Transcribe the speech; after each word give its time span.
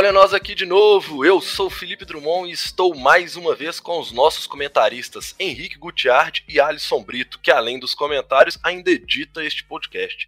Olha 0.00 0.12
nós 0.12 0.32
aqui 0.32 0.54
de 0.54 0.64
novo, 0.64 1.26
eu 1.26 1.42
sou 1.42 1.68
Felipe 1.68 2.06
Drummond 2.06 2.48
e 2.48 2.54
estou 2.54 2.94
mais 2.94 3.36
uma 3.36 3.54
vez 3.54 3.78
com 3.78 4.00
os 4.00 4.10
nossos 4.10 4.46
comentaristas 4.46 5.34
Henrique 5.38 5.76
Gutiardi 5.76 6.42
e 6.48 6.58
Alisson 6.58 7.02
Brito, 7.02 7.38
que 7.38 7.50
além 7.50 7.78
dos 7.78 7.94
comentários 7.94 8.58
ainda 8.62 8.90
edita 8.90 9.44
este 9.44 9.62
podcast. 9.62 10.26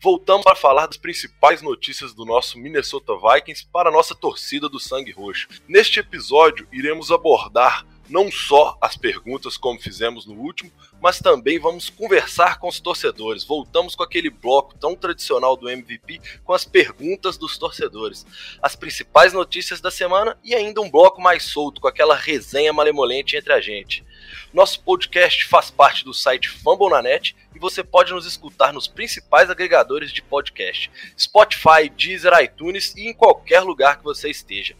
Voltamos 0.00 0.44
para 0.44 0.56
falar 0.56 0.86
das 0.86 0.96
principais 0.96 1.60
notícias 1.60 2.14
do 2.14 2.24
nosso 2.24 2.58
Minnesota 2.58 3.12
Vikings 3.14 3.66
para 3.70 3.90
a 3.90 3.92
nossa 3.92 4.14
torcida 4.14 4.66
do 4.66 4.80
Sangue 4.80 5.12
Roxo. 5.12 5.46
Neste 5.68 6.00
episódio 6.00 6.66
iremos 6.72 7.10
abordar 7.10 7.84
não 8.12 8.30
só 8.30 8.76
as 8.78 8.94
perguntas 8.94 9.56
como 9.56 9.80
fizemos 9.80 10.26
no 10.26 10.34
último, 10.34 10.70
mas 11.00 11.18
também 11.18 11.58
vamos 11.58 11.88
conversar 11.88 12.58
com 12.58 12.68
os 12.68 12.78
torcedores. 12.78 13.42
Voltamos 13.42 13.94
com 13.94 14.02
aquele 14.02 14.28
bloco 14.28 14.74
tão 14.78 14.94
tradicional 14.94 15.56
do 15.56 15.70
MVP 15.70 16.20
com 16.44 16.52
as 16.52 16.66
perguntas 16.66 17.38
dos 17.38 17.56
torcedores, 17.56 18.26
as 18.60 18.76
principais 18.76 19.32
notícias 19.32 19.80
da 19.80 19.90
semana 19.90 20.36
e 20.44 20.54
ainda 20.54 20.82
um 20.82 20.90
bloco 20.90 21.22
mais 21.22 21.44
solto 21.44 21.80
com 21.80 21.88
aquela 21.88 22.14
resenha 22.14 22.70
malemolente 22.70 23.34
entre 23.34 23.54
a 23.54 23.62
gente. 23.62 24.04
Nosso 24.52 24.82
podcast 24.82 25.46
faz 25.46 25.70
parte 25.70 26.04
do 26.04 26.12
site 26.12 26.50
Fambonanet 26.50 27.34
e 27.54 27.58
você 27.58 27.82
pode 27.82 28.12
nos 28.12 28.26
escutar 28.26 28.74
nos 28.74 28.86
principais 28.86 29.48
agregadores 29.48 30.12
de 30.12 30.20
podcast: 30.20 30.90
Spotify, 31.18 31.88
Deezer, 31.96 32.34
iTunes 32.42 32.94
e 32.94 33.08
em 33.08 33.14
qualquer 33.14 33.60
lugar 33.60 33.96
que 33.96 34.04
você 34.04 34.28
esteja. 34.28 34.76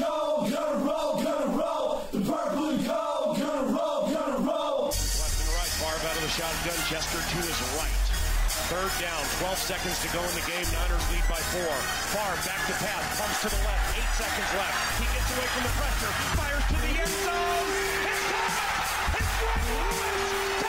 Gonna 0.00 0.78
roll, 0.82 1.22
gonna 1.22 1.50
roll. 1.54 2.02
The 2.10 2.20
purple 2.20 2.70
and 2.70 2.82
gold, 2.84 3.38
gonna 3.38 3.68
roll, 3.70 4.00
gonna 4.10 4.40
roll. 4.42 4.90
Left 4.90 5.38
and 5.38 5.50
right, 5.54 5.72
Favre 5.78 6.08
out 6.08 6.16
of 6.16 6.22
the 6.22 6.32
shotgun. 6.34 6.78
Chester 6.90 7.20
to 7.22 7.38
his 7.42 7.60
right. 7.78 7.98
Third 8.70 8.92
down, 8.96 9.22
12 9.44 9.58
seconds 9.58 9.96
to 10.02 10.08
go 10.10 10.20
in 10.24 10.34
the 10.34 10.46
game. 10.48 10.66
Niners 10.72 11.04
lead 11.12 11.26
by 11.28 11.42
four. 11.52 11.74
Favre 12.10 12.40
back 12.48 12.62
to 12.66 12.74
pass, 12.80 13.02
pumps 13.20 13.38
to 13.44 13.48
the 13.52 13.60
left. 13.62 13.84
Eight 13.98 14.12
seconds 14.18 14.50
left. 14.56 14.78
He 14.98 15.06
gets 15.14 15.28
away 15.36 15.48
from 15.52 15.62
the 15.68 15.74
pressure, 15.78 16.12
fires 16.38 16.64
to 16.72 16.78
the 16.80 16.92
end 16.96 17.14
zone. 17.22 17.68
It's 18.08 18.24
caught! 18.32 19.20
It's 19.20 19.32
Greg 19.38 19.62
Lewis! 19.68 20.63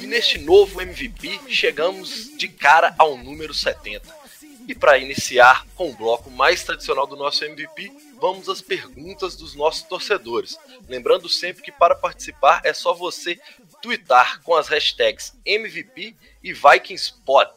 E 0.00 0.06
neste 0.06 0.38
novo 0.38 0.80
MVP, 0.80 1.38
chegamos 1.48 2.34
de 2.38 2.48
cara 2.48 2.94
ao 2.96 3.18
número 3.18 3.52
70. 3.52 4.24
E 4.66 4.74
para 4.74 4.96
iniciar 4.96 5.66
com 5.76 5.90
o 5.90 5.94
bloco 5.94 6.30
mais 6.30 6.64
tradicional 6.64 7.06
do 7.06 7.14
nosso 7.14 7.44
MVP, 7.44 7.92
vamos 8.18 8.48
às 8.48 8.62
perguntas 8.62 9.36
dos 9.36 9.54
nossos 9.54 9.82
torcedores. 9.82 10.56
Lembrando 10.88 11.28
sempre 11.28 11.62
que 11.62 11.70
para 11.70 11.94
participar 11.94 12.62
é 12.64 12.72
só 12.72 12.94
você 12.94 13.38
twittar 13.82 14.40
com 14.40 14.54
as 14.54 14.68
hashtags 14.68 15.34
MVP 15.44 16.16
e 16.42 16.54
VikingsPod. 16.54 17.50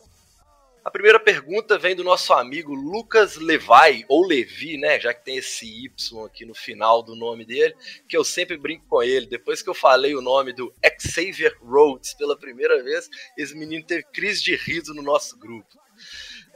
A 0.87 0.89
primeira 0.89 1.19
pergunta 1.19 1.77
vem 1.77 1.93
do 1.93 2.01
nosso 2.01 2.31
amigo 2.31 2.73
Lucas 2.73 3.35
Levi, 3.35 4.05
ou 4.07 4.25
Levi, 4.25 4.77
né? 4.77 4.97
Já 4.97 5.13
que 5.13 5.21
tem 5.21 5.35
esse 5.35 5.65
Y 5.65 5.91
aqui 6.25 6.45
no 6.45 6.55
final 6.55 7.03
do 7.03 7.13
nome 7.13 7.43
dele, 7.43 7.75
que 8.07 8.15
eu 8.15 8.23
sempre 8.23 8.55
brinco 8.55 8.85
com 8.87 9.03
ele. 9.03 9.25
Depois 9.25 9.61
que 9.61 9.69
eu 9.69 9.73
falei 9.73 10.15
o 10.15 10.21
nome 10.21 10.53
do 10.53 10.73
Xavier 10.97 11.53
Rhodes 11.61 12.13
pela 12.13 12.39
primeira 12.39 12.81
vez, 12.81 13.09
esse 13.37 13.53
menino 13.53 13.85
teve 13.85 14.03
crise 14.13 14.41
de 14.41 14.55
riso 14.55 14.93
no 14.93 15.01
nosso 15.01 15.37
grupo. 15.37 15.67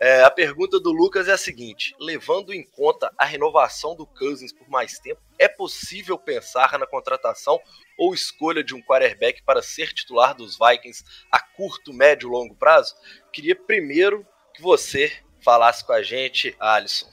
É, 0.04 0.24
a 0.24 0.32
pergunta 0.32 0.80
do 0.80 0.92
Lucas 0.92 1.28
é 1.28 1.34
a 1.34 1.38
seguinte: 1.38 1.96
levando 2.00 2.52
em 2.52 2.64
conta 2.64 3.14
a 3.16 3.24
renovação 3.24 3.96
do 3.96 4.04
Cousins 4.04 4.52
por 4.52 4.68
mais 4.68 4.98
tempo, 4.98 5.22
é 5.38 5.48
possível 5.48 6.18
pensar 6.18 6.80
na 6.80 6.88
contratação 6.88 7.60
ou 8.00 8.12
escolha 8.12 8.64
de 8.64 8.74
um 8.74 8.82
quarterback 8.82 9.44
para 9.44 9.62
ser 9.62 9.94
titular 9.94 10.36
dos 10.36 10.58
Vikings 10.58 11.04
a 11.32 11.40
curto, 11.40 11.94
médio 11.94 12.28
e 12.28 12.32
longo 12.32 12.56
prazo? 12.56 12.96
Queria 13.32 13.56
primeiro 13.56 14.26
que 14.56 14.62
você 14.64 15.12
falasse 15.40 15.86
com 15.86 15.94
a 15.94 16.02
gente, 16.02 16.56
Alisson. 16.60 17.08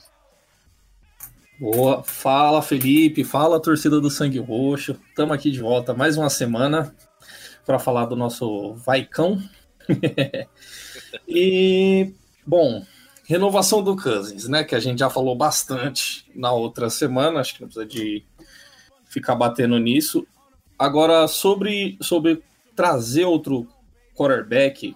Boa, 1.59 2.01
fala 2.03 2.63
Felipe, 2.63 3.23
fala 3.23 3.61
torcida 3.61 4.01
do 4.01 4.09
Sangue 4.09 4.39
Roxo. 4.39 4.99
Estamos 5.09 5.35
aqui 5.35 5.51
de 5.51 5.59
volta 5.59 5.93
mais 5.93 6.17
uma 6.17 6.29
semana 6.29 6.95
para 7.67 7.77
falar 7.77 8.05
do 8.05 8.15
nosso 8.15 8.73
Vaicão. 8.73 9.39
e, 11.27 12.15
bom, 12.49 12.83
renovação 13.25 13.83
do 13.83 13.95
Cousins, 13.95 14.47
né? 14.47 14.63
Que 14.63 14.73
a 14.73 14.79
gente 14.79 14.99
já 14.99 15.09
falou 15.09 15.35
bastante 15.35 16.25
na 16.33 16.51
outra 16.51 16.89
semana, 16.89 17.39
acho 17.39 17.53
que 17.53 17.61
não 17.61 17.67
precisa 17.67 17.85
de 17.85 18.23
ficar 19.05 19.35
batendo 19.35 19.77
nisso. 19.77 20.25
Agora, 20.77 21.27
sobre, 21.27 21.95
sobre 22.01 22.41
trazer 22.75 23.25
outro 23.25 23.67
quarterback, 24.15 24.95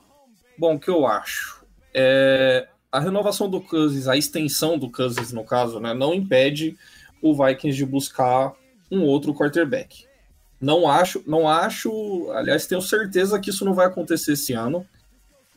bom, 0.58 0.75
o 0.75 0.80
que 0.80 0.90
eu 0.90 1.06
acho? 1.06 1.64
É, 1.94 2.68
a 2.91 3.00
renovação 3.00 3.47
do 3.47 3.62
Cousins, 3.62 4.08
a 4.08 4.18
extensão 4.18 4.80
do 4.80 4.90
Cousins, 4.90 5.31
no 5.31 5.44
caso, 5.44 5.80
né, 5.80 5.94
não 5.94 6.12
impede 6.12 6.75
o 7.22 7.35
Vikings 7.35 7.78
de 7.78 7.85
buscar 7.85 8.53
um 8.90 9.03
outro 9.03 9.31
quarterback. 9.31 10.06
Não 10.59 10.90
acho, 10.90 11.22
não 11.28 11.47
acho, 11.47 12.31
aliás, 12.31 12.66
tenho 12.66 12.81
certeza 12.81 13.40
que 13.40 13.52
isso 13.52 13.64
não 13.64 13.75
vai 13.75 13.85
acontecer 13.85 14.34
esse 14.34 14.53
ano. 14.53 14.88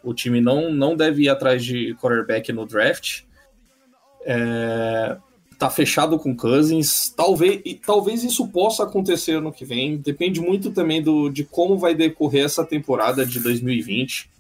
O 0.06 0.14
time 0.14 0.40
não, 0.40 0.72
não 0.72 0.94
deve 0.94 1.24
ir 1.24 1.28
atrás 1.28 1.64
de 1.64 1.96
quarterback 1.96 2.52
no 2.52 2.64
draft. 2.64 3.22
É, 4.24 5.16
tá 5.58 5.68
fechado 5.68 6.16
com 6.16 6.36
Cousins. 6.36 7.08
Talvez, 7.08 7.60
e 7.64 7.74
talvez 7.74 8.22
isso 8.22 8.46
possa 8.46 8.84
acontecer 8.84 9.32
ano 9.32 9.52
que 9.52 9.64
vem. 9.64 9.96
Depende 9.96 10.40
muito 10.40 10.70
também 10.70 11.02
do, 11.02 11.28
de 11.28 11.42
como 11.42 11.76
vai 11.76 11.92
decorrer 11.92 12.44
essa 12.44 12.64
temporada 12.64 13.26
de 13.26 13.40
2020. 13.40 14.30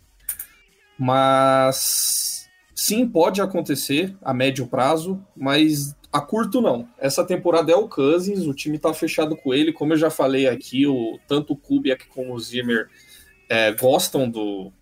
Mas 0.96 2.48
sim, 2.72 3.04
pode 3.04 3.42
acontecer 3.42 4.14
a 4.22 4.32
médio 4.32 4.68
prazo, 4.68 5.20
mas 5.36 5.96
a 6.12 6.20
curto 6.20 6.60
não. 6.60 6.88
Essa 6.96 7.24
temporada 7.24 7.72
é 7.72 7.76
o 7.76 7.88
Cousins, 7.88 8.46
o 8.46 8.54
time 8.54 8.78
tá 8.78 8.94
fechado 8.94 9.36
com 9.36 9.52
ele. 9.52 9.72
Como 9.72 9.94
eu 9.94 9.96
já 9.96 10.10
falei 10.10 10.46
aqui, 10.46 10.86
o, 10.86 11.18
tanto 11.26 11.54
o 11.54 11.56
Kubiak 11.56 12.06
como 12.06 12.32
o 12.32 12.38
Zimmer 12.38 12.88
é, 13.48 13.72
gostam 13.72 14.28
do, 14.28 14.72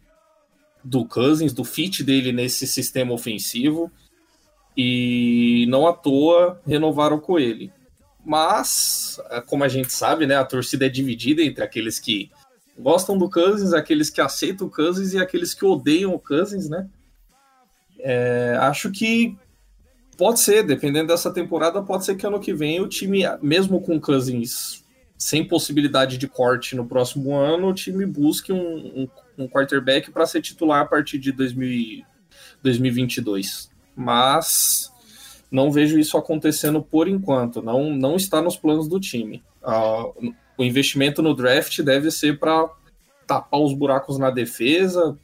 do 0.85 1.05
Cousins, 1.05 1.53
do 1.53 1.65
fit 1.65 2.05
dele 2.05 2.33
nesse 2.33 2.67
sistema 2.67 3.13
ofensivo. 3.13 3.91
E 4.77 5.67
não 5.69 5.87
à 5.87 5.93
toa 5.93 6.61
renovaram 6.67 7.19
com 7.19 7.39
ele. 7.39 7.73
Mas, 8.25 9.21
como 9.47 9.65
a 9.65 9.69
gente 9.69 9.93
sabe, 9.93 10.27
né, 10.27 10.37
a 10.37 10.45
torcida 10.45 10.87
é 10.87 10.89
dividida 10.89 11.43
entre 11.43 11.63
aqueles 11.63 11.99
que 11.99 12.31
gostam 12.79 13.17
do 13.17 13.31
Cousins, 13.31 13.73
aqueles 13.73 14.11
que 14.11 14.21
aceitam 14.21 14.67
o 14.67 14.71
Cousins 14.71 15.13
e 15.13 15.19
aqueles 15.19 15.55
que 15.55 15.65
odeiam 15.65 16.13
o 16.15 16.19
Cousins, 16.19 16.69
né? 16.69 16.89
É, 17.99 18.57
acho 18.61 18.91
que 18.91 19.37
pode 20.17 20.41
ser, 20.41 20.65
dependendo 20.65 21.09
dessa 21.09 21.33
temporada, 21.33 21.83
pode 21.83 22.05
ser 22.05 22.17
que 22.17 22.27
ano 22.27 22.41
que 22.41 22.53
vem 22.53 22.81
o 22.81 22.89
time, 22.89 23.23
mesmo 23.41 23.81
com 23.81 24.01
Cousins 24.01 24.85
sem 25.17 25.47
possibilidade 25.47 26.19
de 26.19 26.29
corte 26.29 26.77
no 26.77 26.87
próximo 26.87 27.35
ano, 27.35 27.69
o 27.69 27.75
time 27.75 28.05
busque 28.05 28.53
um, 28.53 28.59
um, 28.59 29.09
um 29.37 29.49
quarterback 29.49 30.11
para 30.11 30.27
ser 30.27 30.43
titular 30.43 30.83
a 30.83 30.87
partir 30.87 31.19
de 31.19 31.33
2000, 31.33 32.05
2022. 32.63 33.71
Mas 33.97 34.93
não 35.51 35.71
vejo 35.71 35.99
isso 35.99 36.19
acontecendo 36.19 36.83
por 36.83 37.07
enquanto, 37.07 37.63
não, 37.63 37.95
não 37.95 38.17
está 38.17 38.43
nos 38.43 38.57
planos 38.57 38.89
do 38.89 38.99
time. 38.99 39.43
Uh, 39.63 40.35
o 40.59 40.65
investimento 40.65 41.23
no 41.23 41.35
draft 41.35 41.81
deve 41.81 42.11
ser 42.11 42.39
para 42.39 42.69
tapar 43.27 43.61
os 43.61 43.73
buracos 43.73 44.19
na 44.19 44.31
defesa, 44.31 45.19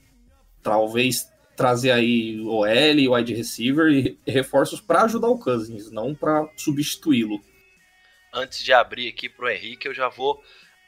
talvez 0.62 1.28
trazer 1.56 1.90
aí 1.90 2.40
o 2.40 2.64
L, 2.64 3.08
o 3.08 3.14
wide 3.14 3.34
receiver 3.34 3.90
e 3.92 4.18
reforços 4.26 4.80
para 4.80 5.02
ajudar 5.02 5.28
o 5.28 5.38
Cousins, 5.38 5.90
não 5.90 6.14
para 6.14 6.48
substituí-lo. 6.56 7.40
Antes 8.32 8.62
de 8.62 8.72
abrir 8.72 9.08
aqui 9.08 9.28
para 9.28 9.46
o 9.46 9.50
Henrique, 9.50 9.88
eu 9.88 9.94
já 9.94 10.08
vou 10.08 10.40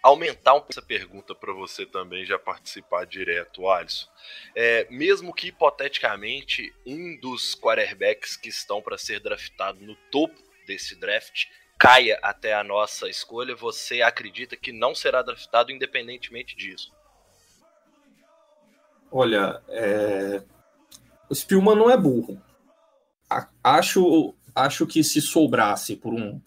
aumentar 0.02 0.54
um 0.54 0.64
essa 0.68 0.82
pergunta 0.82 1.34
para 1.34 1.52
você 1.52 1.86
também 1.86 2.24
já 2.26 2.38
participar 2.38 3.06
direto, 3.06 3.68
Alisson. 3.68 4.08
É, 4.54 4.86
mesmo 4.90 5.32
que 5.32 5.48
hipoteticamente 5.48 6.74
um 6.84 7.16
dos 7.20 7.54
quarterbacks 7.54 8.36
que 8.36 8.48
estão 8.48 8.82
para 8.82 8.98
ser 8.98 9.20
draftado 9.20 9.80
no 9.80 9.94
topo 10.10 10.34
desse 10.66 10.98
draft 10.98 11.46
caia 11.78 12.18
até 12.22 12.54
a 12.54 12.64
nossa 12.64 13.08
escolha, 13.08 13.54
você 13.54 14.02
acredita 14.02 14.56
que 14.56 14.72
não 14.72 14.94
será 14.94 15.22
draftado 15.22 15.72
independentemente 15.72 16.56
disso? 16.56 16.92
Olha, 19.10 19.62
é... 19.68 20.42
o 21.28 21.34
Spielman 21.34 21.76
não 21.76 21.90
é 21.90 21.96
burro. 21.96 22.40
Acho, 23.62 24.34
acho 24.54 24.86
que 24.86 25.02
se 25.02 25.20
sobrasse 25.20 25.96
por 25.96 26.12
um 26.12 26.40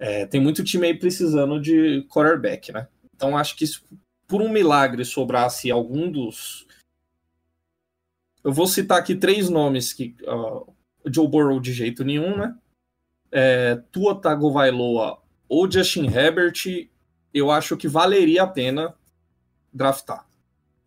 é, 0.00 0.24
tem 0.24 0.40
muito 0.40 0.64
time 0.64 0.86
aí 0.86 0.98
precisando 0.98 1.60
de 1.60 2.02
quarterback, 2.08 2.72
né? 2.72 2.88
Então 3.14 3.36
acho 3.36 3.54
que 3.54 3.66
se 3.66 3.80
por 4.26 4.40
um 4.40 4.48
milagre 4.48 5.04
sobrasse 5.04 5.70
algum 5.70 6.10
dos. 6.10 6.66
Eu 8.42 8.50
vou 8.50 8.66
citar 8.66 8.98
aqui 8.98 9.14
três 9.14 9.50
nomes 9.50 9.92
que. 9.92 10.16
Uh, 10.22 10.72
Joe 11.06 11.28
Burrow 11.28 11.60
de 11.60 11.72
jeito 11.72 12.04
nenhum, 12.04 12.36
né? 12.36 12.56
É, 13.30 13.76
Tua 13.92 14.18
Tagovailoa 14.18 15.22
ou 15.48 15.70
Justin 15.70 16.06
Herbert, 16.06 16.88
eu 17.32 17.50
acho 17.50 17.76
que 17.76 17.88
valeria 17.88 18.42
a 18.42 18.46
pena 18.46 18.94
draftar. 19.72 20.26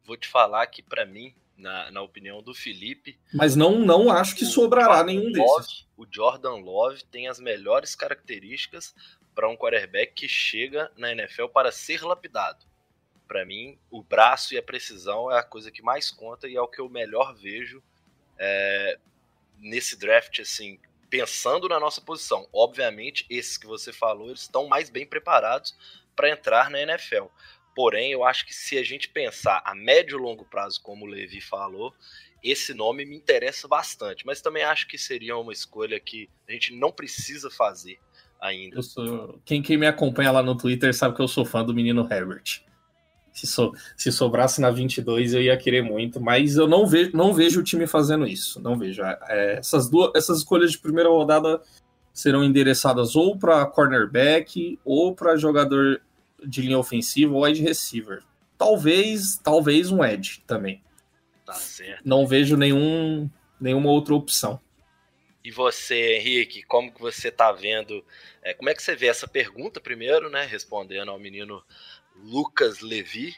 Vou 0.05 0.17
te 0.17 0.27
falar 0.27 0.67
que 0.67 0.81
para 0.81 1.05
mim 1.05 1.33
na, 1.57 1.89
na 1.91 2.01
opinião 2.01 2.41
do 2.43 2.53
Felipe. 2.53 3.17
Mas 3.33 3.55
não, 3.55 3.79
não 3.79 4.11
acho 4.11 4.35
que 4.35 4.45
sobrará 4.45 5.03
nenhum 5.03 5.31
desses. 5.31 5.87
O 6.03 6.07
Jordan 6.11 6.55
Love 6.55 7.03
tem 7.05 7.29
as 7.29 7.39
melhores 7.39 7.95
características 7.95 8.93
para 9.33 9.47
um 9.47 9.55
quarterback 9.55 10.13
que 10.13 10.27
chega 10.27 10.91
na 10.97 11.11
NFL 11.13 11.47
para 11.47 11.71
ser 11.71 12.03
lapidado. 12.03 12.65
Para 13.25 13.45
mim, 13.45 13.79
o 13.89 14.03
braço 14.03 14.53
e 14.53 14.57
a 14.57 14.63
precisão 14.63 15.31
é 15.31 15.39
a 15.39 15.43
coisa 15.43 15.71
que 15.71 15.81
mais 15.81 16.11
conta 16.11 16.47
e 16.47 16.55
é 16.57 16.61
o 16.61 16.67
que 16.67 16.81
eu 16.81 16.89
melhor 16.89 17.33
vejo 17.33 17.81
é, 18.37 18.99
nesse 19.57 19.97
draft, 19.97 20.39
assim, 20.39 20.77
pensando 21.09 21.69
na 21.69 21.79
nossa 21.79 22.01
posição. 22.01 22.49
Obviamente, 22.51 23.25
esses 23.29 23.57
que 23.57 23.65
você 23.65 23.93
falou, 23.93 24.27
eles 24.27 24.41
estão 24.41 24.67
mais 24.67 24.89
bem 24.89 25.05
preparados 25.05 25.73
para 26.15 26.29
entrar 26.29 26.69
na 26.69 26.81
NFL. 26.81 27.27
Porém, 27.73 28.11
eu 28.11 28.25
acho 28.25 28.45
que 28.45 28.53
se 28.53 28.77
a 28.77 28.83
gente 28.83 29.07
pensar 29.07 29.63
a 29.65 29.73
médio 29.73 30.19
e 30.19 30.21
longo 30.21 30.43
prazo, 30.43 30.81
como 30.81 31.05
o 31.05 31.07
Levi 31.07 31.39
falou, 31.39 31.95
esse 32.43 32.73
nome 32.73 33.05
me 33.05 33.15
interessa 33.15 33.67
bastante. 33.67 34.25
Mas 34.25 34.41
também 34.41 34.63
acho 34.63 34.87
que 34.87 34.97
seria 34.97 35.37
uma 35.37 35.53
escolha 35.53 35.99
que 35.99 36.29
a 36.47 36.51
gente 36.51 36.75
não 36.75 36.91
precisa 36.91 37.49
fazer 37.49 37.99
ainda. 38.41 38.81
Sou... 38.81 39.39
Quem, 39.45 39.61
quem, 39.61 39.77
me 39.77 39.87
acompanha 39.87 40.31
lá 40.31 40.43
no 40.43 40.57
Twitter 40.57 40.93
sabe 40.93 41.15
que 41.15 41.21
eu 41.21 41.27
sou 41.27 41.45
fã 41.45 41.63
do 41.63 41.73
menino 41.73 42.07
Herbert. 42.11 42.61
Se, 43.31 43.47
so... 43.47 43.73
se 43.95 44.11
sobrasse 44.11 44.59
na 44.59 44.69
22 44.69 45.33
eu 45.33 45.41
ia 45.41 45.57
querer 45.57 45.81
muito, 45.81 46.19
mas 46.19 46.57
eu 46.57 46.67
não 46.67 46.85
vejo, 46.85 47.11
não 47.15 47.33
vejo 47.33 47.61
o 47.61 47.63
time 47.63 47.87
fazendo 47.87 48.27
isso. 48.27 48.59
Não 48.59 48.77
vejo. 48.77 49.01
É, 49.03 49.57
essas, 49.59 49.89
duas, 49.89 50.11
essas 50.13 50.39
escolhas 50.39 50.71
de 50.71 50.79
primeira 50.79 51.09
rodada 51.09 51.61
serão 52.13 52.43
endereçadas 52.43 53.15
ou 53.15 53.37
para 53.37 53.65
cornerback 53.65 54.77
ou 54.83 55.15
para 55.15 55.37
jogador 55.37 56.01
de 56.45 56.61
linha 56.61 56.77
ofensiva 56.77 57.33
ou 57.33 57.43
wide 57.43 57.61
receiver. 57.61 58.21
Talvez, 58.57 59.37
talvez 59.37 59.89
um 59.89 60.03
edge 60.03 60.43
também. 60.45 60.81
Tá 61.45 61.53
certo. 61.53 62.01
Não 62.05 62.25
vejo 62.25 62.55
nenhum, 62.55 63.29
nenhuma 63.59 63.89
outra 63.89 64.13
opção. 64.13 64.61
E 65.43 65.51
você, 65.51 66.15
Henrique, 66.17 66.63
como 66.63 66.91
que 66.91 67.01
você 67.01 67.29
tá 67.29 67.51
vendo? 67.51 68.03
É, 68.41 68.53
como 68.53 68.69
é 68.69 68.73
que 68.73 68.81
você 68.81 68.95
vê 68.95 69.07
essa 69.07 69.27
pergunta 69.27 69.81
primeiro, 69.81 70.29
né? 70.29 70.45
Respondendo 70.45 71.11
ao 71.11 71.19
menino 71.19 71.61
Lucas 72.15 72.79
Levi, 72.79 73.35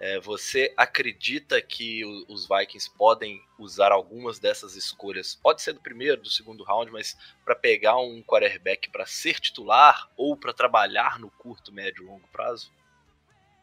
é, 0.00 0.18
você 0.18 0.72
acredita 0.76 1.60
que 1.62 2.04
o, 2.04 2.24
os 2.32 2.48
Vikings 2.48 2.90
podem 2.96 3.40
usar 3.58 3.92
algumas 3.92 4.40
dessas 4.40 4.74
escolhas? 4.74 5.38
Pode 5.40 5.62
ser 5.62 5.72
do 5.72 5.80
primeiro, 5.80 6.20
do 6.20 6.30
segundo 6.30 6.64
round, 6.64 6.90
mas 6.90 7.16
para 7.44 7.54
pegar 7.54 7.98
um 7.98 8.22
quarterback 8.22 8.90
para 8.90 9.06
ser 9.06 9.38
titular 9.38 10.10
ou 10.16 10.36
para 10.36 10.52
trabalhar 10.52 11.20
no 11.20 11.30
curto, 11.30 11.72
médio 11.72 12.02
e 12.02 12.06
longo 12.06 12.26
prazo? 12.32 12.72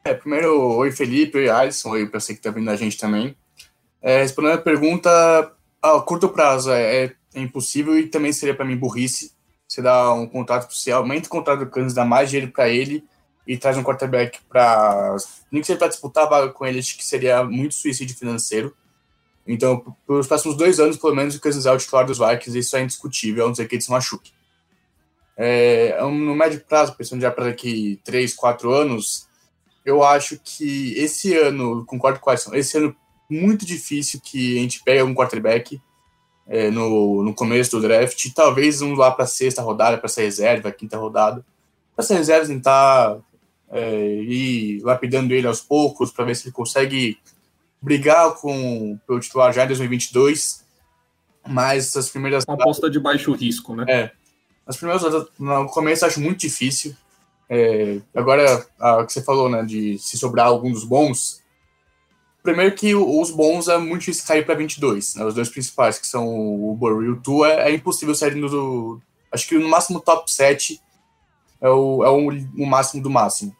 É, 0.05 0.13
primeiro, 0.13 0.75
oi 0.77 0.89
Felipe, 0.89 1.37
oi 1.37 1.49
Alisson, 1.49 1.89
oi 1.89 2.07
para 2.07 2.21
você 2.21 2.33
que 2.33 2.39
está 2.39 2.51
vindo 2.51 2.69
a 2.69 2.75
gente 2.77 2.97
também. 2.97 3.35
É, 4.01 4.21
respondendo 4.21 4.53
a 4.53 4.61
pergunta, 4.61 5.09
a 5.81 5.99
curto 6.01 6.29
prazo 6.29 6.71
é, 6.71 7.05
é, 7.05 7.15
é 7.33 7.41
impossível 7.41 7.97
e 7.97 8.07
também 8.07 8.31
seria 8.31 8.55
para 8.55 8.65
mim 8.65 8.77
burrice. 8.77 9.31
Você 9.67 9.81
dá 9.81 10.13
um 10.13 10.27
contrato, 10.27 10.73
você 10.73 10.91
aumenta 10.91 11.27
o 11.27 11.31
contrato 11.31 11.59
do 11.59 11.69
Kansas, 11.69 11.93
dá 11.93 12.05
mais 12.05 12.29
dinheiro 12.29 12.51
para 12.51 12.69
ele 12.69 13.03
e 13.45 13.57
traz 13.57 13.77
um 13.77 13.83
quarterback 13.83 14.39
para. 14.49 15.15
Nem 15.51 15.61
que 15.61 15.67
seja 15.67 15.79
para 15.79 15.87
disputar 15.87 16.25
a 16.25 16.29
vaga 16.29 16.49
com 16.49 16.65
ele, 16.65 16.79
acho 16.79 16.97
que 16.97 17.05
seria 17.05 17.43
muito 17.43 17.75
suicídio 17.75 18.15
financeiro. 18.15 18.75
Então, 19.45 19.95
pelos 20.05 20.27
próximos 20.27 20.57
dois 20.57 20.79
anos, 20.79 20.97
pelo 20.97 21.15
menos, 21.15 21.35
o 21.35 21.41
Cousins 21.41 21.65
é 21.65 21.71
o 21.71 21.77
titular 21.77 22.05
dos 22.05 22.17
Vikings, 22.17 22.59
isso 22.59 22.75
é 22.75 22.81
indiscutível, 22.81 23.45
a 23.45 23.47
não 23.47 23.55
ser 23.55 23.65
que 23.67 23.75
ele 23.75 23.81
se 23.81 23.89
machuque. 23.89 24.33
É, 25.37 25.97
no 26.01 26.35
médio 26.35 26.59
prazo, 26.67 26.95
pensando 26.97 27.21
já 27.21 27.31
para 27.31 27.45
daqui 27.45 28.01
três, 28.03 28.33
quatro 28.33 28.73
anos, 28.73 29.27
eu 29.85 30.03
acho 30.03 30.37
que 30.43 30.93
esse 30.97 31.33
ano, 31.33 31.85
concordo 31.85 32.19
com 32.19 32.29
a 32.29 32.33
esse 32.33 32.77
ano 32.77 32.93
muito 33.29 33.65
difícil 33.65 34.19
que 34.23 34.57
a 34.57 34.61
gente 34.61 34.83
pegue 34.83 35.03
um 35.03 35.13
quarterback 35.13 35.81
é, 36.47 36.71
no, 36.71 37.23
no 37.23 37.33
começo 37.33 37.71
do 37.71 37.81
draft, 37.81 38.25
talvez 38.33 38.81
um 38.81 38.95
lá 38.95 39.11
para 39.11 39.25
sexta 39.27 39.61
rodada, 39.61 39.97
para 39.97 40.07
essa 40.07 40.21
reserva, 40.21 40.71
quinta 40.71 40.97
rodada. 40.97 41.45
Essa 41.97 42.15
reserva 42.15 42.47
tentar 42.47 43.17
é, 43.69 44.05
ir 44.21 44.81
lapidando 44.83 45.33
ele 45.33 45.47
aos 45.47 45.61
poucos 45.61 46.11
para 46.11 46.25
ver 46.25 46.35
se 46.35 46.45
ele 46.45 46.53
consegue 46.53 47.17
brigar 47.81 48.33
com 48.35 48.97
o 49.07 49.19
titular 49.19 49.53
já 49.53 49.63
em 49.65 49.67
2022. 49.67 50.65
Mas 51.47 51.95
as 51.95 52.09
primeiras. 52.09 52.43
Uma 52.47 52.55
aposta 52.55 52.89
de 52.89 52.99
baixo 52.99 53.31
risco, 53.33 53.75
né? 53.75 53.85
É. 53.87 54.11
As 54.65 54.75
primeiras 54.75 55.03
no 55.39 55.67
começo 55.69 56.03
eu 56.03 56.09
acho 56.09 56.19
muito 56.19 56.39
difícil. 56.39 56.95
É, 57.49 58.01
agora, 58.13 58.65
o 59.01 59.05
que 59.05 59.13
você 59.13 59.23
falou, 59.23 59.49
né, 59.49 59.63
de 59.63 59.97
se 59.97 60.17
sobrar 60.17 60.47
algum 60.47 60.71
dos 60.71 60.83
bons. 60.83 61.41
Primeiro 62.47 62.73
que 62.75 62.95
os 62.95 63.29
bons 63.29 63.67
é 63.67 63.77
muito 63.77 63.99
difícil 63.99 64.25
cair 64.25 64.45
para 64.45 64.55
22, 64.55 65.15
né, 65.15 65.25
os 65.25 65.33
dois 65.33 65.49
principais, 65.49 65.99
que 65.99 66.07
são 66.07 66.25
o 66.25 66.73
Burrow 66.75 67.03
e 67.03 67.09
o 67.09 67.45
é, 67.45 67.69
é 67.69 67.75
impossível 67.75 68.15
sair 68.15 68.35
do. 68.35 69.01
Acho 69.29 69.49
que 69.49 69.57
no 69.57 69.67
máximo 69.67 69.99
top 69.99 70.31
7 70.31 70.81
é 71.59 71.67
o, 71.67 72.05
é 72.05 72.09
o, 72.09 72.29
o 72.63 72.65
máximo 72.65 73.03
do 73.03 73.09
máximo. 73.09 73.53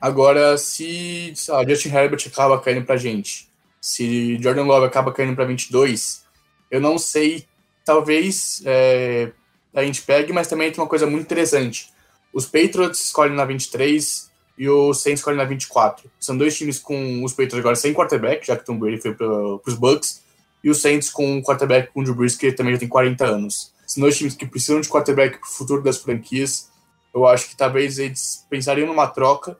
Agora, 0.00 0.56
se 0.56 1.34
lá, 1.48 1.68
Justin 1.68 1.90
Herbert 1.90 2.26
acaba 2.26 2.58
caindo 2.58 2.86
pra 2.86 2.96
gente, 2.96 3.52
se 3.78 4.42
Jordan 4.42 4.64
Love 4.64 4.86
acaba 4.86 5.12
caindo 5.12 5.36
pra 5.36 5.44
22, 5.44 6.24
eu 6.70 6.80
não 6.80 6.96
sei, 6.96 7.46
talvez 7.84 8.62
é, 8.64 9.32
a 9.74 9.84
gente 9.84 10.00
pegue, 10.00 10.32
mas 10.32 10.48
também 10.48 10.72
tem 10.72 10.80
uma 10.80 10.88
coisa 10.88 11.06
muito 11.06 11.24
interessante. 11.24 11.92
Os 12.32 12.46
Patriots 12.46 13.02
escolhem 13.02 13.36
na 13.36 13.44
23 13.44 14.27
e 14.58 14.68
o 14.68 14.92
Saints 14.92 15.20
escolhem 15.20 15.38
na 15.38 15.44
24. 15.44 16.10
São 16.18 16.36
dois 16.36 16.56
times 16.56 16.80
com 16.80 17.22
os 17.22 17.32
Patriots 17.32 17.58
agora 17.58 17.76
sem 17.76 17.94
quarterback, 17.94 18.44
já 18.44 18.56
que 18.56 18.66
Tom 18.66 18.76
Brady 18.76 19.00
foi 19.00 19.14
para 19.14 19.26
os 19.64 19.74
Bucks, 19.74 20.22
e 20.62 20.68
os 20.68 20.80
Saints 20.80 21.08
com 21.10 21.36
um 21.36 21.40
quarterback 21.40 21.92
com 21.92 22.00
o 22.00 22.04
Drew 22.04 22.14
Brees, 22.14 22.36
que 22.36 22.50
também 22.50 22.72
já 22.72 22.80
tem 22.80 22.88
40 22.88 23.24
anos. 23.24 23.72
São 23.86 24.02
dois 24.02 24.18
times 24.18 24.34
que 24.34 24.44
precisam 24.44 24.80
de 24.80 24.88
quarterback 24.88 25.38
para 25.38 25.46
o 25.46 25.50
futuro 25.50 25.80
das 25.82 25.98
franquias. 25.98 26.70
Eu 27.14 27.26
acho 27.26 27.48
que 27.48 27.56
talvez 27.56 27.98
eles 27.98 28.44
pensariam 28.50 28.88
numa 28.88 29.06
troca, 29.06 29.56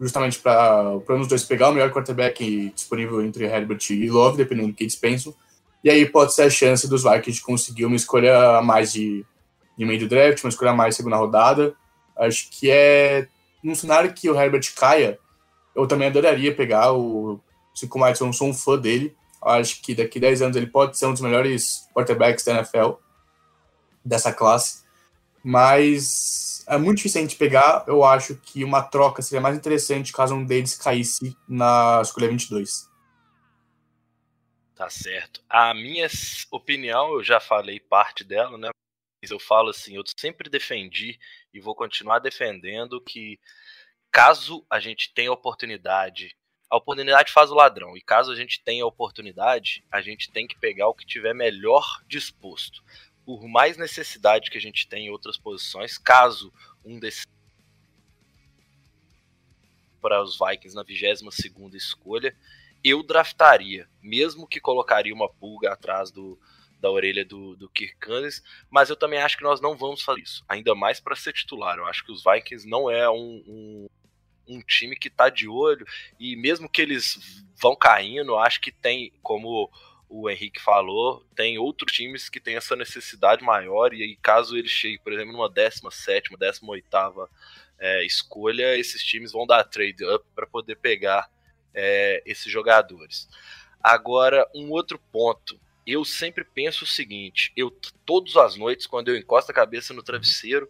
justamente 0.00 0.38
para 0.38 0.96
os 0.96 1.28
dois 1.28 1.44
pegar 1.44 1.68
o 1.68 1.72
melhor 1.72 1.92
quarterback 1.92 2.72
disponível 2.74 3.22
entre 3.22 3.44
Herbert 3.44 3.90
e 3.90 4.08
Love, 4.10 4.38
dependendo 4.38 4.68
do 4.68 4.74
que 4.74 4.84
eles 4.84 4.96
pensam. 4.96 5.34
E 5.84 5.90
aí 5.90 6.06
pode 6.06 6.34
ser 6.34 6.42
a 6.42 6.50
chance 6.50 6.88
dos 6.88 7.02
Vikings 7.04 7.32
de 7.32 7.42
conseguir 7.42 7.84
uma 7.84 7.94
escolha 7.94 8.56
a 8.56 8.62
mais 8.62 8.92
de, 8.92 9.24
de 9.76 9.84
meio 9.84 10.00
do 10.00 10.08
draft, 10.08 10.42
uma 10.42 10.50
escolha 10.50 10.70
a 10.70 10.74
mais 10.74 10.96
segunda 10.96 11.16
rodada. 11.16 11.74
Acho 12.16 12.48
que 12.50 12.70
é 12.70 13.28
num 13.62 13.74
cenário 13.74 14.12
que 14.12 14.30
o 14.30 14.38
Herbert 14.38 14.74
caia, 14.74 15.18
eu 15.74 15.86
também 15.86 16.08
adoraria 16.08 16.54
pegar 16.54 16.92
o. 16.92 17.40
Como 17.88 18.06
eu 18.06 18.32
sou 18.32 18.48
um 18.48 18.54
fã 18.54 18.78
dele. 18.78 19.14
Acho 19.42 19.82
que 19.82 19.94
daqui 19.94 20.18
a 20.18 20.22
10 20.22 20.42
anos 20.42 20.56
ele 20.56 20.66
pode 20.66 20.98
ser 20.98 21.06
um 21.06 21.12
dos 21.12 21.20
melhores 21.20 21.86
quarterbacks 21.94 22.44
da 22.44 22.54
NFL 22.54 22.92
dessa 24.02 24.32
classe, 24.32 24.82
mas 25.44 26.64
é 26.66 26.78
muito 26.78 26.96
difícil 26.96 27.20
a 27.20 27.22
gente 27.22 27.36
pegar. 27.36 27.84
Eu 27.86 28.02
acho 28.02 28.36
que 28.36 28.64
uma 28.64 28.82
troca 28.82 29.20
seria 29.22 29.40
mais 29.40 29.56
interessante 29.56 30.12
caso 30.12 30.34
um 30.34 30.44
deles 30.44 30.74
caísse 30.76 31.36
na 31.46 32.00
escolha 32.02 32.28
22. 32.28 32.88
Tá 34.74 34.90
certo. 34.90 35.40
A 35.48 35.72
minha 35.74 36.08
opinião, 36.50 37.14
eu 37.14 37.22
já 37.22 37.40
falei 37.40 37.80
parte 37.80 38.24
dela, 38.24 38.58
né? 38.58 38.70
Eu 39.22 39.38
falo 39.38 39.70
assim, 39.70 39.96
eu 39.96 40.04
sempre 40.16 40.48
defendi 40.48 41.18
e 41.52 41.60
vou 41.60 41.74
continuar 41.74 42.18
defendendo 42.18 43.00
que 43.00 43.40
caso 44.10 44.64
a 44.70 44.78
gente 44.78 45.12
tenha 45.12 45.32
oportunidade, 45.32 46.36
a 46.70 46.76
oportunidade 46.76 47.32
faz 47.32 47.50
o 47.50 47.54
ladrão, 47.54 47.96
e 47.96 48.00
caso 48.00 48.30
a 48.30 48.36
gente 48.36 48.62
tenha 48.62 48.86
oportunidade, 48.86 49.84
a 49.90 50.00
gente 50.00 50.30
tem 50.30 50.46
que 50.46 50.58
pegar 50.58 50.88
o 50.88 50.94
que 50.94 51.06
tiver 51.06 51.34
melhor 51.34 52.02
disposto. 52.06 52.84
Por 53.24 53.46
mais 53.48 53.76
necessidade 53.76 54.50
que 54.50 54.58
a 54.58 54.60
gente 54.60 54.86
tem 54.86 55.06
em 55.06 55.10
outras 55.10 55.36
posições, 55.36 55.98
caso 55.98 56.52
um 56.84 56.98
desses 56.98 57.26
para 60.00 60.22
os 60.22 60.38
Vikings 60.38 60.76
na 60.76 60.84
22 60.84 61.74
escolha, 61.74 62.36
eu 62.84 63.02
draftaria, 63.02 63.88
mesmo 64.00 64.46
que 64.46 64.60
colocaria 64.60 65.12
uma 65.12 65.28
pulga 65.28 65.72
atrás 65.72 66.12
do, 66.12 66.38
da 66.80 66.90
orelha 66.90 67.24
do, 67.24 67.56
do 67.56 67.68
Kirk 67.70 67.96
Cousins, 67.98 68.42
mas 68.70 68.90
eu 68.90 68.96
também 68.96 69.18
acho 69.18 69.36
que 69.36 69.42
nós 69.42 69.60
não 69.60 69.76
vamos 69.76 70.02
fazer 70.02 70.20
isso, 70.20 70.44
ainda 70.48 70.74
mais 70.74 71.00
para 71.00 71.16
ser 71.16 71.32
titular. 71.32 71.78
Eu 71.78 71.86
acho 71.86 72.04
que 72.04 72.12
os 72.12 72.22
Vikings 72.22 72.68
não 72.68 72.90
é 72.90 73.08
um, 73.10 73.42
um, 73.46 73.88
um 74.48 74.60
time 74.60 74.96
que 74.96 75.08
está 75.08 75.28
de 75.28 75.48
olho, 75.48 75.86
e 76.18 76.36
mesmo 76.36 76.68
que 76.68 76.82
eles 76.82 77.44
vão 77.60 77.74
caindo, 77.74 78.32
eu 78.32 78.38
acho 78.38 78.60
que 78.60 78.70
tem, 78.70 79.12
como 79.22 79.70
o 80.08 80.30
Henrique 80.30 80.60
falou, 80.60 81.26
tem 81.34 81.58
outros 81.58 81.92
times 81.92 82.28
que 82.28 82.40
têm 82.40 82.56
essa 82.56 82.76
necessidade 82.76 83.42
maior, 83.42 83.92
e 83.92 84.16
caso 84.22 84.56
ele 84.56 84.68
chegue, 84.68 84.98
por 84.98 85.12
exemplo, 85.12 85.32
numa 85.32 85.50
17, 85.50 86.30
18 86.36 87.30
é, 87.78 88.04
escolha, 88.04 88.76
esses 88.76 89.02
times 89.02 89.32
vão 89.32 89.46
dar 89.46 89.64
trade 89.64 90.04
up 90.04 90.24
para 90.34 90.46
poder 90.46 90.76
pegar 90.76 91.28
é, 91.74 92.22
esses 92.24 92.50
jogadores. 92.50 93.28
Agora, 93.82 94.48
um 94.54 94.70
outro 94.70 94.98
ponto. 95.12 95.60
Eu 95.86 96.04
sempre 96.04 96.44
penso 96.44 96.84
o 96.84 96.86
seguinte: 96.86 97.52
eu 97.56 97.70
todas 98.04 98.36
as 98.36 98.56
noites, 98.56 98.86
quando 98.86 99.08
eu 99.08 99.16
encosto 99.16 99.50
a 99.50 99.54
cabeça 99.54 99.94
no 99.94 100.02
travesseiro, 100.02 100.68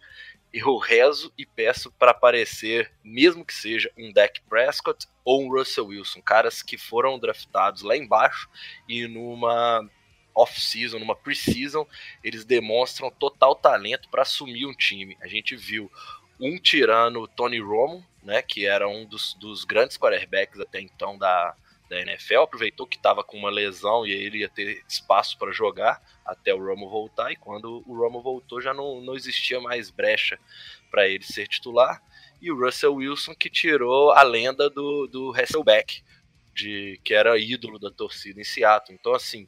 eu 0.53 0.77
rezo 0.77 1.33
e 1.37 1.45
peço 1.45 1.91
para 1.93 2.13
aparecer, 2.13 2.93
mesmo 3.03 3.45
que 3.45 3.55
seja 3.55 3.91
um 3.97 4.13
Dak 4.13 4.41
Prescott 4.43 5.07
ou 5.25 5.43
um 5.43 5.51
Russell 5.51 5.87
Wilson, 5.87 6.23
caras 6.23 6.63
que 6.63 6.79
foram 6.79 7.19
draftados 7.19 7.83
lá 7.83 7.97
embaixo 7.97 8.49
e 8.89 9.07
numa 9.07 9.89
off-season, 10.35 10.99
numa 10.99 11.17
pre-season, 11.17 11.87
eles 12.23 12.45
demonstram 12.45 13.11
total 13.11 13.55
talento 13.55 14.09
para 14.11 14.23
assumir 14.23 14.67
um 14.67 14.75
time. 14.75 15.17
A 15.23 15.27
gente 15.27 15.57
viu 15.57 15.91
um 16.39 16.59
tirando 16.59 17.27
Tony 17.29 17.59
Romo, 17.59 18.07
né, 18.23 18.43
que 18.43 18.67
era 18.67 18.87
um 18.87 19.07
dos, 19.07 19.35
dos 19.35 19.65
grandes 19.65 19.97
quarterbacks 19.97 20.61
até 20.61 20.81
então 20.81 21.17
da, 21.17 21.55
da 21.89 22.01
NFL, 22.01 22.41
aproveitou 22.41 22.87
que 22.87 22.97
estava 22.97 23.23
com 23.23 23.37
uma 23.37 23.51
lesão 23.51 24.07
e 24.07 24.11
ele 24.11 24.39
ia 24.39 24.49
ter 24.49 24.83
espaço 24.89 25.39
para 25.39 25.53
jogar 25.53 26.03
até 26.25 26.53
o 26.53 26.65
Romo 26.65 26.89
voltar, 26.89 27.31
e 27.31 27.37
quando 27.37 27.83
o 27.87 27.97
Romo 27.97 28.21
voltou 28.21 28.61
já 28.61 28.75
não, 28.75 29.01
não 29.01 29.15
existia 29.15 29.61
mais 29.61 29.91
brecha 29.91 30.39
para 30.91 31.09
ele 31.09 31.25
ser 31.25 31.47
titular, 31.47 32.03
e 32.41 32.51
o 32.51 32.59
Russell 32.59 32.95
Wilson 32.95 33.35
que 33.35 33.49
tirou 33.49 34.11
a 34.11 34.23
lenda 34.23 34.69
do, 34.69 35.07
do 35.07 35.33
Hasselbeck, 35.33 36.03
de, 36.55 37.01
que 37.05 37.15
era 37.15 37.39
ídolo 37.39 37.79
da 37.79 37.91
torcida 37.91 38.41
em 38.41 38.45
Seattle. 38.45 38.97
Então, 38.99 39.15
assim, 39.15 39.47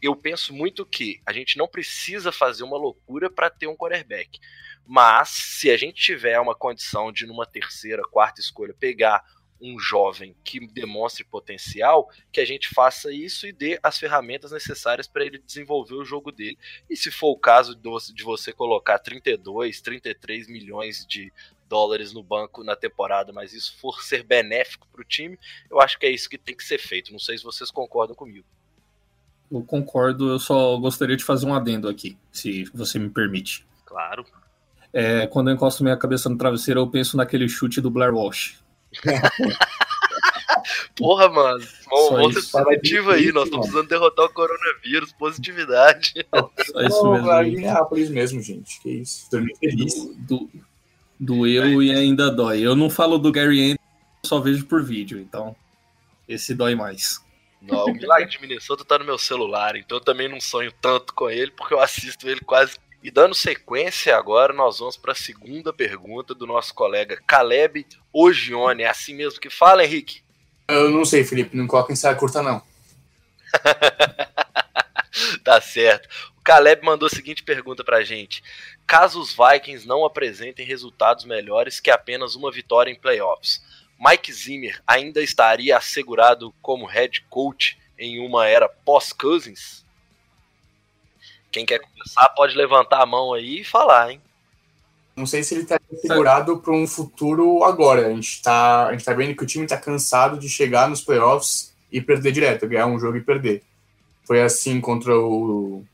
eu 0.00 0.14
penso 0.14 0.52
muito 0.52 0.84
que 0.84 1.20
a 1.24 1.32
gente 1.32 1.56
não 1.56 1.66
precisa 1.66 2.30
fazer 2.30 2.62
uma 2.62 2.76
loucura 2.76 3.30
para 3.30 3.48
ter 3.48 3.66
um 3.66 3.76
quarterback. 3.76 4.38
Mas 4.86 5.28
se 5.30 5.70
a 5.70 5.76
gente 5.76 6.02
tiver 6.02 6.38
uma 6.40 6.54
condição 6.54 7.12
de 7.12 7.26
numa 7.26 7.46
terceira, 7.46 8.02
quarta 8.02 8.40
escolha 8.40 8.74
pegar 8.78 9.24
um 9.62 9.78
jovem 9.78 10.34
que 10.42 10.66
demonstre 10.66 11.24
potencial, 11.24 12.10
que 12.32 12.40
a 12.40 12.44
gente 12.44 12.68
faça 12.68 13.12
isso 13.12 13.46
e 13.46 13.52
dê 13.52 13.78
as 13.82 13.96
ferramentas 13.96 14.50
necessárias 14.50 15.06
para 15.06 15.24
ele 15.24 15.38
desenvolver 15.38 15.94
o 15.94 16.04
jogo 16.04 16.32
dele. 16.32 16.58
E 16.90 16.96
se 16.96 17.10
for 17.10 17.30
o 17.30 17.38
caso 17.38 17.74
de 17.74 18.24
você 18.24 18.52
colocar 18.52 18.98
32, 18.98 19.80
33 19.80 20.48
milhões 20.48 21.06
de 21.06 21.32
dólares 21.68 22.12
no 22.12 22.22
banco 22.22 22.62
na 22.64 22.76
temporada, 22.76 23.32
mas 23.32 23.52
isso 23.54 23.74
for 23.78 24.02
ser 24.02 24.24
benéfico 24.24 24.86
para 24.92 25.00
o 25.00 25.04
time, 25.04 25.38
eu 25.70 25.80
acho 25.80 25.98
que 25.98 26.04
é 26.04 26.10
isso 26.10 26.28
que 26.28 26.36
tem 26.36 26.56
que 26.56 26.64
ser 26.64 26.78
feito. 26.78 27.12
Não 27.12 27.18
sei 27.18 27.38
se 27.38 27.44
vocês 27.44 27.70
concordam 27.70 28.14
comigo. 28.14 28.44
Eu 29.50 29.62
concordo, 29.62 30.30
eu 30.30 30.38
só 30.38 30.76
gostaria 30.78 31.16
de 31.16 31.24
fazer 31.24 31.46
um 31.46 31.54
adendo 31.54 31.88
aqui, 31.88 32.16
se 32.30 32.64
você 32.74 32.98
me 32.98 33.10
permite. 33.10 33.66
Claro. 33.84 34.24
É, 34.92 35.26
quando 35.26 35.48
eu 35.48 35.54
encosto 35.54 35.82
minha 35.82 35.96
cabeça 35.96 36.28
no 36.28 36.36
travesseiro, 36.36 36.80
eu 36.80 36.90
penso 36.90 37.16
naquele 37.16 37.48
chute 37.48 37.80
do 37.80 37.90
Blair 37.90 38.14
Walsh. 38.14 38.61
Porra, 40.94 41.28
mano. 41.28 41.64
Bom, 41.88 42.30
positivo 42.52 43.10
aí. 43.10 43.32
Nós 43.32 43.44
estamos 43.44 43.66
precisando 43.66 43.88
derrotar 43.88 44.26
o 44.26 44.32
coronavírus. 44.32 45.12
Positividade. 45.12 46.26
Só 46.66 46.82
isso 46.82 47.10
mesmo. 47.10 47.86
Por 47.86 47.98
isso 47.98 48.12
mesmo, 48.12 48.42
gente. 48.42 48.80
Que 48.80 48.90
isso. 48.90 49.28
Feliz. 49.58 49.94
Do, 50.18 50.48
doeu 51.22 51.82
e 51.82 51.92
ainda 51.92 52.30
dói. 52.30 52.60
Eu 52.60 52.74
não 52.74 52.90
falo 52.90 53.16
do 53.16 53.30
Gary 53.30 53.62
Anderson, 53.62 53.82
só 54.26 54.40
vejo 54.40 54.66
por 54.66 54.82
vídeo, 54.82 55.20
então 55.20 55.54
esse 56.28 56.54
dói 56.54 56.74
mais. 56.74 57.20
Não, 57.60 57.86
o 57.86 57.92
Milagre 57.92 58.28
de 58.28 58.40
Minnesota 58.40 58.84
tá 58.84 58.98
no 58.98 59.04
meu 59.04 59.16
celular, 59.16 59.76
então 59.76 59.98
eu 59.98 60.04
também 60.04 60.28
não 60.28 60.40
sonho 60.40 60.72
tanto 60.80 61.14
com 61.14 61.30
ele, 61.30 61.52
porque 61.52 61.72
eu 61.72 61.80
assisto 61.80 62.28
ele 62.28 62.40
quase 62.40 62.76
e 63.02 63.10
dando 63.10 63.34
sequência, 63.34 64.16
agora 64.16 64.52
nós 64.52 64.78
vamos 64.78 64.96
para 64.96 65.12
a 65.12 65.16
segunda 65.16 65.72
pergunta 65.72 66.34
do 66.34 66.46
nosso 66.46 66.72
colega 66.72 67.20
Caleb 67.26 67.84
Ogione. 68.12 68.84
É 68.84 68.88
assim 68.88 69.12
mesmo 69.14 69.40
que 69.40 69.50
fala, 69.50 69.84
Henrique? 69.84 70.22
Eu 70.68 70.88
não 70.90 71.04
sei, 71.04 71.24
Felipe. 71.24 71.56
Não 71.56 71.66
coloca 71.66 71.92
em 71.92 71.96
saia 71.96 72.14
curta, 72.14 72.40
não. 72.42 72.62
tá 75.42 75.60
certo. 75.60 76.08
O 76.38 76.42
Caleb 76.42 76.84
mandou 76.84 77.06
a 77.06 77.10
seguinte 77.10 77.42
pergunta 77.42 77.82
pra 77.82 78.04
gente: 78.04 78.42
Caso 78.86 79.20
os 79.20 79.34
Vikings 79.34 79.86
não 79.86 80.04
apresentem 80.04 80.64
resultados 80.64 81.24
melhores 81.24 81.80
que 81.80 81.90
apenas 81.90 82.36
uma 82.36 82.52
vitória 82.52 82.90
em 82.90 82.94
playoffs, 82.94 83.60
Mike 83.98 84.32
Zimmer 84.32 84.80
ainda 84.86 85.20
estaria 85.20 85.76
assegurado 85.76 86.54
como 86.62 86.86
head 86.86 87.24
coach 87.28 87.78
em 87.98 88.18
uma 88.24 88.46
era 88.46 88.68
pós-Cousins? 88.68 89.81
Quem 91.52 91.66
quer 91.66 91.80
começar 91.80 92.28
pode 92.30 92.56
levantar 92.56 93.02
a 93.02 93.06
mão 93.06 93.34
aí 93.34 93.60
e 93.60 93.64
falar, 93.64 94.10
hein? 94.10 94.20
Não 95.14 95.26
sei 95.26 95.42
se 95.42 95.54
ele 95.54 95.64
está 95.64 95.78
segurado 96.00 96.58
para 96.58 96.72
um 96.72 96.86
futuro 96.86 97.62
agora. 97.62 98.06
A 98.06 98.10
gente 98.10 98.36
está 98.36 98.96
tá 98.96 99.12
vendo 99.12 99.36
que 99.36 99.42
o 99.42 99.46
time 99.46 99.64
está 99.64 99.76
cansado 99.76 100.38
de 100.38 100.48
chegar 100.48 100.88
nos 100.88 101.02
playoffs 101.02 101.74
e 101.90 102.00
perder 102.00 102.32
direto, 102.32 102.66
ganhar 102.66 102.86
um 102.86 102.98
jogo 102.98 103.18
e 103.18 103.20
perder. 103.20 103.62
Foi 104.24 104.40
assim 104.40 104.80
contra 104.80 105.14
o 105.14 105.84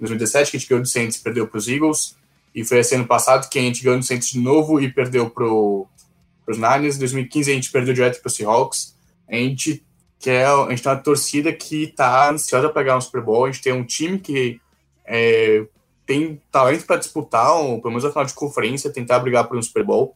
2017 0.00 0.50
que 0.50 0.56
a 0.56 0.60
gente 0.60 0.68
ganhou 0.68 0.82
do 0.82 0.88
Saints 0.88 1.16
e 1.16 1.22
perdeu 1.22 1.46
para 1.46 1.58
os 1.58 1.68
Eagles. 1.68 2.16
E 2.52 2.64
foi 2.64 2.80
assim 2.80 2.96
ano 2.96 3.06
passado 3.06 3.48
que 3.48 3.58
a 3.58 3.62
gente 3.62 3.82
ganhou 3.82 3.98
do 3.98 4.04
Saints 4.04 4.30
de 4.30 4.40
novo 4.40 4.80
e 4.80 4.92
perdeu 4.92 5.30
para 5.30 5.44
os 5.44 6.58
Niners. 6.58 6.96
Em 6.96 7.00
2015 7.00 7.50
a 7.50 7.54
gente 7.54 7.70
perdeu 7.70 7.94
direto 7.94 8.20
para 8.20 8.28
os 8.28 8.34
Seahawks. 8.34 8.96
A 9.28 9.36
gente 9.36 9.84
quer, 10.18 10.46
a 10.46 10.68
gente 10.70 10.82
tem 10.82 10.90
uma 10.90 10.98
torcida 10.98 11.52
que 11.52 11.84
está 11.84 12.30
ansiosa 12.30 12.68
para 12.68 12.82
ganhar 12.82 12.96
um 12.96 13.00
Super 13.00 13.20
Bowl. 13.20 13.44
A 13.44 13.52
gente 13.52 13.62
tem 13.62 13.72
um 13.72 13.84
time 13.84 14.18
que 14.18 14.60
é, 15.06 15.66
tem 16.06 16.40
talento 16.50 16.86
para 16.86 16.96
disputar, 16.96 17.56
um, 17.56 17.80
pelo 17.80 17.90
menos 17.90 18.04
a 18.04 18.10
final 18.10 18.24
de 18.24 18.34
conferência, 18.34 18.92
tentar 18.92 19.18
brigar 19.18 19.46
por 19.46 19.56
um 19.56 19.62
Super 19.62 19.84
Bowl. 19.84 20.14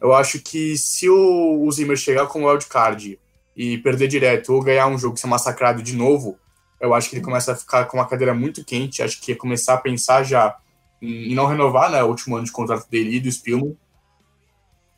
Eu 0.00 0.14
acho 0.14 0.40
que 0.40 0.76
se 0.76 1.08
o, 1.08 1.62
o 1.62 1.72
Zimmer 1.72 1.96
chegar 1.96 2.26
com 2.26 2.42
o 2.42 2.48
wildcard 2.48 3.18
e 3.56 3.78
perder 3.78 4.08
direto 4.08 4.52
ou 4.52 4.62
ganhar 4.62 4.86
um 4.86 4.98
jogo 4.98 5.16
e 5.16 5.20
ser 5.20 5.26
massacrado 5.26 5.82
de 5.82 5.94
novo, 5.94 6.38
eu 6.80 6.92
acho 6.92 7.08
que 7.08 7.16
ele 7.16 7.24
começa 7.24 7.52
a 7.52 7.56
ficar 7.56 7.86
com 7.86 7.96
uma 7.96 8.06
cadeira 8.06 8.34
muito 8.34 8.64
quente. 8.64 9.02
Acho 9.02 9.20
que 9.20 9.32
ia 9.32 9.36
começar 9.36 9.74
a 9.74 9.78
pensar 9.78 10.22
já 10.22 10.56
em, 11.00 11.34
não 11.34 11.46
renovar 11.46 11.90
né, 11.90 12.02
o 12.02 12.08
último 12.08 12.36
ano 12.36 12.44
de 12.44 12.52
contrato 12.52 12.88
dele 12.90 13.16
e 13.16 13.20
do 13.20 13.30
Spielman. 13.30 13.76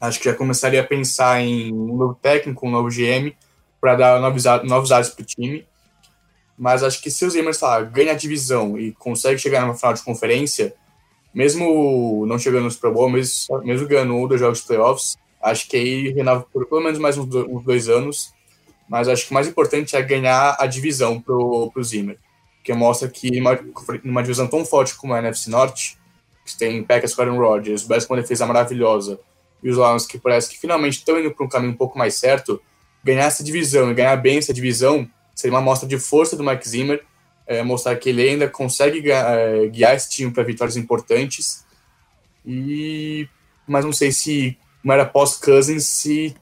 Acho 0.00 0.18
que 0.18 0.24
já 0.24 0.34
começaria 0.34 0.80
a 0.80 0.84
pensar 0.84 1.40
em 1.40 1.72
um 1.72 1.96
novo 1.96 2.14
técnico, 2.20 2.66
um 2.66 2.70
novo 2.70 2.88
GM, 2.88 3.32
para 3.80 3.94
dar 3.94 4.20
novos, 4.20 4.44
novos 4.64 4.92
ares 4.92 5.10
para 5.10 5.22
o 5.22 5.24
time 5.24 5.64
mas 6.58 6.82
acho 6.82 7.02
que 7.02 7.10
se 7.10 7.24
o 7.24 7.30
Zimmer 7.30 7.54
lá, 7.60 7.82
ganha 7.82 8.12
a 8.12 8.16
divisão 8.16 8.78
e 8.78 8.92
consegue 8.92 9.38
chegar 9.38 9.60
numa 9.60 9.74
final 9.74 9.92
de 9.92 10.02
conferência, 10.02 10.74
mesmo 11.34 12.24
não 12.26 12.38
chegando 12.38 12.64
no 12.64 12.70
Super 12.70 12.90
Bowl, 12.90 13.10
mesmo, 13.10 13.62
mesmo 13.62 13.86
ganhando 13.86 14.14
um 14.14 14.26
dos 14.26 14.40
jogos 14.40 14.60
de 14.60 14.66
playoffs, 14.66 15.16
acho 15.42 15.68
que 15.68 15.76
aí 15.76 16.12
renova 16.12 16.46
por 16.50 16.66
pelo 16.66 16.80
menos 16.80 16.98
mais 16.98 17.18
uns 17.18 17.26
dois 17.62 17.88
anos. 17.88 18.34
Mas 18.88 19.08
acho 19.08 19.24
que 19.24 19.32
o 19.32 19.34
mais 19.34 19.48
importante 19.48 19.96
é 19.96 20.02
ganhar 20.02 20.56
a 20.58 20.66
divisão 20.66 21.20
pro, 21.20 21.70
pro 21.72 21.82
Zimmer, 21.82 22.18
que 22.62 22.72
mostra 22.72 23.08
que 23.08 23.40
numa, 24.04 24.22
divisão 24.22 24.46
tão 24.46 24.64
forte 24.64 24.94
como 24.94 25.12
a 25.12 25.18
NFC 25.18 25.50
Norte, 25.50 25.98
que 26.44 26.56
tem 26.56 26.82
Packers 26.84 27.12
com 27.12 27.22
Aaron 27.22 27.36
Rodgers, 27.36 27.84
o 27.84 27.88
Bears 27.88 28.06
com 28.06 28.14
defesa 28.14 28.46
maravilhosa, 28.46 29.18
e 29.62 29.68
os 29.68 29.76
Lions 29.76 30.06
que 30.06 30.18
parece 30.18 30.48
que 30.48 30.58
finalmente 30.58 30.98
estão 30.98 31.18
indo 31.18 31.34
para 31.34 31.44
um 31.44 31.48
caminho 31.48 31.72
um 31.72 31.76
pouco 31.76 31.98
mais 31.98 32.14
certo, 32.14 32.62
ganhar 33.02 33.24
essa 33.24 33.42
divisão 33.42 33.90
e 33.90 33.94
ganhar 33.94 34.16
bem 34.16 34.38
essa 34.38 34.54
divisão 34.54 35.08
seria 35.36 35.54
uma 35.54 35.60
amostra 35.60 35.86
de 35.86 35.98
força 35.98 36.34
do 36.34 36.42
Mike 36.42 36.66
Zimmer, 36.66 37.04
é, 37.46 37.62
mostrar 37.62 37.94
que 37.96 38.08
ele 38.08 38.26
ainda 38.26 38.48
consegue 38.48 39.08
é, 39.12 39.68
guiar 39.68 39.94
esse 39.94 40.10
time 40.10 40.32
para 40.32 40.42
vitórias 40.42 40.76
importantes. 40.76 41.64
E 42.44 43.28
mas 43.68 43.84
não 43.84 43.92
sei 43.92 44.10
se 44.10 44.58
como 44.80 44.92
era 44.92 45.04
pós 45.04 45.36
Cousins 45.36 45.84
se 45.84 46.34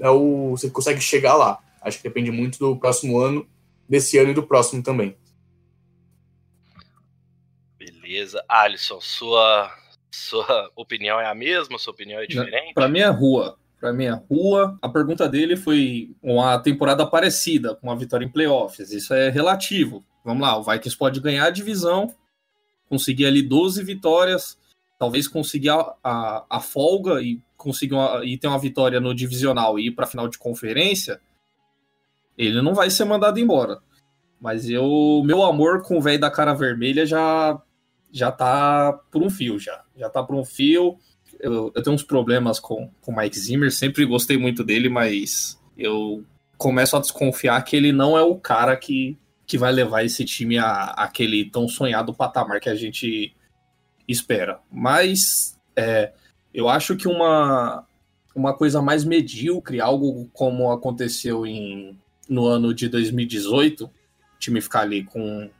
é 0.00 0.08
o, 0.08 0.50
você 0.52 0.70
consegue 0.70 1.00
chegar 1.00 1.34
lá. 1.34 1.58
Acho 1.82 1.98
que 1.98 2.04
depende 2.04 2.30
muito 2.30 2.58
do 2.58 2.76
próximo 2.76 3.18
ano, 3.18 3.46
desse 3.88 4.16
ano 4.16 4.30
e 4.30 4.34
do 4.34 4.42
próximo 4.42 4.82
também. 4.82 5.16
Beleza, 7.78 8.42
Alisson, 8.48 9.00
sua 9.00 9.76
sua 10.10 10.70
opinião 10.74 11.20
é 11.20 11.26
a 11.26 11.34
mesma? 11.34 11.78
Sua 11.78 11.92
opinião 11.92 12.20
é 12.20 12.26
diferente? 12.26 12.74
Para 12.74 12.88
mim 12.88 13.00
é 13.00 13.08
rua 13.08 13.58
para 13.84 13.92
minha 13.92 14.14
rua. 14.30 14.78
A 14.80 14.88
pergunta 14.88 15.28
dele 15.28 15.56
foi 15.56 16.16
uma 16.22 16.58
temporada 16.58 17.04
parecida, 17.04 17.74
com 17.74 17.88
uma 17.88 17.96
vitória 17.96 18.24
em 18.24 18.30
playoffs. 18.30 18.90
Isso 18.90 19.12
é 19.12 19.28
relativo. 19.28 20.02
Vamos 20.24 20.42
lá, 20.42 20.58
o 20.58 20.62
Vikings 20.62 20.96
pode 20.96 21.20
ganhar 21.20 21.44
a 21.44 21.50
divisão, 21.50 22.10
conseguir 22.88 23.26
ali 23.26 23.42
12 23.42 23.84
vitórias, 23.84 24.56
talvez 24.98 25.28
conseguir 25.28 25.68
a, 25.68 25.94
a, 26.02 26.46
a 26.48 26.60
folga 26.60 27.20
e 27.20 27.42
conseguir 27.58 27.92
uma, 27.92 28.24
e 28.24 28.38
ter 28.38 28.46
uma 28.48 28.58
vitória 28.58 28.98
no 29.00 29.14
divisional 29.14 29.78
e 29.78 29.88
ir 29.88 29.90
para 29.90 30.06
final 30.06 30.28
de 30.28 30.38
conferência, 30.38 31.20
ele 32.38 32.62
não 32.62 32.72
vai 32.72 32.88
ser 32.88 33.04
mandado 33.04 33.38
embora. 33.38 33.80
Mas 34.40 34.66
eu, 34.70 35.22
meu 35.26 35.42
amor 35.42 35.82
com 35.82 35.98
o 35.98 36.00
velho 36.00 36.18
da 36.18 36.30
cara 36.30 36.54
vermelha 36.54 37.04
já 37.04 37.60
já 38.10 38.32
tá 38.32 38.94
por 39.12 39.22
um 39.22 39.28
fio 39.28 39.58
já. 39.58 39.84
Já 39.94 40.08
tá 40.08 40.22
por 40.22 40.36
um 40.36 40.44
fio. 40.44 40.96
Eu, 41.44 41.70
eu 41.74 41.82
tenho 41.82 41.94
uns 41.94 42.02
problemas 42.02 42.58
com 42.58 42.90
o 43.06 43.14
Mike 43.14 43.38
Zimmer, 43.38 43.70
sempre 43.70 44.06
gostei 44.06 44.38
muito 44.38 44.64
dele, 44.64 44.88
mas 44.88 45.60
eu 45.76 46.24
começo 46.56 46.96
a 46.96 47.00
desconfiar 47.00 47.62
que 47.62 47.76
ele 47.76 47.92
não 47.92 48.16
é 48.16 48.22
o 48.22 48.36
cara 48.36 48.74
que, 48.74 49.18
que 49.46 49.58
vai 49.58 49.70
levar 49.70 50.02
esse 50.04 50.24
time 50.24 50.56
a, 50.56 50.84
aquele 50.96 51.50
tão 51.50 51.68
sonhado 51.68 52.14
patamar 52.14 52.60
que 52.60 52.70
a 52.70 52.74
gente 52.74 53.36
espera. 54.08 54.58
Mas 54.72 55.60
é, 55.76 56.14
eu 56.54 56.66
acho 56.66 56.96
que 56.96 57.06
uma, 57.06 57.86
uma 58.34 58.56
coisa 58.56 58.80
mais 58.80 59.04
medíocre, 59.04 59.82
algo 59.82 60.30
como 60.32 60.72
aconteceu 60.72 61.44
em, 61.44 61.94
no 62.26 62.46
ano 62.46 62.72
de 62.72 62.88
2018, 62.88 63.84
o 63.84 63.90
time 64.38 64.62
ficar 64.62 64.80
ali 64.80 65.04
com, 65.04 65.50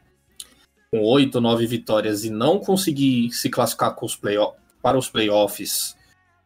com 0.90 1.02
8, 1.02 1.42
9 1.42 1.66
vitórias 1.66 2.24
e 2.24 2.30
não 2.30 2.58
conseguir 2.58 3.30
se 3.32 3.50
classificar 3.50 3.94
com 3.94 4.06
os 4.06 4.16
play 4.16 4.38
para 4.84 4.98
os 4.98 5.08
playoffs 5.08 5.96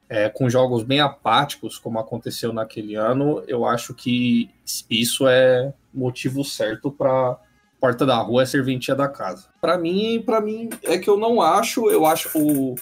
é, 0.09 0.28
com 0.28 0.49
jogos 0.49 0.85
bem 0.85 1.00
apáticos, 1.00 1.76
como 1.76 1.99
aconteceu 1.99 2.52
naquele 2.52 2.95
ano, 2.95 3.42
eu 3.49 3.66
acho 3.66 3.92
que 3.92 4.49
isso 4.88 5.26
é 5.26 5.75
motivo 5.92 6.45
certo 6.45 6.88
para 6.88 7.37
porta 7.80 8.07
da 8.07 8.16
rua 8.18 8.45
é 8.45 8.47
serventia 8.47 8.95
da 8.95 9.09
casa. 9.09 9.49
Para 9.61 9.76
mim, 9.76 10.23
para 10.25 10.40
mim 10.40 10.71
é 10.85 10.99
que 10.99 11.11
eu 11.11 11.16
não 11.16 11.42
acho, 11.42 11.90
eu 11.90 12.07
acho 12.07 12.30
o 12.38 12.76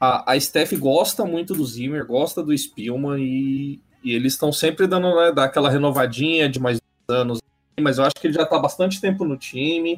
a, 0.00 0.32
a 0.32 0.40
Steph 0.40 0.72
gosta 0.72 1.24
muito 1.24 1.54
do 1.54 1.64
Zimmer, 1.64 2.04
gosta 2.04 2.42
do 2.42 2.56
Spielman 2.56 3.22
e, 3.22 3.80
e 4.02 4.12
eles 4.12 4.32
estão 4.32 4.50
sempre 4.50 4.88
dando 4.88 5.14
né, 5.14 5.32
aquela 5.42 5.70
renovadinha 5.70 6.48
de 6.48 6.58
mais 6.58 6.80
anos, 7.08 7.38
mas 7.80 7.98
eu 7.98 8.04
acho 8.04 8.16
que 8.16 8.26
ele 8.26 8.34
já 8.34 8.42
está 8.42 8.58
bastante 8.58 9.00
tempo 9.00 9.24
no 9.24 9.36
time, 9.36 9.94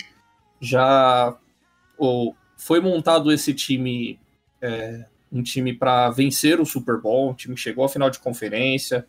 já 0.61 1.35
ou, 1.97 2.37
foi 2.59 2.81
montado 2.81 3.33
esse 3.33 3.55
time 3.55 4.21
é, 4.61 5.07
um 5.31 5.43
time 5.43 5.73
para 5.73 6.11
vencer 6.11 6.61
o 6.61 6.67
Super 6.67 7.01
Bowl, 7.01 7.31
um 7.31 7.35
time 7.35 7.55
que 7.55 7.61
chegou 7.61 7.85
à 7.85 7.89
final 7.89 8.11
de 8.11 8.19
conferência, 8.19 9.07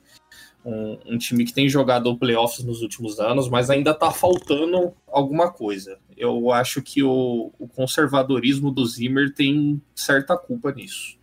um, 0.63 0.97
um 1.05 1.17
time 1.17 1.45
que 1.45 1.53
tem 1.53 1.69
jogado 1.69 2.17
playoffs 2.17 2.63
nos 2.63 2.81
últimos 2.81 3.19
anos, 3.19 3.49
mas 3.49 3.69
ainda 3.69 3.91
está 3.91 4.11
faltando 4.11 4.93
alguma 5.07 5.51
coisa. 5.51 5.97
Eu 6.17 6.51
acho 6.51 6.81
que 6.81 7.01
o, 7.01 7.51
o, 7.57 7.67
conservadorismo 7.67 8.71
do 8.71 8.85
Zimmer 8.85 9.33
tem 9.33 9.81
certa 9.95 10.37
culpa 10.37 10.71
nisso. 10.71 11.17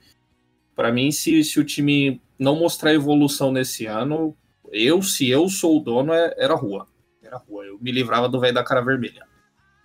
Para 0.75 0.93
mim, 0.93 1.11
se, 1.11 1.43
se 1.45 1.61
o 1.61 1.65
time 1.65 2.21
não 2.39 2.57
mostrar 2.57 2.95
evolução 2.95 3.53
nesse 3.53 3.87
ano, 3.87 4.35
eu, 4.73 5.03
se 5.03 5.29
eu 5.29 5.49
sou 5.49 5.79
o 5.79 5.81
dono, 5.81 6.13
é, 6.13 6.35
era 6.39 6.55
rua. 6.55 6.87
Era 7.23 7.37
rua. 7.37 7.65
Eu 7.65 7.79
me 7.81 7.93
livrava 7.93 8.29
do 8.29 8.41
velho 8.41 8.55
da 8.55 8.65
cara 8.65 8.81
vermelha. 8.81 9.27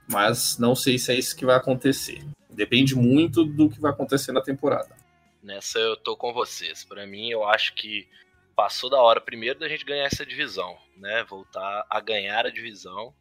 Mas 0.09 0.57
não 0.57 0.75
sei 0.75 0.97
se 0.97 1.11
é 1.11 1.15
isso 1.15 1.35
que 1.35 1.45
vai 1.45 1.55
acontecer. 1.55 2.21
Depende 2.61 2.95
muito 2.95 3.43
do 3.43 3.71
que 3.71 3.81
vai 3.81 3.89
acontecer 3.89 4.31
na 4.31 4.39
temporada. 4.39 4.95
Nessa 5.41 5.79
eu 5.79 5.97
tô 5.97 6.15
com 6.15 6.31
vocês. 6.31 6.83
Para 6.83 7.07
mim, 7.07 7.31
eu 7.31 7.43
acho 7.43 7.73
que 7.73 8.07
passou 8.55 8.87
da 8.87 9.01
hora 9.01 9.19
primeiro 9.19 9.57
da 9.57 9.67
gente 9.67 9.83
ganhar 9.83 10.05
essa 10.05 10.23
divisão, 10.23 10.77
né? 10.95 11.23
Voltar 11.23 11.83
a 11.89 11.99
ganhar 11.99 12.45
a 12.45 12.51
divisão, 12.51 13.15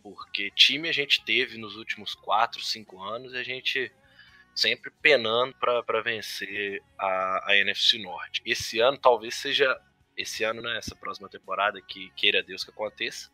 porque 0.00 0.52
time 0.52 0.88
a 0.88 0.92
gente 0.92 1.24
teve 1.24 1.58
nos 1.58 1.74
últimos 1.74 2.14
4, 2.14 2.62
5 2.62 3.02
anos 3.02 3.32
e 3.32 3.38
a 3.38 3.42
gente 3.42 3.92
sempre 4.54 4.92
penando 5.02 5.56
para 5.56 6.00
vencer 6.00 6.80
a, 6.96 7.50
a 7.50 7.56
NFC 7.56 7.98
Norte. 7.98 8.40
Esse 8.46 8.78
ano 8.78 8.96
talvez 8.96 9.34
seja 9.34 9.76
esse 10.16 10.44
ano, 10.44 10.62
né? 10.62 10.78
Essa 10.78 10.94
próxima 10.94 11.28
temporada 11.28 11.82
que 11.82 12.10
queira 12.10 12.44
Deus 12.44 12.62
que 12.62 12.70
aconteça. 12.70 13.28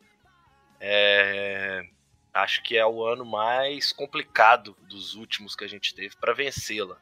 É, 0.80 1.86
acho 2.34 2.62
que 2.62 2.76
é 2.76 2.84
o 2.84 3.06
ano 3.06 3.24
mais 3.24 3.92
complicado 3.92 4.76
dos 4.82 5.14
últimos 5.14 5.54
que 5.54 5.64
a 5.64 5.68
gente 5.68 5.94
teve 5.94 6.16
para 6.16 6.34
vencê-la. 6.34 7.00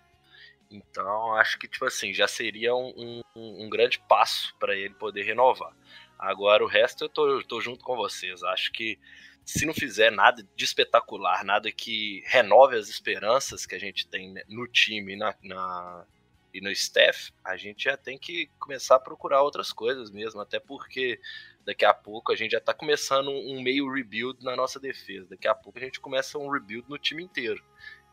Então, 0.71 1.35
acho 1.35 1.59
que, 1.59 1.68
tipo 1.68 1.85
assim, 1.85 2.14
já 2.14 2.29
seria 2.29 2.75
um, 2.75 3.23
um, 3.35 3.64
um 3.64 3.68
grande 3.68 3.99
passo 4.09 4.55
para 4.59 4.77
ele 4.77 4.95
poder 4.95 5.23
renovar. 5.23 5.75
Agora, 6.18 6.62
o 6.62 6.68
resto 6.68 7.05
eu 7.05 7.09
tô, 7.09 7.29
eu 7.29 7.42
tô 7.42 7.61
junto 7.61 7.83
com 7.83 7.97
vocês. 7.97 8.42
Acho 8.42 8.71
que 8.73 8.99
se 9.45 9.66
não 9.66 9.75
fizer 9.75 10.11
nada 10.11 10.47
de 10.55 10.64
espetacular, 10.64 11.45
nada 11.45 11.71
que 11.73 12.23
renove 12.27 12.77
as 12.77 12.88
esperanças 12.88 13.66
que 13.66 13.75
a 13.75 13.79
gente 13.79 14.07
tem 14.07 14.35
no 14.49 14.66
time 14.68 15.16
na, 15.16 15.35
na, 15.42 16.07
e 16.55 16.61
no 16.61 16.71
staff, 16.71 17.33
a 17.45 17.57
gente 17.57 17.85
já 17.85 17.97
tem 17.97 18.16
que 18.16 18.49
começar 18.59 18.97
a 18.97 19.01
procurar 19.01 19.42
outras 19.42 19.73
coisas 19.73 20.11
mesmo. 20.11 20.40
Até 20.40 20.61
porque 20.61 21.21
daqui 21.64 21.85
a 21.85 21.94
pouco 21.94 22.33
a 22.33 22.37
gente 22.37 22.53
já 22.53 22.61
tá 22.61 22.75
começando 22.75 23.31
um 23.31 23.62
meio 23.62 23.92
rebuild 23.92 24.42
na 24.44 24.57
nossa 24.57 24.81
defesa. 24.81 25.27
Daqui 25.31 25.48
a 25.48 25.55
pouco 25.55 25.79
a 25.79 25.83
gente 25.83 26.01
começa 26.01 26.38
um 26.38 26.51
rebuild 26.51 26.88
no 26.88 26.98
time 26.98 27.22
inteiro. 27.22 27.62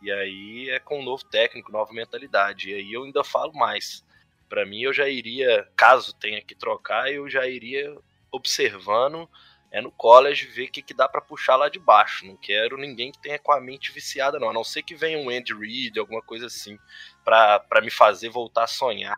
E 0.01 0.11
aí 0.11 0.69
é 0.69 0.79
com 0.79 0.99
um 0.99 1.03
novo 1.03 1.23
técnico, 1.25 1.71
nova 1.71 1.91
mentalidade. 1.93 2.69
E 2.69 2.73
aí 2.75 2.93
eu 2.93 3.03
ainda 3.03 3.23
falo 3.23 3.53
mais. 3.53 4.05
Para 4.47 4.65
mim, 4.65 4.81
eu 4.81 4.93
já 4.93 5.07
iria, 5.07 5.67
caso 5.75 6.15
tenha 6.15 6.41
que 6.41 6.55
trocar, 6.55 7.11
eu 7.11 7.29
já 7.29 7.47
iria 7.47 7.95
observando 8.31 9.29
é 9.71 9.81
no 9.81 9.91
college 9.91 10.47
ver 10.47 10.67
o 10.67 10.71
que, 10.71 10.81
que 10.81 10.93
dá 10.93 11.07
para 11.07 11.21
puxar 11.21 11.55
lá 11.55 11.69
de 11.69 11.79
baixo. 11.79 12.25
Não 12.25 12.35
quero 12.35 12.77
ninguém 12.77 13.11
que 13.11 13.21
tenha 13.21 13.37
com 13.37 13.51
a 13.51 13.61
mente 13.61 13.91
viciada, 13.91 14.39
não. 14.39 14.49
A 14.49 14.53
não 14.53 14.63
ser 14.63 14.81
que 14.81 14.95
venha 14.95 15.19
um 15.19 15.29
Andy 15.29 15.53
Reid, 15.53 15.99
alguma 15.99 16.21
coisa 16.21 16.47
assim, 16.47 16.77
para 17.23 17.81
me 17.81 17.91
fazer 17.91 18.29
voltar 18.29 18.63
a 18.63 18.67
sonhar 18.67 19.15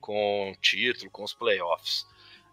com 0.00 0.54
título, 0.60 1.10
com 1.10 1.22
os 1.22 1.34
playoffs. 1.34 2.06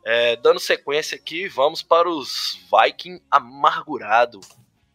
É, 0.10 0.38
dando 0.38 0.58
sequência 0.58 1.18
aqui, 1.18 1.50
vamos 1.50 1.84
para 1.84 2.10
os 2.10 2.66
Viking 2.72 3.20
amargurado. 3.30 4.40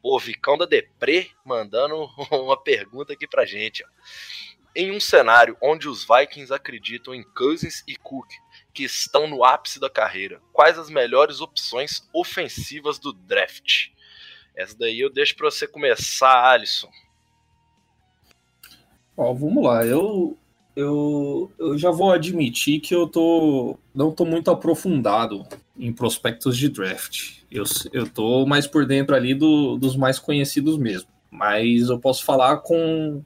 Pô, 0.00 0.18
Vicão 0.18 0.56
da 0.56 0.64
Deprê 0.64 1.28
mandando 1.44 2.08
uma 2.32 2.56
pergunta 2.56 3.12
aqui 3.12 3.28
pra 3.28 3.44
gente. 3.44 3.84
Ó. 3.84 3.88
Em 4.74 4.90
um 4.90 4.98
cenário 4.98 5.54
onde 5.60 5.86
os 5.86 6.06
Vikings 6.06 6.50
acreditam 6.50 7.14
em 7.14 7.22
Cousins 7.22 7.84
e 7.86 7.94
Cook, 7.94 8.26
que 8.72 8.84
estão 8.84 9.26
no 9.26 9.44
ápice 9.44 9.78
da 9.78 9.90
carreira, 9.90 10.40
quais 10.50 10.78
as 10.78 10.88
melhores 10.88 11.42
opções 11.42 12.08
ofensivas 12.10 12.98
do 12.98 13.12
draft? 13.12 13.90
Essa 14.56 14.78
daí 14.78 14.98
eu 14.98 15.10
deixo 15.10 15.36
para 15.36 15.50
você 15.50 15.68
começar, 15.68 16.52
Alisson. 16.52 16.90
Ó, 19.14 19.34
vamos 19.34 19.62
lá. 19.62 19.84
Eu, 19.84 20.38
eu, 20.74 21.50
eu 21.58 21.76
já 21.76 21.90
vou 21.90 22.10
admitir 22.10 22.80
que 22.80 22.94
eu 22.94 23.06
tô 23.06 23.78
não 23.94 24.10
tô 24.10 24.24
muito 24.24 24.50
aprofundado 24.50 25.46
em 25.78 25.92
prospectos 25.92 26.56
de 26.56 26.68
draft. 26.68 27.40
Eu, 27.50 27.64
eu 27.92 28.08
tô 28.08 28.46
mais 28.46 28.66
por 28.66 28.86
dentro 28.86 29.14
ali 29.14 29.34
do, 29.34 29.76
dos 29.76 29.96
mais 29.96 30.18
conhecidos 30.18 30.78
mesmo. 30.78 31.08
Mas 31.30 31.88
eu 31.88 31.98
posso 31.98 32.24
falar 32.24 32.58
com 32.58 33.22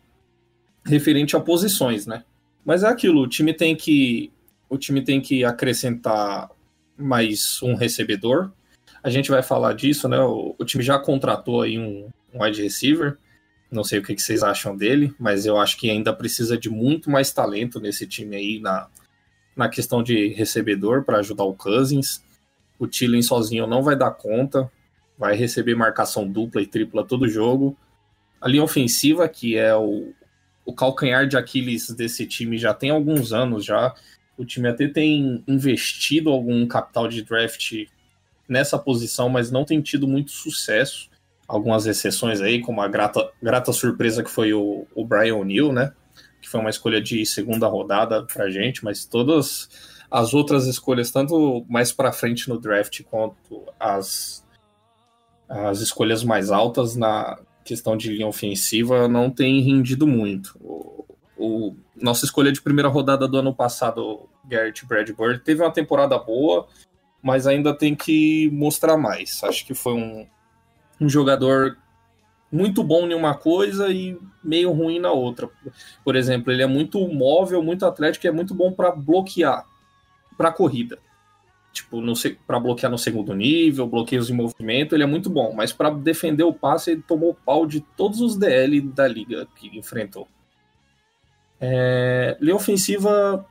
referente 0.84 1.36
a 1.36 1.40
posições, 1.40 2.06
né? 2.06 2.24
Mas 2.64 2.82
é 2.82 2.88
aquilo, 2.88 3.22
o 3.22 3.28
time 3.28 3.52
tem 3.52 3.76
que 3.76 4.32
o 4.68 4.76
time 4.76 5.02
tem 5.02 5.20
que 5.20 5.44
acrescentar 5.44 6.50
mais 6.96 7.62
um 7.62 7.74
recebedor. 7.74 8.50
A 9.02 9.10
gente 9.10 9.30
vai 9.30 9.42
falar 9.42 9.74
disso, 9.74 10.08
né? 10.08 10.18
O, 10.18 10.56
o 10.58 10.64
time 10.64 10.82
já 10.82 10.98
contratou 10.98 11.62
aí 11.62 11.78
um, 11.78 12.08
um 12.34 12.42
wide 12.42 12.60
receiver. 12.60 13.18
Não 13.70 13.82
sei 13.82 13.98
o 13.98 14.02
que, 14.02 14.16
vocês 14.16 14.42
acham 14.42 14.76
dele, 14.76 15.14
mas 15.18 15.44
eu 15.44 15.58
acho 15.58 15.76
que 15.76 15.90
ainda 15.90 16.12
precisa 16.12 16.56
de 16.56 16.70
muito 16.70 17.10
mais 17.10 17.32
talento 17.32 17.80
nesse 17.80 18.06
time 18.06 18.36
aí 18.36 18.60
na, 18.60 18.88
na 19.56 19.68
questão 19.68 20.02
de 20.02 20.28
recebedor 20.28 21.04
para 21.04 21.18
ajudar 21.18 21.44
o 21.44 21.54
Cousins. 21.54 22.22
O 22.78 22.86
Thielen 22.86 23.22
sozinho 23.22 23.66
não 23.66 23.82
vai 23.82 23.96
dar 23.96 24.12
conta, 24.12 24.70
vai 25.18 25.34
receber 25.34 25.74
marcação 25.74 26.28
dupla 26.28 26.62
e 26.62 26.66
tripla 26.66 27.04
todo 27.04 27.28
jogo. 27.28 27.76
A 28.40 28.48
linha 28.48 28.62
ofensiva, 28.62 29.28
que 29.28 29.56
é 29.56 29.74
o, 29.74 30.12
o 30.64 30.72
calcanhar 30.72 31.26
de 31.26 31.36
Aquiles 31.36 31.90
desse 31.90 32.26
time 32.26 32.58
já 32.58 32.72
tem 32.74 32.90
alguns 32.90 33.32
anos 33.32 33.64
já. 33.64 33.94
O 34.36 34.44
time 34.44 34.68
até 34.68 34.86
tem 34.86 35.42
investido 35.48 36.30
algum 36.30 36.66
capital 36.66 37.08
de 37.08 37.22
draft 37.22 37.86
nessa 38.48 38.78
posição, 38.78 39.28
mas 39.28 39.50
não 39.50 39.64
tem 39.64 39.80
tido 39.80 40.06
muito 40.06 40.30
sucesso. 40.30 41.08
Algumas 41.48 41.86
exceções 41.86 42.40
aí, 42.40 42.60
como 42.60 42.80
a 42.80 42.88
grata, 42.88 43.30
grata 43.42 43.72
surpresa 43.72 44.22
que 44.22 44.30
foi 44.30 44.52
o, 44.52 44.86
o 44.94 45.04
Brian 45.04 45.36
O'Neill, 45.36 45.72
né? 45.72 45.92
Que 46.40 46.48
foi 46.48 46.60
uma 46.60 46.70
escolha 46.70 47.00
de 47.00 47.24
segunda 47.24 47.66
rodada 47.68 48.24
pra 48.24 48.50
gente, 48.50 48.84
mas 48.84 49.04
todas 49.04 49.68
as 50.10 50.34
outras 50.34 50.66
escolhas, 50.66 51.10
tanto 51.10 51.64
mais 51.68 51.92
para 51.92 52.12
frente 52.12 52.48
no 52.48 52.58
draft 52.58 53.02
quanto 53.04 53.64
as, 53.78 54.44
as 55.48 55.80
escolhas 55.80 56.24
mais 56.24 56.50
altas 56.50 56.96
na 56.96 57.38
questão 57.64 57.96
de 57.96 58.12
linha 58.12 58.26
ofensiva, 58.26 59.08
não 59.08 59.30
tem 59.30 59.60
rendido 59.60 60.06
muito. 60.06 60.56
O, 60.60 61.04
o 61.36 61.76
nossa 61.94 62.24
escolha 62.24 62.52
de 62.52 62.62
primeira 62.62 62.88
rodada 62.88 63.26
do 63.26 63.38
ano 63.38 63.54
passado, 63.54 64.28
Garrett 64.44 64.86
Bradbury, 64.86 65.40
teve 65.40 65.62
uma 65.62 65.72
temporada 65.72 66.18
boa, 66.18 66.68
mas 67.22 67.46
ainda 67.46 67.76
tem 67.76 67.94
que 67.94 68.48
mostrar 68.52 68.96
mais. 68.96 69.42
Acho 69.42 69.66
que 69.66 69.74
foi 69.74 69.94
um, 69.94 70.26
um 71.00 71.08
jogador 71.08 71.76
muito 72.50 72.82
bom 72.82 73.06
em 73.06 73.14
uma 73.14 73.34
coisa 73.34 73.88
e 73.88 74.18
meio 74.42 74.72
ruim 74.72 74.98
na 74.98 75.10
outra. 75.10 75.48
Por 76.04 76.16
exemplo, 76.16 76.52
ele 76.52 76.62
é 76.62 76.66
muito 76.66 77.06
móvel, 77.08 77.62
muito 77.62 77.84
atlético 77.84 78.26
e 78.26 78.28
é 78.28 78.32
muito 78.32 78.54
bom 78.54 78.72
para 78.72 78.90
bloquear 78.90 79.66
para 80.36 80.52
corrida. 80.52 80.98
Tipo, 81.72 82.02
para 82.46 82.58
bloquear 82.58 82.90
no 82.90 82.96
segundo 82.96 83.34
nível, 83.34 83.86
bloqueios 83.86 84.28
de 84.28 84.32
movimento, 84.32 84.94
ele 84.94 85.02
é 85.02 85.06
muito 85.06 85.28
bom, 85.28 85.52
mas 85.54 85.72
para 85.72 85.90
defender 85.90 86.42
o 86.42 86.52
passe, 86.52 86.92
ele 86.92 87.02
tomou 87.06 87.34
pau 87.34 87.66
de 87.66 87.80
todos 87.80 88.20
os 88.20 88.36
DL 88.36 88.80
da 88.80 89.06
liga 89.06 89.46
que 89.56 89.76
enfrentou. 89.76 90.26
É, 91.60 92.36
linha 92.40 92.56
ofensiva 92.56 93.44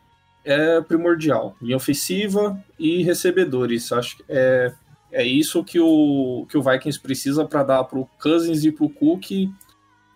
é 0.44 0.82
primordial. 0.82 1.56
Linha 1.62 1.78
ofensiva 1.78 2.60
e 2.80 3.04
recebedores. 3.04 3.92
Acho 3.92 4.18
que 4.18 4.24
é, 4.28 4.74
é 5.16 5.24
isso 5.24 5.64
que 5.64 5.80
o, 5.80 6.46
que 6.50 6.58
o 6.58 6.62
Vikings 6.62 7.00
precisa 7.00 7.46
para 7.46 7.64
dar 7.64 7.84
para 7.86 7.98
o 7.98 8.06
Cousins 8.22 8.66
e 8.66 8.72
para 8.72 8.86
o 8.86 8.90
Cook 8.90 9.50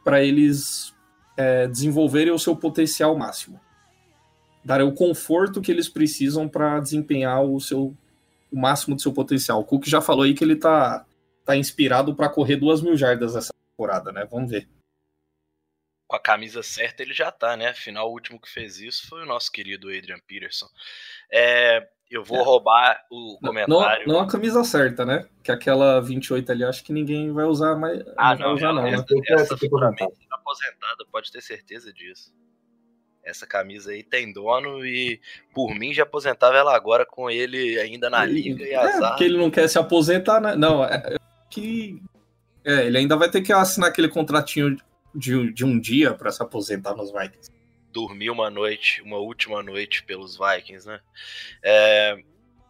para 0.03 0.21
eles 0.21 0.93
é, 1.37 1.67
desenvolverem 1.67 2.33
o 2.33 2.37
seu 2.37 2.53
potencial 2.53 3.17
máximo. 3.17 3.61
Dar 4.63 4.83
o 4.83 4.91
conforto 4.91 5.61
que 5.61 5.71
eles 5.71 5.87
precisam 5.87 6.49
para 6.49 6.81
desempenhar 6.81 7.41
o 7.41 7.61
seu 7.61 7.95
o 8.51 8.59
máximo 8.59 8.95
do 8.95 9.01
seu 9.01 9.13
potencial. 9.13 9.61
O 9.61 9.63
Cook 9.63 9.85
já 9.85 10.01
falou 10.01 10.23
aí 10.23 10.33
que 10.33 10.43
ele 10.43 10.57
tá, 10.57 11.05
tá 11.45 11.55
inspirado 11.55 12.13
para 12.13 12.27
correr 12.27 12.57
duas 12.57 12.81
mil 12.81 12.97
jardas 12.97 13.37
essa 13.37 13.53
temporada, 13.71 14.11
né? 14.11 14.27
Vamos 14.29 14.51
ver 14.51 14.67
com 16.09 16.15
a 16.15 16.19
camisa 16.19 16.63
certa 16.63 17.03
ele 17.03 17.13
já 17.13 17.31
tá, 17.31 17.55
né? 17.55 17.67
Afinal, 17.67 18.09
o 18.09 18.13
último 18.13 18.41
que 18.41 18.49
fez 18.49 18.79
isso 18.79 19.07
foi 19.07 19.21
o 19.21 19.27
nosso 19.27 19.51
querido 19.51 19.89
Adrian 19.89 20.19
Peterson. 20.27 20.67
É, 21.31 21.87
eu 22.09 22.23
vou 22.23 22.39
é. 22.39 22.43
roubar 22.43 23.05
o 23.11 23.37
comentário. 23.39 24.07
Não, 24.07 24.15
não, 24.15 24.21
a 24.21 24.27
camisa 24.27 24.63
certa, 24.63 25.05
né? 25.05 25.27
Que 25.43 25.51
aquela 25.51 26.01
28 26.01 26.51
ali, 26.51 26.63
acho 26.63 26.83
que 26.83 26.91
ninguém 26.91 27.31
vai 27.31 27.45
usar 27.45 27.75
mais. 27.75 28.03
Ah, 28.17 28.33
não, 28.35 28.45
vai 28.45 28.53
usar, 28.55 28.73
não. 28.73 28.87
Essa, 28.87 29.05
né? 29.13 29.21
essa 29.29 29.57
futuramente 29.57 30.27
aposentada, 30.31 31.05
pode 31.11 31.31
ter 31.31 31.41
certeza 31.41 31.93
disso. 31.93 32.33
Essa 33.23 33.45
camisa 33.45 33.91
aí 33.91 34.01
tem 34.01 34.33
dono 34.33 34.83
e, 34.83 35.21
por 35.53 35.75
mim, 35.75 35.93
já 35.93 36.03
aposentava 36.03 36.57
ela 36.57 36.75
agora 36.75 37.05
com 37.05 37.29
ele 37.29 37.79
ainda 37.79 38.09
na 38.09 38.25
liga 38.25 38.63
e, 38.63 38.69
e 38.69 38.75
azar. 38.75 39.03
É, 39.03 39.07
porque 39.09 39.23
ele 39.25 39.37
não 39.37 39.51
quer 39.51 39.67
se 39.67 39.77
aposentar, 39.77 40.41
né? 40.41 40.55
Não, 40.55 40.83
é, 40.83 40.95
é 40.95 41.17
que. 41.49 42.01
É, 42.65 42.87
ele 42.87 42.97
ainda 42.97 43.15
vai 43.15 43.29
ter 43.29 43.41
que 43.41 43.53
assinar 43.53 43.89
aquele 43.89 44.09
contratinho 44.09 44.75
de, 45.13 45.53
de 45.53 45.63
um 45.63 45.79
dia 45.79 46.13
para 46.13 46.31
se 46.31 46.41
aposentar 46.41 46.95
nos 46.95 47.11
Vikings. 47.11 47.58
Dormir 47.91 48.29
uma 48.29 48.49
noite, 48.49 49.01
uma 49.01 49.17
última 49.17 49.63
noite 49.63 50.03
pelos 50.03 50.37
Vikings, 50.37 50.87
né? 50.87 51.01
É, 51.63 52.23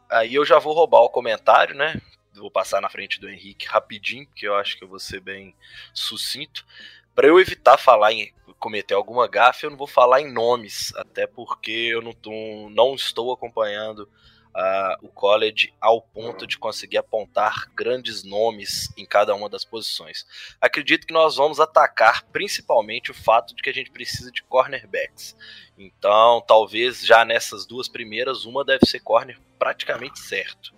aí 0.09 0.35
eu 0.35 0.45
já 0.45 0.59
vou 0.59 0.73
roubar 0.73 1.01
o 1.01 1.09
comentário, 1.09 1.75
né? 1.75 1.99
Vou 2.33 2.49
passar 2.49 2.81
na 2.81 2.89
frente 2.89 3.19
do 3.19 3.29
Henrique 3.29 3.67
rapidinho, 3.67 4.25
porque 4.27 4.47
eu 4.47 4.55
acho 4.55 4.77
que 4.77 4.83
eu 4.83 4.87
vou 4.87 4.99
ser 4.99 5.19
bem 5.19 5.55
sucinto. 5.93 6.65
Para 7.13 7.27
eu 7.27 7.39
evitar 7.39 7.77
falar 7.77 8.13
em 8.13 8.33
cometer 8.59 8.93
alguma 8.93 9.27
gafe, 9.27 9.65
eu 9.65 9.69
não 9.69 9.77
vou 9.77 9.87
falar 9.87 10.21
em 10.21 10.31
nomes, 10.31 10.93
até 10.95 11.27
porque 11.27 11.71
eu 11.71 12.01
não, 12.01 12.13
tô, 12.13 12.31
não 12.69 12.95
estou 12.95 13.31
acompanhando 13.31 14.09
uh, 14.55 15.05
o 15.05 15.09
college 15.09 15.73
ao 15.79 16.01
ponto 16.01 16.45
de 16.45 16.57
conseguir 16.57 16.97
apontar 16.97 17.71
grandes 17.75 18.23
nomes 18.23 18.91
em 18.97 19.05
cada 19.05 19.33
uma 19.33 19.49
das 19.49 19.63
posições. 19.63 20.25
Acredito 20.59 21.07
que 21.07 21.13
nós 21.13 21.35
vamos 21.35 21.59
atacar 21.59 22.23
principalmente 22.25 23.11
o 23.11 23.13
fato 23.13 23.55
de 23.55 23.61
que 23.61 23.69
a 23.69 23.73
gente 23.73 23.91
precisa 23.91 24.31
de 24.31 24.43
cornerbacks. 24.43 25.35
Então, 25.77 26.43
talvez 26.45 27.05
já 27.05 27.23
nessas 27.23 27.65
duas 27.65 27.87
primeiras, 27.87 28.45
uma 28.45 28.65
deve 28.65 28.85
ser 28.85 28.99
corner 28.99 29.39
praticamente 29.57 30.19
certo. 30.19 30.73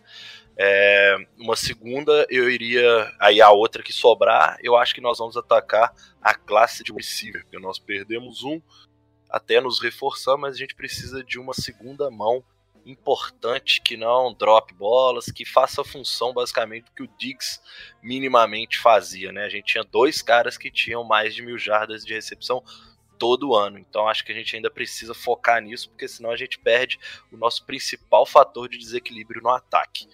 É, 0.57 1.15
uma 1.39 1.55
segunda, 1.55 2.25
eu 2.29 2.49
iria. 2.49 3.11
Aí 3.19 3.41
a 3.41 3.49
outra 3.49 3.81
que 3.81 3.93
sobrar, 3.93 4.57
eu 4.61 4.75
acho 4.75 4.93
que 4.93 5.01
nós 5.01 5.17
vamos 5.17 5.35
atacar 5.37 5.93
a 6.21 6.35
classe 6.35 6.83
de 6.83 6.93
receiver, 6.93 7.43
porque 7.43 7.57
nós 7.57 7.79
perdemos 7.79 8.43
um, 8.43 8.61
até 9.29 9.59
nos 9.59 9.81
reforçar, 9.81 10.37
mas 10.37 10.55
a 10.55 10.57
gente 10.57 10.75
precisa 10.75 11.23
de 11.23 11.39
uma 11.39 11.53
segunda 11.53 12.11
mão 12.11 12.43
importante 12.85 13.81
que 13.81 13.95
não 13.95 14.33
drop 14.33 14.73
bolas, 14.73 15.25
que 15.25 15.45
faça 15.45 15.81
a 15.81 15.85
função 15.85 16.33
basicamente 16.33 16.91
que 16.95 17.03
o 17.03 17.09
Diggs 17.17 17.59
minimamente 18.01 18.79
fazia, 18.79 19.31
né? 19.31 19.45
A 19.45 19.49
gente 19.49 19.65
tinha 19.65 19.83
dois 19.83 20.21
caras 20.21 20.57
que 20.57 20.71
tinham 20.71 21.03
mais 21.03 21.35
de 21.35 21.41
mil 21.41 21.57
jardas 21.57 22.03
de 22.05 22.13
recepção 22.13 22.63
todo 23.17 23.53
ano, 23.53 23.77
então 23.77 24.07
acho 24.07 24.25
que 24.25 24.31
a 24.31 24.35
gente 24.35 24.55
ainda 24.55 24.71
precisa 24.71 25.13
focar 25.13 25.61
nisso, 25.61 25.89
porque 25.91 26.07
senão 26.07 26.31
a 26.31 26.35
gente 26.35 26.57
perde 26.57 26.99
o 27.31 27.37
nosso 27.37 27.63
principal 27.65 28.25
fator 28.25 28.67
de 28.67 28.79
desequilíbrio 28.79 29.43
no 29.43 29.49
ataque. 29.49 30.07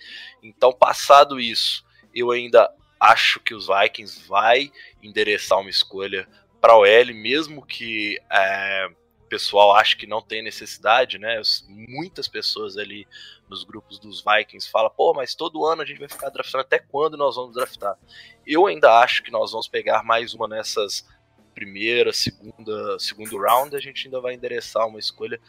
Então, 0.43 0.73
passado 0.73 1.39
isso, 1.39 1.85
eu 2.13 2.31
ainda 2.31 2.69
acho 2.99 3.39
que 3.39 3.53
os 3.53 3.67
Vikings 3.67 4.27
vai 4.27 4.71
endereçar 5.01 5.57
uma 5.59 5.69
escolha 5.69 6.27
para 6.59 6.75
o 6.75 6.85
L, 6.85 7.13
mesmo 7.13 7.65
que 7.65 8.19
é, 8.29 8.89
pessoal 9.27 9.75
acha 9.75 9.95
que 9.95 10.07
não 10.07 10.21
tem 10.21 10.41
necessidade, 10.41 11.17
né? 11.17 11.41
Muitas 11.67 12.27
pessoas 12.27 12.77
ali 12.77 13.07
nos 13.49 13.63
grupos 13.63 13.99
dos 13.99 14.23
Vikings 14.23 14.69
falam, 14.69 14.89
pô, 14.89 15.13
mas 15.13 15.35
todo 15.35 15.65
ano 15.65 15.81
a 15.81 15.85
gente 15.85 15.99
vai 15.99 16.09
ficar 16.09 16.29
draftando, 16.29 16.61
até 16.61 16.79
quando 16.79 17.17
nós 17.17 17.35
vamos 17.35 17.55
draftar? 17.55 17.97
Eu 18.45 18.65
ainda 18.65 18.99
acho 18.99 19.23
que 19.23 19.31
nós 19.31 19.51
vamos 19.51 19.67
pegar 19.67 20.03
mais 20.03 20.33
uma 20.33 20.47
nessas 20.47 21.05
primeira, 21.53 22.13
segunda, 22.13 22.99
segundo 22.99 23.37
round, 23.39 23.75
a 23.75 23.79
gente 23.79 24.05
ainda 24.05 24.21
vai 24.21 24.35
endereçar 24.35 24.87
uma 24.87 24.99
escolha 24.99 25.41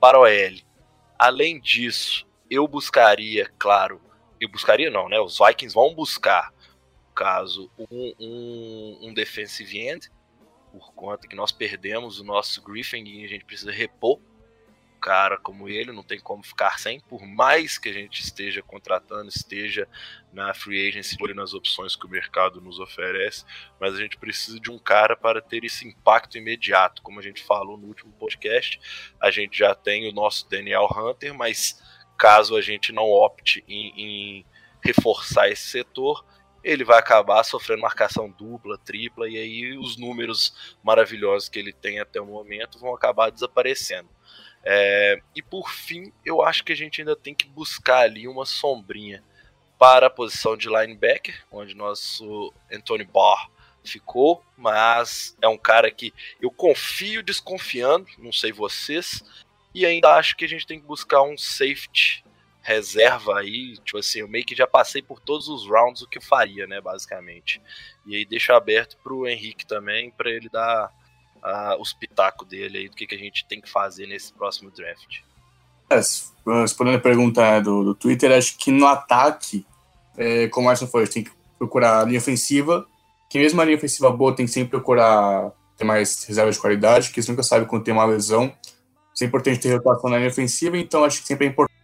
para 0.00 0.18
o 0.18 0.26
L. 0.26 0.64
Além 1.18 1.60
disso, 1.60 2.26
eu 2.50 2.66
buscaria, 2.66 3.46
claro, 3.58 4.00
eu 4.40 4.48
buscaria 4.48 4.90
não, 4.90 5.06
né? 5.06 5.20
Os 5.20 5.38
Vikings 5.38 5.74
vão 5.74 5.94
buscar, 5.94 6.50
no 7.08 7.14
caso, 7.14 7.70
um, 7.78 8.14
um, 8.18 8.98
um 9.02 9.14
defensive 9.14 9.78
end, 9.78 10.10
por 10.70 10.92
conta 10.92 11.26
que 11.26 11.36
nós 11.36 11.52
perdemos 11.52 12.20
o 12.20 12.24
nosso 12.24 12.62
Griffin 12.62 13.04
e 13.04 13.24
a 13.24 13.28
gente 13.28 13.44
precisa 13.44 13.72
repor 13.72 14.18
um 14.18 15.00
cara 15.00 15.38
como 15.38 15.68
ele, 15.68 15.92
não 15.92 16.02
tem 16.02 16.20
como 16.20 16.42
ficar 16.42 16.78
sem, 16.78 17.00
por 17.00 17.26
mais 17.26 17.78
que 17.78 17.88
a 17.88 17.92
gente 17.92 18.20
esteja 18.20 18.62
contratando, 18.62 19.28
esteja 19.28 19.88
na 20.32 20.52
free 20.52 20.88
agency 20.88 21.16
nas 21.34 21.54
opções 21.54 21.96
que 21.96 22.06
o 22.06 22.10
mercado 22.10 22.60
nos 22.60 22.78
oferece, 22.78 23.44
mas 23.80 23.94
a 23.94 23.98
gente 23.98 24.18
precisa 24.18 24.60
de 24.60 24.70
um 24.70 24.78
cara 24.78 25.16
para 25.16 25.40
ter 25.40 25.64
esse 25.64 25.88
impacto 25.88 26.36
imediato, 26.36 27.02
como 27.02 27.18
a 27.18 27.22
gente 27.22 27.42
falou 27.42 27.78
no 27.78 27.86
último 27.86 28.12
podcast, 28.12 28.78
a 29.20 29.30
gente 29.30 29.56
já 29.58 29.74
tem 29.74 30.08
o 30.08 30.12
nosso 30.12 30.48
Daniel 30.50 30.88
Hunter, 30.94 31.32
mas 31.34 31.82
caso 32.18 32.54
a 32.54 32.60
gente 32.60 32.92
não 32.92 33.04
opte 33.04 33.64
em, 33.66 33.92
em 33.96 34.46
reforçar 34.82 35.48
esse 35.48 35.68
setor, 35.68 36.24
ele 36.62 36.84
vai 36.84 36.98
acabar 36.98 37.42
sofrendo 37.44 37.82
marcação 37.82 38.30
dupla, 38.30 38.78
tripla, 38.78 39.28
e 39.28 39.36
aí 39.36 39.78
os 39.78 39.96
números 39.96 40.76
maravilhosos 40.82 41.48
que 41.48 41.58
ele 41.58 41.72
tem 41.72 42.00
até 42.00 42.20
o 42.20 42.26
momento 42.26 42.78
vão 42.78 42.94
acabar 42.94 43.30
desaparecendo. 43.30 44.08
É, 44.62 45.20
e 45.34 45.42
por 45.42 45.70
fim, 45.70 46.12
eu 46.24 46.42
acho 46.42 46.62
que 46.64 46.72
a 46.72 46.76
gente 46.76 47.00
ainda 47.00 47.16
tem 47.16 47.34
que 47.34 47.48
buscar 47.48 48.00
ali 48.00 48.28
uma 48.28 48.44
sombrinha 48.44 49.24
para 49.78 50.08
a 50.08 50.10
posição 50.10 50.56
de 50.56 50.68
linebacker, 50.68 51.42
onde 51.50 51.74
nosso 51.74 52.52
Anthony 52.70 53.04
Barr 53.04 53.50
ficou, 53.82 54.44
mas 54.56 55.34
é 55.40 55.48
um 55.48 55.56
cara 55.56 55.90
que 55.90 56.12
eu 56.40 56.50
confio 56.50 57.22
desconfiando, 57.22 58.06
não 58.18 58.30
sei 58.30 58.52
vocês, 58.52 59.24
e 59.74 59.86
ainda 59.86 60.14
acho 60.16 60.36
que 60.36 60.44
a 60.44 60.48
gente 60.48 60.66
tem 60.66 60.78
que 60.78 60.86
buscar 60.86 61.22
um 61.22 61.38
safety 61.38 62.22
reserva 62.62 63.38
aí, 63.38 63.76
tipo 63.78 63.98
assim, 63.98 64.20
eu 64.20 64.28
meio 64.28 64.44
que 64.44 64.54
já 64.54 64.66
passei 64.66 65.00
por 65.02 65.20
todos 65.20 65.48
os 65.48 65.66
rounds 65.66 66.02
o 66.02 66.08
que 66.08 66.20
faria, 66.20 66.66
né, 66.66 66.80
basicamente. 66.80 67.60
E 68.06 68.16
aí 68.16 68.24
deixo 68.24 68.52
aberto 68.52 68.96
pro 69.02 69.26
Henrique 69.26 69.66
também, 69.66 70.10
para 70.10 70.30
ele 70.30 70.48
dar 70.48 70.92
uh, 71.42 71.80
os 71.80 71.92
pitacos 71.92 72.46
dele 72.46 72.78
aí 72.78 72.88
do 72.88 72.96
que, 72.96 73.06
que 73.06 73.14
a 73.14 73.18
gente 73.18 73.46
tem 73.46 73.60
que 73.60 73.70
fazer 73.70 74.06
nesse 74.06 74.32
próximo 74.32 74.70
draft. 74.70 75.20
É, 75.88 75.96
respondendo 76.60 76.96
a 76.96 77.00
pergunta 77.00 77.60
do, 77.60 77.82
do 77.82 77.94
Twitter, 77.94 78.30
acho 78.32 78.56
que 78.56 78.70
no 78.70 78.86
ataque, 78.86 79.66
é, 80.16 80.46
como 80.48 80.68
o 80.68 80.70
Arson 80.70 80.86
falou, 80.86 81.02
a 81.02 81.04
gente 81.04 81.14
tem 81.14 81.24
que 81.24 81.32
procurar 81.58 82.00
a 82.00 82.04
linha 82.04 82.18
ofensiva, 82.18 82.86
que 83.28 83.38
mesmo 83.38 83.60
a 83.60 83.64
linha 83.64 83.76
ofensiva 83.76 84.10
boa 84.10 84.34
tem 84.34 84.46
que 84.46 84.52
sempre 84.52 84.70
procurar 84.70 85.50
ter 85.76 85.84
mais 85.84 86.24
reservas 86.24 86.56
de 86.56 86.60
qualidade, 86.60 87.08
porque 87.08 87.22
você 87.22 87.30
nunca 87.30 87.42
sabe 87.42 87.66
quando 87.66 87.84
tem 87.84 87.94
uma 87.94 88.04
lesão. 88.04 88.54
Isso 89.14 89.24
é 89.24 89.26
importante 89.26 89.60
ter 89.60 89.74
rotação 89.74 90.10
na 90.10 90.18
linha 90.18 90.30
ofensiva, 90.30 90.76
então 90.78 91.04
acho 91.04 91.22
que 91.22 91.26
sempre 91.26 91.46
é 91.46 91.50
importante 91.50 91.79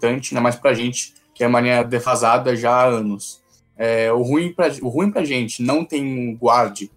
importante, 0.00 0.34
ainda 0.34 0.40
mais 0.40 0.56
pra 0.56 0.72
gente, 0.72 1.14
que 1.34 1.44
é 1.44 1.46
uma 1.46 1.60
linha 1.60 1.82
defasada 1.82 2.56
já 2.56 2.72
há 2.72 2.84
anos. 2.86 3.40
É, 3.76 4.10
o, 4.12 4.22
ruim 4.22 4.54
o 4.82 4.88
ruim 4.88 5.10
pra 5.10 5.24
gente 5.24 5.62
não 5.62 5.84
tem 5.84 6.04
um 6.04 6.36
guard 6.36 6.88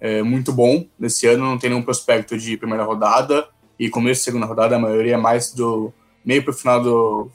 é, 0.00 0.22
muito 0.22 0.52
bom 0.52 0.86
nesse 0.98 1.26
ano, 1.26 1.44
não 1.44 1.58
tem 1.58 1.70
nenhum 1.70 1.82
prospecto 1.82 2.36
de 2.36 2.56
primeira 2.56 2.84
rodada 2.84 3.48
e 3.78 3.88
começo 3.88 4.20
de 4.20 4.24
segunda 4.24 4.46
rodada, 4.46 4.76
a 4.76 4.78
maioria 4.78 5.14
é 5.14 5.16
mais 5.16 5.52
do 5.52 5.92
meio 6.24 6.42
pro 6.42 6.52
final 6.52 6.82
do 6.82 7.30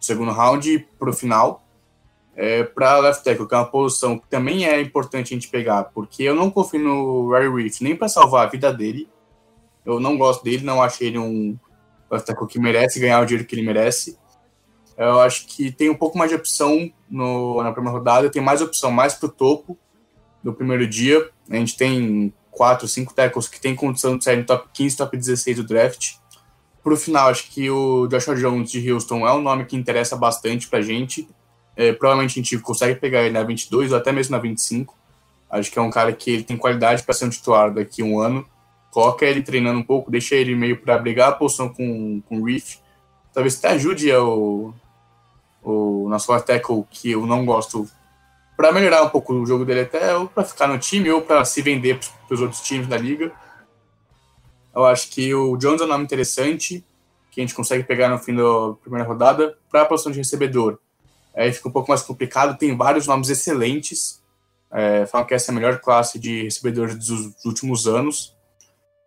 segundo 0.00 0.32
round 0.32 0.70
e 0.70 0.78
pro 0.78 1.12
final. 1.12 1.62
É, 2.36 2.64
para 2.64 2.98
left 2.98 3.22
tackle, 3.22 3.46
que 3.46 3.54
é 3.54 3.58
uma 3.58 3.64
posição 3.64 4.18
que 4.18 4.26
também 4.28 4.66
é 4.66 4.80
importante 4.80 5.32
a 5.32 5.36
gente 5.36 5.48
pegar, 5.48 5.84
porque 5.84 6.24
eu 6.24 6.34
não 6.34 6.50
confio 6.50 6.80
no 6.80 7.30
Ray 7.30 7.48
Reef 7.48 7.80
nem 7.80 7.94
para 7.94 8.08
salvar 8.08 8.44
a 8.44 8.50
vida 8.50 8.72
dele. 8.72 9.08
Eu 9.86 10.00
não 10.00 10.18
gosto 10.18 10.42
dele, 10.42 10.64
não 10.64 10.82
acho 10.82 11.04
ele 11.04 11.16
um 11.16 11.56
left 12.10 12.26
tackle 12.26 12.48
que 12.48 12.58
merece 12.58 12.98
ganhar 12.98 13.20
o 13.20 13.24
dinheiro 13.24 13.46
que 13.46 13.54
ele 13.54 13.62
merece. 13.62 14.18
Eu 14.96 15.20
acho 15.20 15.46
que 15.46 15.72
tem 15.72 15.90
um 15.90 15.94
pouco 15.94 16.16
mais 16.16 16.30
de 16.30 16.36
opção 16.36 16.90
no, 17.10 17.62
na 17.62 17.72
primeira 17.72 17.96
rodada, 17.96 18.30
tem 18.30 18.42
mais 18.42 18.60
opção 18.62 18.90
mais 18.90 19.14
para 19.14 19.26
o 19.26 19.30
topo 19.30 19.76
no 20.42 20.54
primeiro 20.54 20.86
dia. 20.86 21.28
A 21.50 21.56
gente 21.56 21.76
tem 21.76 22.32
quatro, 22.50 22.86
cinco 22.86 23.12
tackles 23.12 23.48
que 23.48 23.60
tem 23.60 23.74
condição 23.74 24.16
de 24.16 24.24
sair 24.24 24.36
no 24.36 24.44
top 24.44 24.68
15, 24.72 24.96
top 24.96 25.16
16 25.16 25.56
do 25.56 25.64
draft. 25.64 26.14
Pro 26.82 26.96
final, 26.96 27.28
acho 27.28 27.50
que 27.50 27.68
o 27.70 28.06
Joshua 28.06 28.36
Jones 28.36 28.70
de 28.70 28.92
Houston 28.92 29.26
é 29.26 29.32
um 29.32 29.40
nome 29.40 29.64
que 29.64 29.76
interessa 29.76 30.16
bastante 30.16 30.68
pra 30.68 30.80
gente. 30.80 31.28
É, 31.76 31.92
provavelmente 31.92 32.38
a 32.38 32.42
gente 32.42 32.58
consegue 32.58 33.00
pegar 33.00 33.22
ele 33.22 33.32
na 33.32 33.42
22 33.42 33.90
ou 33.90 33.98
até 33.98 34.12
mesmo 34.12 34.36
na 34.36 34.38
25. 34.38 34.96
Acho 35.50 35.70
que 35.70 35.78
é 35.78 35.82
um 35.82 35.90
cara 35.90 36.12
que 36.12 36.30
ele 36.30 36.44
tem 36.44 36.56
qualidade 36.56 37.02
para 37.02 37.14
ser 37.14 37.24
um 37.24 37.30
titular 37.30 37.72
daqui 37.72 38.02
a 38.02 38.04
um 38.04 38.20
ano. 38.20 38.46
Coloca 38.90 39.24
ele 39.24 39.42
treinando 39.42 39.80
um 39.80 39.82
pouco, 39.82 40.10
deixa 40.10 40.36
ele 40.36 40.54
meio 40.54 40.80
para 40.80 40.96
brigar 40.98 41.30
a 41.30 41.32
posição 41.32 41.68
com, 41.68 42.20
com 42.28 42.38
o 42.38 42.44
Reef. 42.44 42.76
Talvez 43.32 43.58
até 43.58 43.68
ajude 43.70 44.12
o, 44.12 44.72
o 45.64 46.08
nosso 46.08 46.30
left 46.30 46.46
tackle, 46.46 46.84
que 46.90 47.12
eu 47.12 47.26
não 47.26 47.44
gosto, 47.44 47.88
para 48.56 48.70
melhorar 48.70 49.02
um 49.02 49.08
pouco 49.08 49.32
o 49.32 49.46
jogo 49.46 49.64
dele 49.64 49.80
até, 49.80 50.14
ou 50.16 50.28
para 50.28 50.44
ficar 50.44 50.68
no 50.68 50.78
time, 50.78 51.10
ou 51.10 51.22
para 51.22 51.44
se 51.44 51.62
vender 51.62 51.98
para 52.26 52.34
os 52.34 52.40
outros 52.40 52.60
times 52.60 52.86
da 52.86 52.96
liga. 52.96 53.32
Eu 54.74 54.84
acho 54.84 55.10
que 55.10 55.34
o 55.34 55.56
Jones 55.56 55.80
é 55.80 55.84
um 55.84 55.88
nome 55.88 56.04
interessante, 56.04 56.84
que 57.30 57.40
a 57.40 57.42
gente 57.42 57.54
consegue 57.54 57.82
pegar 57.84 58.08
no 58.08 58.18
fim 58.18 58.34
da 58.34 58.74
primeira 58.80 59.06
rodada, 59.06 59.56
para 59.70 59.82
a 59.82 59.86
posição 59.86 60.12
de 60.12 60.18
recebedor. 60.18 60.78
Aí 61.34 61.52
fica 61.52 61.68
um 61.68 61.72
pouco 61.72 61.90
mais 61.90 62.02
complicado, 62.02 62.56
tem 62.56 62.76
vários 62.76 63.06
nomes 63.06 63.28
excelentes. 63.28 64.22
É, 64.70 65.06
falam 65.06 65.26
que 65.26 65.34
essa 65.34 65.50
é 65.50 65.52
a 65.52 65.54
melhor 65.54 65.80
classe 65.80 66.18
de 66.18 66.44
recebedores 66.44 66.96
dos 66.96 67.44
últimos 67.44 67.86
anos. 67.86 68.36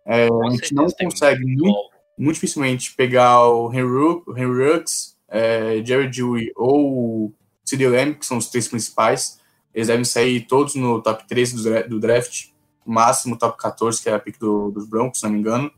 É, 0.06 0.26
a 0.26 0.50
gente 0.50 0.74
não 0.74 0.86
consegue 0.86 1.44
muito, 1.44 1.90
muito, 2.18 2.34
dificilmente 2.34 2.94
pegar 2.94 3.46
o 3.46 3.72
Henry, 3.72 4.22
Henry 4.36 4.72
Ruggs, 4.72 5.17
é, 5.28 5.82
Jerry 5.84 6.08
Dewey 6.08 6.52
ou 6.56 7.32
CD 7.64 7.88
Lamb, 7.88 8.14
que 8.14 8.26
são 8.26 8.38
os 8.38 8.48
três 8.48 8.68
principais. 8.68 9.40
Eles 9.74 9.88
devem 9.88 10.04
sair 10.04 10.46
todos 10.46 10.74
no 10.74 11.00
top 11.02 11.26
13 11.26 11.56
do, 11.56 11.88
do 11.88 12.00
draft, 12.00 12.46
máximo 12.84 13.38
top 13.38 13.56
14, 13.58 14.02
que 14.02 14.08
é 14.08 14.14
a 14.14 14.18
pick 14.18 14.38
do, 14.38 14.70
dos 14.70 14.86
Broncos, 14.88 15.20
se 15.20 15.26
não 15.26 15.32
me 15.32 15.38
engano. 15.38 15.70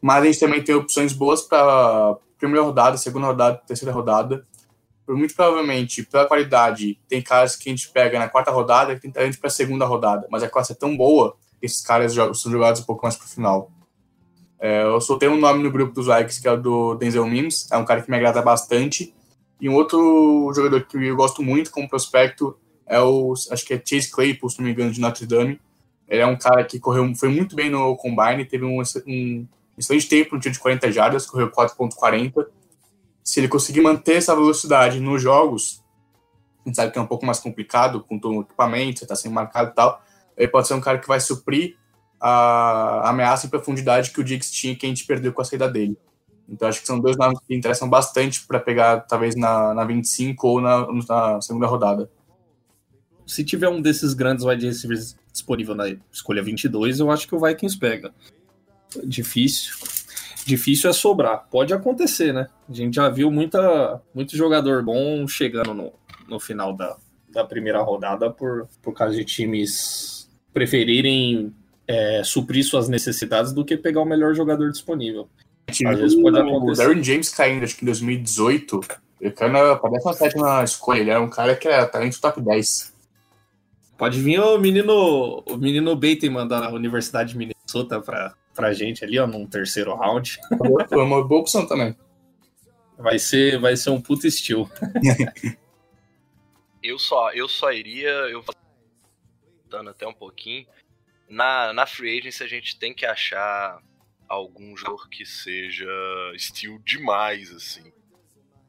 Mas 0.00 0.22
a 0.22 0.26
gente 0.26 0.40
também 0.40 0.62
tem 0.62 0.74
opções 0.74 1.12
boas 1.12 1.42
para 1.42 2.16
primeira 2.38 2.64
rodada, 2.64 2.96
segunda 2.96 3.26
rodada, 3.26 3.60
terceira 3.66 3.92
rodada. 3.92 4.46
Muito 5.06 5.34
provavelmente, 5.34 6.02
pela 6.02 6.26
qualidade, 6.26 6.98
tem 7.08 7.22
caras 7.22 7.56
que 7.56 7.68
a 7.68 7.72
gente 7.72 7.88
pega 7.90 8.18
na 8.18 8.28
quarta 8.28 8.50
rodada 8.50 8.94
que 8.94 9.00
tem 9.00 9.10
talento 9.10 9.38
para 9.38 9.48
a 9.48 9.50
segunda 9.50 9.86
rodada, 9.86 10.26
mas 10.30 10.42
a 10.42 10.50
classe 10.50 10.72
é 10.72 10.74
tão 10.74 10.94
boa 10.94 11.36
esses 11.60 11.80
caras 11.80 12.14
são 12.14 12.52
jogados 12.52 12.80
um 12.80 12.84
pouco 12.84 13.04
mais 13.04 13.16
pro 13.16 13.26
final. 13.26 13.70
É, 14.60 14.82
eu 14.82 15.00
soltei 15.00 15.28
um 15.28 15.38
nome 15.38 15.62
no 15.62 15.70
grupo 15.70 15.92
dos 15.92 16.06
likes, 16.06 16.38
que 16.38 16.48
é 16.48 16.52
o 16.52 16.56
do 16.56 16.94
Denzel 16.96 17.26
Mims, 17.26 17.70
é 17.70 17.76
um 17.76 17.84
cara 17.84 18.02
que 18.02 18.10
me 18.10 18.16
agrada 18.16 18.42
bastante. 18.42 19.14
E 19.60 19.68
um 19.68 19.74
outro 19.74 20.52
jogador 20.54 20.84
que 20.84 20.96
eu 20.96 21.16
gosto 21.16 21.42
muito 21.42 21.70
como 21.70 21.88
prospecto 21.88 22.56
é 22.86 23.00
o, 23.00 23.34
acho 23.50 23.64
que 23.64 23.74
é 23.74 23.82
Chase 23.84 24.10
Claypool, 24.10 24.48
se 24.48 24.58
não 24.58 24.66
me 24.66 24.72
engano, 24.72 24.90
de 24.90 25.00
Notre 25.00 25.26
Dame. 25.26 25.60
Ele 26.08 26.22
é 26.22 26.26
um 26.26 26.36
cara 26.36 26.64
que 26.64 26.80
correu, 26.80 27.12
foi 27.14 27.28
muito 27.28 27.54
bem 27.54 27.70
no 27.70 27.94
Combine, 27.96 28.44
teve 28.44 28.64
um, 28.64 28.80
um 28.80 29.46
excelente 29.76 30.08
tempo 30.08 30.34
no 30.34 30.40
tiro 30.40 30.54
de 30.54 30.60
40 30.60 30.90
jardas, 30.90 31.26
correu 31.26 31.50
4.40. 31.50 32.46
Se 33.22 33.40
ele 33.40 33.48
conseguir 33.48 33.82
manter 33.82 34.14
essa 34.14 34.34
velocidade 34.34 35.00
nos 35.00 35.20
jogos, 35.20 35.84
a 36.64 36.68
gente 36.68 36.76
sabe 36.76 36.92
que 36.92 36.98
é 36.98 37.02
um 37.02 37.06
pouco 37.06 37.26
mais 37.26 37.38
complicado, 37.38 38.02
com 38.02 38.18
todo 38.18 38.38
o 38.38 38.40
equipamento, 38.40 39.00
você 39.00 39.04
está 39.04 39.14
sendo 39.14 39.34
marcado 39.34 39.70
e 39.70 39.74
tal, 39.74 40.02
ele 40.36 40.48
pode 40.48 40.66
ser 40.66 40.74
um 40.74 40.80
cara 40.80 40.98
que 40.98 41.06
vai 41.06 41.20
suprir 41.20 41.76
a 42.20 43.08
ameaça 43.10 43.46
em 43.46 43.50
profundidade 43.50 44.10
que 44.10 44.20
o 44.20 44.24
Diggs 44.24 44.52
tinha 44.52 44.74
que 44.74 44.86
a 44.86 44.88
gente 44.88 45.04
perdeu 45.04 45.32
com 45.32 45.42
a 45.42 45.44
saída 45.44 45.68
dele. 45.68 45.96
Então 46.48 46.66
acho 46.66 46.80
que 46.80 46.86
são 46.86 46.98
dois 46.98 47.16
nomes 47.16 47.38
que 47.46 47.54
interessam 47.54 47.88
bastante 47.88 48.46
para 48.46 48.58
pegar 48.58 49.00
talvez 49.00 49.36
na, 49.36 49.74
na 49.74 49.84
25 49.84 50.48
ou 50.48 50.60
na, 50.60 50.86
na 51.08 51.40
segunda 51.40 51.66
rodada. 51.66 52.10
Se 53.26 53.44
tiver 53.44 53.68
um 53.68 53.82
desses 53.82 54.14
grandes 54.14 54.44
wide 54.44 54.64
receivers 54.64 55.14
disponível 55.30 55.74
na 55.74 55.84
escolha 56.10 56.42
22, 56.42 57.00
eu 57.00 57.10
acho 57.10 57.28
que 57.28 57.34
o 57.34 57.40
Vikings 57.40 57.78
pega. 57.78 58.14
Difícil. 59.04 59.74
Difícil 60.46 60.88
é 60.88 60.92
sobrar. 60.94 61.46
Pode 61.50 61.74
acontecer, 61.74 62.32
né? 62.32 62.46
A 62.66 62.72
gente 62.72 62.94
já 62.94 63.10
viu 63.10 63.30
muita, 63.30 64.00
muito 64.14 64.34
jogador 64.34 64.82
bom 64.82 65.28
chegando 65.28 65.74
no, 65.74 65.92
no 66.26 66.40
final 66.40 66.74
da, 66.74 66.96
da 67.30 67.44
primeira 67.44 67.82
rodada 67.82 68.30
por, 68.30 68.66
por 68.80 68.94
causa 68.94 69.14
de 69.14 69.26
times 69.26 70.30
preferirem 70.54 71.54
é, 71.88 72.22
suprir 72.22 72.62
suas 72.62 72.88
necessidades 72.88 73.52
do 73.52 73.64
que 73.64 73.76
pegar 73.76 74.02
o 74.02 74.04
melhor 74.04 74.34
jogador 74.34 74.70
disponível. 74.70 75.28
Às 75.68 75.98
vezes 75.98 76.20
pode 76.20 76.38
acontecer. 76.38 76.82
O 76.82 76.86
Darren 76.86 77.02
James 77.02 77.30
caindo, 77.30 77.64
acho 77.64 77.76
que 77.76 77.84
em 77.84 77.86
2018, 77.86 78.80
ele 79.20 79.32
caiu 79.32 79.52
na, 79.52 79.76
parece 79.76 80.06
uma 80.06 80.12
sétima 80.12 80.64
escolha. 80.64 81.00
Ele 81.00 81.10
era 81.10 81.20
um 81.20 81.30
cara 81.30 81.56
que 81.56 81.66
era 81.66 81.86
talento 81.86 82.20
top 82.20 82.40
10. 82.40 82.94
Pode 83.96 84.20
vir 84.20 84.38
o 84.38 84.58
menino, 84.58 85.42
o 85.46 85.56
menino 85.56 85.96
Bateman 85.96 86.46
da 86.46 86.70
Universidade 86.70 87.32
de 87.32 87.38
Minnesota 87.38 88.00
pra, 88.00 88.34
pra 88.54 88.72
gente 88.72 89.04
ali, 89.04 89.18
ó, 89.18 89.26
num 89.26 89.46
terceiro 89.46 89.94
round. 89.94 90.38
Foi 90.88 91.02
uma 91.02 91.26
boa 91.26 91.40
opção 91.40 91.66
também. 91.66 91.96
Vai 92.96 93.18
ser, 93.18 93.58
vai 93.58 93.76
ser 93.76 93.90
um 93.90 94.00
puto 94.00 94.26
estilo. 94.26 94.70
eu 96.82 96.98
só, 96.98 97.32
eu 97.32 97.48
só 97.48 97.72
iria, 97.72 98.08
eu 98.08 98.42
voltando 98.42 99.90
até 99.90 100.06
um 100.06 100.12
pouquinho, 100.12 100.66
na, 101.28 101.72
na 101.72 101.86
free 101.86 102.18
agency 102.18 102.42
a 102.42 102.48
gente 102.48 102.78
tem 102.78 102.94
que 102.94 103.04
achar 103.04 103.82
algum 104.28 104.76
jogador 104.76 105.08
que 105.08 105.24
seja 105.24 105.86
estilo 106.34 106.78
demais, 106.80 107.52
assim. 107.52 107.92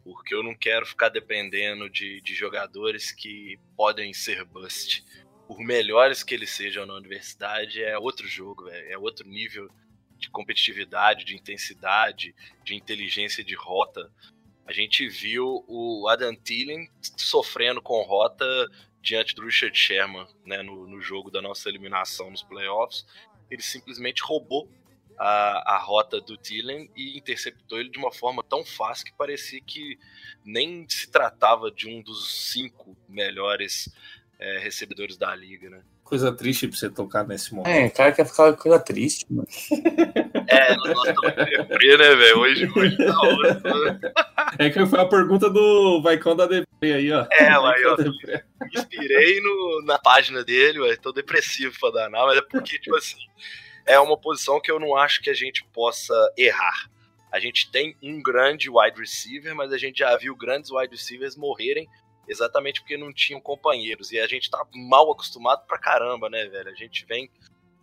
Porque 0.03 0.33
eu 0.33 0.41
não 0.41 0.55
quero 0.55 0.85
ficar 0.85 1.09
dependendo 1.09 1.89
de, 1.89 2.21
de 2.21 2.33
jogadores 2.33 3.11
que 3.11 3.59
podem 3.75 4.13
ser 4.13 4.45
bust. 4.45 5.03
Por 5.47 5.59
melhores 5.59 6.23
que 6.23 6.33
eles 6.33 6.51
sejam 6.51 6.85
na 6.85 6.95
universidade, 6.95 7.83
é 7.83 7.97
outro 7.97 8.27
jogo, 8.27 8.69
é, 8.69 8.93
é 8.93 8.97
outro 8.97 9.27
nível 9.27 9.69
de 10.17 10.29
competitividade, 10.29 11.25
de 11.25 11.35
intensidade, 11.35 12.35
de 12.63 12.75
inteligência 12.75 13.43
de 13.43 13.55
rota. 13.55 14.11
A 14.65 14.73
gente 14.73 15.07
viu 15.07 15.65
o 15.67 16.07
Adam 16.07 16.35
Thielen 16.35 16.87
sofrendo 17.17 17.81
com 17.81 18.01
rota 18.03 18.45
diante 19.01 19.33
do 19.35 19.43
Richard 19.43 19.77
Sherman, 19.77 20.27
né, 20.45 20.61
no, 20.61 20.87
no 20.87 21.01
jogo 21.01 21.31
da 21.31 21.41
nossa 21.41 21.69
eliminação 21.69 22.29
nos 22.29 22.43
playoffs, 22.43 23.05
ele 23.49 23.61
simplesmente 23.61 24.21
roubou 24.23 24.69
a, 25.17 25.75
a 25.75 25.77
rota 25.77 26.21
do 26.21 26.37
Thielen 26.37 26.89
e 26.95 27.17
interceptou 27.17 27.79
ele 27.79 27.89
de 27.89 27.97
uma 27.97 28.11
forma 28.11 28.41
tão 28.43 28.63
fácil 28.63 29.05
que 29.05 29.13
parecia 29.13 29.59
que 29.61 29.99
nem 30.45 30.87
se 30.87 31.11
tratava 31.11 31.69
de 31.69 31.89
um 31.89 32.01
dos 32.01 32.51
cinco 32.51 32.95
melhores 33.07 33.89
é, 34.39 34.59
recebedores 34.59 35.17
da 35.17 35.35
liga, 35.35 35.69
né? 35.69 35.83
Coisa 36.09 36.31
triste 36.31 36.67
pra 36.67 36.75
você 36.75 36.89
tocar 36.89 37.23
nesse 37.23 37.53
momento. 37.53 37.69
É, 37.69 37.87
cara 37.87 38.11
quer 38.11 38.25
ficar 38.25 38.51
coisa 38.53 38.79
triste, 38.79 39.27
mano. 39.29 39.47
É, 40.47 40.75
nós 40.75 41.07
estamos 41.07 41.35
deprê, 41.35 41.97
né, 41.97 42.15
velho? 42.15 42.39
Hoje, 42.39 42.71
hoje 42.75 42.97
tá 42.97 43.13
hoje. 43.21 43.99
É 44.57 44.71
que 44.71 44.83
foi 44.87 44.99
a 44.99 45.05
pergunta 45.05 45.51
do 45.51 46.01
Vaicão 46.01 46.35
da 46.35 46.47
Deprê 46.47 46.93
aí, 46.93 47.11
ó. 47.11 47.27
É, 47.31 47.51
mas 47.59 47.85
ó, 47.85 47.97
me 47.97 48.69
inspirei 48.75 49.39
no, 49.39 49.83
na 49.85 49.99
página 49.99 50.43
dele, 50.43 50.79
ué, 50.79 50.95
tô 50.95 51.11
depressivo 51.11 51.75
pra 51.79 51.91
danar, 51.91 52.25
mas 52.25 52.39
é 52.39 52.41
porque, 52.41 52.79
tipo 52.79 52.95
assim, 52.95 53.19
é 53.85 53.99
uma 53.99 54.17
posição 54.17 54.59
que 54.59 54.71
eu 54.71 54.79
não 54.79 54.95
acho 54.95 55.21
que 55.21 55.29
a 55.29 55.35
gente 55.35 55.63
possa 55.71 56.15
errar. 56.35 56.89
A 57.31 57.39
gente 57.39 57.69
tem 57.71 57.95
um 58.01 58.19
grande 58.19 58.67
wide 58.67 58.99
receiver, 58.99 59.53
mas 59.53 59.71
a 59.71 59.77
gente 59.77 59.99
já 59.99 60.17
viu 60.17 60.35
grandes 60.35 60.71
wide 60.71 60.89
receivers 60.89 61.35
morrerem 61.35 61.87
exatamente 62.29 62.79
porque 62.79 62.95
não 62.95 63.11
tinham 63.11 63.41
companheiros. 63.41 64.11
E 64.11 64.19
a 64.19 64.27
gente 64.27 64.49
tá 64.49 64.65
mal 64.73 65.11
acostumado 65.11 65.65
pra 65.65 65.79
caramba, 65.79 66.29
né, 66.29 66.45
velho? 66.45 66.69
A 66.69 66.75
gente 66.75 67.05
vem 67.05 67.29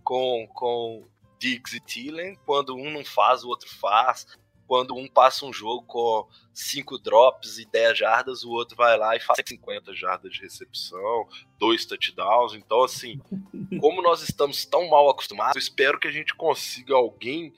com, 0.04 0.48
com 0.54 1.04
Diggs 1.38 1.76
e 1.76 1.80
Thielen, 1.80 2.38
quando 2.46 2.76
um 2.76 2.90
não 2.90 3.04
faz, 3.04 3.42
o 3.44 3.48
outro 3.48 3.68
faz. 3.68 4.26
Quando 4.66 4.96
um 4.96 5.06
passa 5.06 5.46
um 5.46 5.52
jogo 5.52 5.84
com 5.86 6.28
5 6.52 6.98
drops 6.98 7.58
e 7.58 7.64
10 7.66 7.98
jardas, 7.98 8.42
o 8.42 8.50
outro 8.50 8.76
vai 8.76 8.96
lá 8.98 9.14
e 9.14 9.20
faz 9.20 9.40
50 9.46 9.94
jardas 9.94 10.32
de 10.32 10.40
recepção, 10.40 11.28
dois 11.56 11.84
touchdowns. 11.86 12.54
Então, 12.54 12.82
assim, 12.82 13.20
como 13.80 14.02
nós 14.02 14.22
estamos 14.22 14.64
tão 14.64 14.88
mal 14.88 15.08
acostumados, 15.08 15.54
eu 15.54 15.60
espero 15.60 16.00
que 16.00 16.08
a 16.08 16.12
gente 16.12 16.34
consiga 16.34 16.94
alguém 16.94 17.52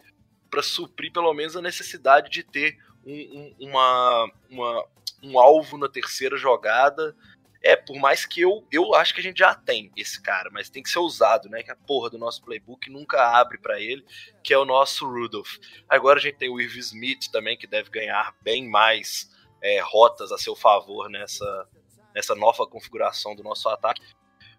para 0.51 0.63
suprir 0.63 1.13
pelo 1.13 1.33
menos 1.33 1.57
a 1.57 1.63
necessidade 1.63 2.31
de 2.31 2.43
ter 2.43 2.79
um, 3.09 3.55
um, 3.61 3.69
uma, 3.69 4.33
uma, 4.51 4.87
um 5.23 5.39
alvo 5.39 5.79
na 5.79 5.89
terceira 5.89 6.37
jogada. 6.37 7.17
É, 7.61 7.75
por 7.75 7.97
mais 7.97 8.25
que 8.25 8.41
eu, 8.41 8.65
eu 8.71 8.95
acho 8.95 9.13
que 9.13 9.21
a 9.21 9.23
gente 9.23 9.39
já 9.39 9.53
tem 9.53 9.91
esse 9.97 10.23
cara, 10.23 10.49
mas 10.53 10.71
tem 10.71 10.83
que 10.83 10.91
ser 10.91 11.01
usado, 11.01 11.49
né? 11.49 11.63
Que 11.63 11.73
a 11.73 11.77
porra 11.77 12.09
do 12.09 12.19
nosso 12.19 12.43
playbook 12.45 12.89
nunca 12.89 13.21
abre 13.37 13.59
para 13.59 13.81
ele, 13.81 14.05
que 14.45 14.55
é 14.55 14.59
o 14.59 14.65
nosso 14.65 15.09
Rudolph. 15.09 15.57
Agora 15.89 16.21
a 16.21 16.23
gente 16.23 16.37
tem 16.37 16.49
o 16.49 16.61
Irv 16.61 16.79
Smith 16.79 17.29
também, 17.33 17.59
que 17.59 17.67
deve 17.67 17.91
ganhar 17.91 18.33
bem 18.43 18.69
mais 18.69 19.29
é, 19.61 19.81
rotas 19.81 20.31
a 20.31 20.39
seu 20.39 20.55
favor 20.55 21.11
nessa, 21.11 21.69
nessa 22.15 22.35
nova 22.37 22.65
configuração 22.65 23.35
do 23.35 23.43
nosso 23.43 23.69
ataque. 23.69 24.03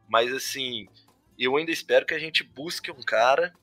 Mas 0.10 0.34
assim, 0.34 0.90
eu 1.38 1.56
ainda 1.56 1.72
espero 1.72 2.06
que 2.06 2.14
a 2.14 2.20
gente 2.20 2.44
busque 2.44 2.92
um 2.92 3.02
cara 3.02 3.54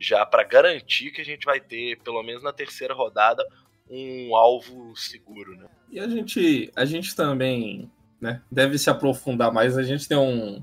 já 0.00 0.24
para 0.24 0.42
garantir 0.42 1.10
que 1.10 1.20
a 1.20 1.24
gente 1.24 1.44
vai 1.44 1.60
ter, 1.60 1.98
pelo 2.02 2.22
menos 2.22 2.42
na 2.42 2.52
terceira 2.52 2.94
rodada, 2.94 3.46
um 3.88 4.34
alvo 4.34 4.94
seguro, 4.96 5.56
né? 5.56 5.66
E 5.90 6.00
a 6.00 6.08
gente, 6.08 6.70
a 6.74 6.84
gente 6.84 7.14
também 7.14 7.90
né, 8.20 8.42
deve 8.50 8.78
se 8.78 8.90
aprofundar 8.90 9.52
mais. 9.52 9.78
A 9.78 9.82
gente 9.82 10.08
tem 10.08 10.16
um, 10.16 10.62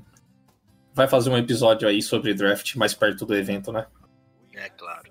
vai 0.92 1.08
fazer 1.08 1.30
um 1.30 1.36
episódio 1.36 1.88
aí 1.88 2.00
sobre 2.00 2.34
draft 2.34 2.76
mais 2.76 2.94
perto 2.94 3.26
do 3.26 3.34
evento, 3.34 3.72
né? 3.72 3.86
É 4.54 4.68
claro. 4.68 5.10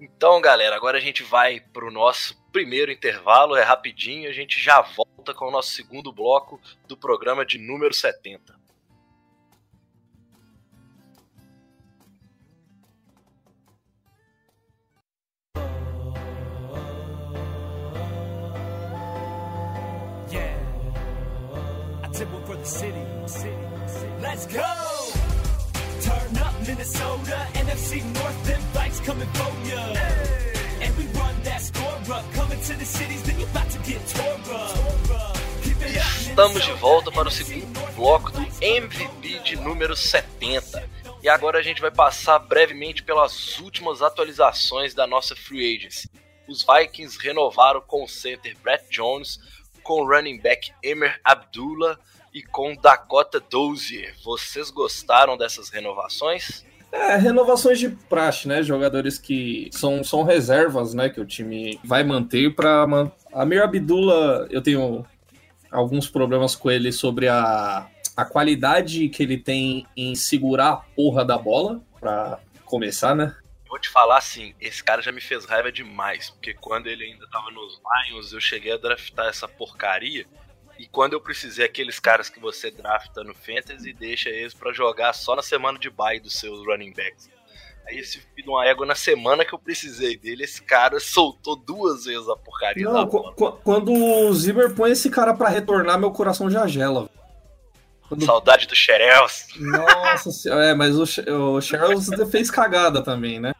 Então, 0.00 0.40
galera, 0.40 0.76
agora 0.76 0.98
a 0.98 1.00
gente 1.00 1.22
vai 1.22 1.60
pro 1.60 1.90
nosso 1.90 2.40
primeiro 2.52 2.92
intervalo, 2.92 3.56
é 3.56 3.62
rapidinho, 3.62 4.28
a 4.28 4.32
gente 4.32 4.60
já 4.60 4.80
volta 4.80 5.34
com 5.34 5.46
o 5.46 5.50
nosso 5.50 5.70
segundo 5.70 6.12
bloco 6.12 6.60
do 6.86 6.96
programa 6.96 7.44
de 7.44 7.58
número 7.58 7.92
70. 7.92 8.57
Let's 24.38 24.54
go! 24.54 24.62
Turn 26.00 26.38
up 26.38 26.54
Minnesota, 26.64 27.48
NFC 27.54 28.04
North, 28.14 28.46
them 28.46 28.62
bikes 28.72 29.00
coming 29.00 29.26
for 29.34 29.50
ya. 29.68 29.82
And 30.80 30.96
we 30.96 31.06
run 31.18 31.34
that 31.42 31.60
score 31.60 32.14
up, 32.14 32.24
coming 32.34 32.60
to 32.60 32.74
the 32.74 32.84
cities, 32.84 33.20
then 33.24 33.40
you 33.40 33.46
about 33.46 33.68
to 33.70 33.78
get 33.80 34.00
tore 34.06 34.54
up. 34.54 35.36
Estamos 36.20 36.62
de 36.62 36.72
volta 36.74 37.10
para 37.10 37.26
o 37.26 37.30
segundo 37.32 37.66
bloco 37.96 38.30
do 38.30 38.46
MVP 38.62 39.40
de 39.40 39.56
número 39.56 39.96
70. 39.96 40.88
E 41.20 41.28
agora 41.28 41.58
a 41.58 41.62
gente 41.62 41.80
vai 41.80 41.90
passar 41.90 42.38
brevemente 42.38 43.02
pelas 43.02 43.58
últimas 43.58 44.02
atualizações 44.02 44.94
da 44.94 45.04
nossa 45.04 45.34
free 45.34 45.76
agency. 45.76 46.08
Os 46.46 46.64
Vikings 46.64 47.18
renovaram 47.20 47.80
com 47.80 48.04
o 48.04 48.08
center 48.08 48.56
Brett 48.62 48.84
Jones, 48.88 49.40
com 49.82 50.02
o 50.02 50.08
running 50.08 50.38
back 50.38 50.72
Emer 50.80 51.20
Abdullah 51.24 51.98
e 52.38 52.42
com 52.42 52.76
Dakota 52.76 53.40
Dozier. 53.40 54.14
Vocês 54.22 54.70
gostaram 54.70 55.36
dessas 55.36 55.70
renovações? 55.70 56.64
É, 56.92 57.16
renovações 57.16 57.78
de 57.80 57.90
praxe, 57.90 58.46
né? 58.46 58.62
Jogadores 58.62 59.18
que 59.18 59.68
são, 59.72 60.04
são 60.04 60.22
reservas, 60.22 60.94
né? 60.94 61.08
Que 61.08 61.20
o 61.20 61.26
time 61.26 61.78
vai 61.84 62.04
manter 62.04 62.54
para 62.54 62.86
man... 62.86 63.10
Amir 63.32 63.62
Abdullah, 63.62 64.46
eu 64.50 64.62
tenho 64.62 65.04
alguns 65.70 66.08
problemas 66.08 66.54
com 66.54 66.70
ele 66.70 66.92
sobre 66.92 67.28
a, 67.28 67.88
a 68.16 68.24
qualidade 68.24 69.08
que 69.08 69.22
ele 69.22 69.36
tem 69.36 69.86
em 69.96 70.14
segurar 70.14 70.68
a 70.68 70.76
porra 70.76 71.24
da 71.24 71.36
bola, 71.36 71.82
para 72.00 72.38
começar, 72.64 73.14
né? 73.14 73.36
Vou 73.68 73.78
te 73.78 73.88
falar 73.90 74.16
assim, 74.16 74.54
esse 74.58 74.82
cara 74.82 75.02
já 75.02 75.12
me 75.12 75.20
fez 75.20 75.44
raiva 75.44 75.70
demais, 75.70 76.30
porque 76.30 76.54
quando 76.54 76.86
ele 76.86 77.04
ainda 77.04 77.28
tava 77.28 77.50
nos 77.50 77.78
Lions, 78.06 78.32
eu 78.32 78.40
cheguei 78.40 78.72
a 78.72 78.78
draftar 78.78 79.26
essa 79.26 79.46
porcaria. 79.46 80.24
E 80.78 80.86
quando 80.86 81.12
eu 81.14 81.20
precisei 81.20 81.64
aqueles 81.64 81.98
caras 81.98 82.28
que 82.30 82.38
você 82.38 82.70
drafta 82.70 83.24
no 83.24 83.34
Fantasy, 83.34 83.92
deixa 83.92 84.28
eles 84.28 84.54
pra 84.54 84.72
jogar 84.72 85.12
só 85.12 85.34
na 85.34 85.42
semana 85.42 85.78
de 85.78 85.90
bye 85.90 86.20
dos 86.20 86.34
seus 86.38 86.64
running 86.66 86.92
backs. 86.92 87.28
Aí 87.86 87.98
esse 87.98 88.18
filho 88.20 88.44
de 88.44 88.48
uma 88.50 88.64
égua, 88.66 88.86
na 88.86 88.94
semana 88.94 89.44
que 89.44 89.52
eu 89.54 89.58
precisei 89.58 90.16
dele, 90.16 90.44
esse 90.44 90.62
cara 90.62 91.00
soltou 91.00 91.56
duas 91.56 92.04
vezes 92.04 92.28
a 92.28 92.36
porcaria 92.36 92.84
Não, 92.84 93.08
quando 93.08 93.92
o 93.92 94.32
Zimmer 94.34 94.74
põe 94.74 94.92
esse 94.92 95.08
cara 95.10 95.34
para 95.34 95.48
retornar, 95.48 95.98
meu 95.98 96.10
coração 96.10 96.50
já 96.50 96.66
gela. 96.66 97.08
Quando- 98.08 98.24
Saudade 98.24 98.66
do 98.66 98.74
Xerels. 98.76 99.46
Nossa 99.56 100.30
senhora, 100.30 100.66
é, 100.66 100.74
mas 100.74 100.96
o, 100.96 101.56
o 101.56 101.60
Charles 101.60 102.08
fez 102.30 102.50
cagada 102.50 103.02
também, 103.02 103.40
né? 103.40 103.52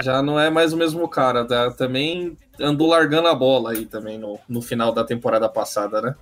Já 0.00 0.22
não 0.22 0.38
é 0.38 0.48
mais 0.50 0.72
o 0.72 0.76
mesmo 0.76 1.08
cara, 1.08 1.44
tá? 1.44 1.70
também 1.70 2.36
andou 2.60 2.88
largando 2.88 3.28
a 3.28 3.34
bola 3.34 3.72
aí 3.72 3.86
também 3.86 4.18
no, 4.18 4.38
no 4.48 4.62
final 4.62 4.92
da 4.92 5.04
temporada 5.04 5.48
passada, 5.48 6.00
né? 6.00 6.14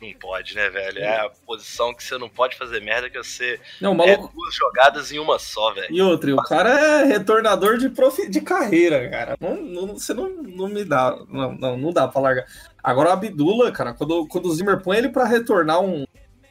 Não 0.00 0.12
pode, 0.14 0.54
né, 0.54 0.70
velho? 0.70 1.00
É 1.00 1.26
a 1.26 1.30
posição 1.44 1.92
que 1.92 2.04
você 2.04 2.16
não 2.16 2.28
pode 2.28 2.56
fazer 2.56 2.80
merda, 2.80 3.10
que 3.10 3.18
você 3.18 3.60
Não, 3.80 3.92
é 3.92 3.94
maluco. 3.96 4.32
duas 4.32 4.54
jogadas 4.54 5.10
em 5.10 5.18
uma 5.18 5.40
só, 5.40 5.72
velho. 5.72 5.88
E 5.92 6.00
outro, 6.00 6.30
e 6.30 6.32
o 6.32 6.36
cara 6.36 6.70
é 6.70 7.04
retornador 7.04 7.78
de, 7.78 7.88
de 8.28 8.40
carreira, 8.40 9.08
cara. 9.10 9.36
Não, 9.40 9.56
não- 9.56 9.94
você 9.98 10.14
não, 10.14 10.28
não 10.30 10.68
me 10.68 10.84
dá. 10.84 11.18
Não, 11.28 11.52
não, 11.52 11.76
não 11.76 11.92
dá 11.92 12.06
pra 12.06 12.20
largar. 12.20 12.46
Agora 12.82 13.08
o 13.08 13.12
Abdullah, 13.12 13.72
cara, 13.72 13.92
quando, 13.92 14.24
quando 14.28 14.46
o 14.46 14.54
Zimmer 14.54 14.80
põe 14.80 14.98
ele 14.98 15.08
pra 15.08 15.24
retornar 15.24 15.80
um, 15.80 16.06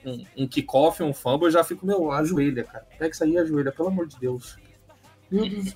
um, 0.05 0.25
um 0.39 0.47
kickoff, 0.47 1.01
um 1.01 1.13
fumble, 1.13 1.47
eu 1.47 1.51
já 1.51 1.63
fico, 1.63 1.85
meu, 1.85 2.11
ajoelha, 2.11 2.65
cara. 2.65 2.85
Pega 2.99 3.13
isso 3.13 3.23
aí 3.23 3.31
e 3.31 3.37
ajoelha, 3.39 3.71
pelo 3.71 3.87
amor 3.87 4.07
de 4.07 4.19
Deus. 4.19 4.57
Meu 5.31 5.47
Deus. 5.47 5.73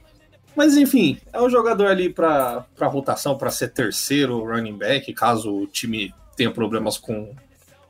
Mas 0.55 0.75
enfim, 0.75 1.19
é 1.31 1.41
um 1.41 1.49
jogador 1.49 1.87
ali 1.87 2.09
pra 2.09 2.65
rotação, 2.81 3.37
pra 3.37 3.49
ser 3.49 3.69
terceiro 3.69 4.43
running 4.45 4.77
back, 4.77 5.13
caso 5.13 5.53
o 5.53 5.67
time 5.67 6.13
tenha 6.35 6.51
problemas 6.51 6.97
com, 6.97 7.33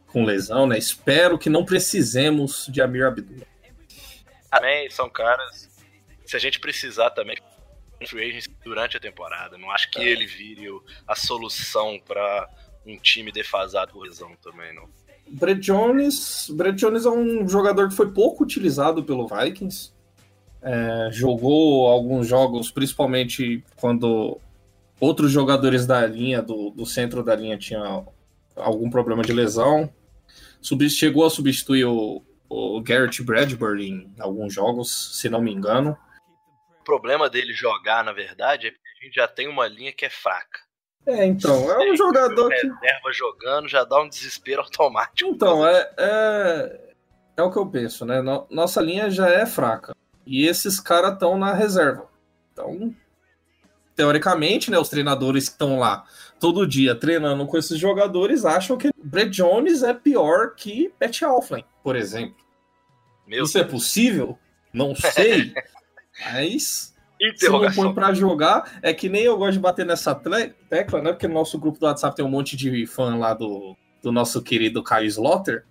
com 0.08 0.24
lesão, 0.24 0.68
né? 0.68 0.78
Espero 0.78 1.38
que 1.38 1.50
não 1.50 1.66
precisemos 1.66 2.68
de 2.70 2.82
Amir 2.82 3.06
Abdullah. 3.06 3.48
Também 4.52 4.90
são 4.90 5.10
caras. 5.10 5.70
Se 6.26 6.36
a 6.36 6.40
gente 6.40 6.60
precisar 6.60 7.10
também, 7.12 7.36
durante 8.64 8.98
a 8.98 9.00
temporada. 9.00 9.58
Não 9.58 9.72
acho 9.72 9.90
que 9.92 10.02
ele 10.02 10.26
vire 10.26 10.68
a 11.08 11.16
solução 11.16 12.00
pra 12.06 12.50
um 12.86 12.98
time 12.98 13.32
defasado 13.32 13.94
por 13.94 14.04
lesão 14.04 14.36
também, 14.42 14.74
não. 14.74 14.90
Brett 15.28 15.62
Jones, 15.62 16.50
Brett 16.50 16.78
Jones 16.78 17.06
é 17.06 17.10
um 17.10 17.48
jogador 17.48 17.90
que 17.90 17.96
foi 17.96 18.12
pouco 18.12 18.44
utilizado 18.44 19.04
pelo 19.04 19.28
Vikings. 19.28 19.94
É, 20.64 21.10
jogou 21.12 21.88
alguns 21.88 22.28
jogos, 22.28 22.70
principalmente 22.72 23.64
quando 23.78 24.40
outros 25.00 25.32
jogadores 25.32 25.88
da 25.88 26.06
linha, 26.06 26.42
do, 26.42 26.70
do 26.70 26.86
centro 26.86 27.24
da 27.24 27.36
linha, 27.36 27.58
tinham 27.58 28.08
algum 28.56 28.90
problema 28.90 29.24
de 29.24 29.34
lesão. 29.34 29.92
Subs- 30.62 30.94
chegou 30.94 31.26
a 31.26 31.30
substituir 31.32 31.86
o, 31.86 32.22
o 32.48 32.80
Garrett 32.82 33.24
Bradbury 33.24 33.90
em 33.90 34.14
alguns 34.20 34.54
jogos, 34.54 35.18
se 35.20 35.30
não 35.30 35.42
me 35.42 35.52
engano. 35.52 35.98
O 36.80 36.84
problema 36.84 37.28
dele 37.30 37.54
jogar, 37.54 38.04
na 38.04 38.12
verdade, 38.14 38.68
é 38.68 38.72
que 38.72 38.78
a 38.78 39.06
gente 39.06 39.16
já 39.16 39.28
tem 39.28 39.48
uma 39.48 39.68
linha 39.68 39.92
que 39.92 40.06
é 40.06 40.10
fraca. 40.10 40.60
É, 41.08 41.26
então, 41.26 41.72
é 41.72 41.92
um 41.92 41.96
jogador 41.98 42.50
que. 42.50 42.56
Reserva 42.68 43.12
jogando 43.12 43.68
já 43.68 43.84
dá 43.84 44.00
um 44.00 44.08
desespero 44.08 44.62
automático. 44.62 45.28
Então, 45.32 45.66
é, 45.68 45.90
é, 45.98 46.94
é 47.38 47.42
o 47.42 47.50
que 47.52 47.58
eu 47.58 47.66
penso, 47.66 48.06
né? 48.06 48.22
No- 48.22 48.46
Nossa 48.52 48.80
linha 48.80 49.10
já 49.10 49.28
é 49.28 49.44
fraca. 49.48 49.96
E 50.26 50.46
esses 50.48 50.80
caras 50.80 51.14
estão 51.14 51.38
na 51.38 51.54
reserva. 51.54 52.08
Então, 52.54 52.94
teoricamente, 53.96 54.70
né, 54.72 54.78
os 54.80 54.90
treinadores 54.90 55.46
que 55.46 55.54
estão 55.54 55.80
lá 55.80 56.06
todo 56.40 56.66
dia 56.68 56.96
treinando 56.96 57.46
com 57.46 57.58
esses 57.58 57.78
jogadores 57.78 58.46
acham 58.46 58.78
que 58.78 58.90
Brett 59.04 59.30
Jones 59.32 59.84
é 59.84 59.94
pior 59.94 60.56
que 60.56 60.92
Pat 61.00 61.22
Alflin, 61.24 61.64
por 61.84 61.96
exemplo. 61.96 62.36
Meu 63.28 63.44
Isso 63.46 63.58
é 63.58 63.64
possível? 63.64 64.38
Não 64.74 64.94
sei. 64.96 65.54
Mas 66.34 66.94
se 67.36 67.48
não 67.50 67.72
põe 67.72 67.94
pra 67.94 68.14
jogar, 68.14 68.80
é 68.82 68.94
que 68.94 69.08
nem 69.08 69.24
eu 69.24 69.38
gosto 69.38 69.54
de 69.54 69.60
bater 69.60 69.86
nessa 69.86 70.16
tecla, 70.16 71.02
né? 71.02 71.12
Porque 71.14 71.28
no 71.28 71.36
nosso 71.36 71.60
grupo 71.60 71.80
do 71.80 71.86
WhatsApp 71.86 72.16
tem 72.16 72.26
um 72.26 72.30
monte 72.30 72.58
de 72.58 72.86
fã 72.88 73.16
lá 73.18 73.34
do, 73.34 73.76
do 74.02 74.12
nosso 74.12 74.42
querido 74.42 74.82
Caio 74.84 75.06
Slaughter. 75.08 75.64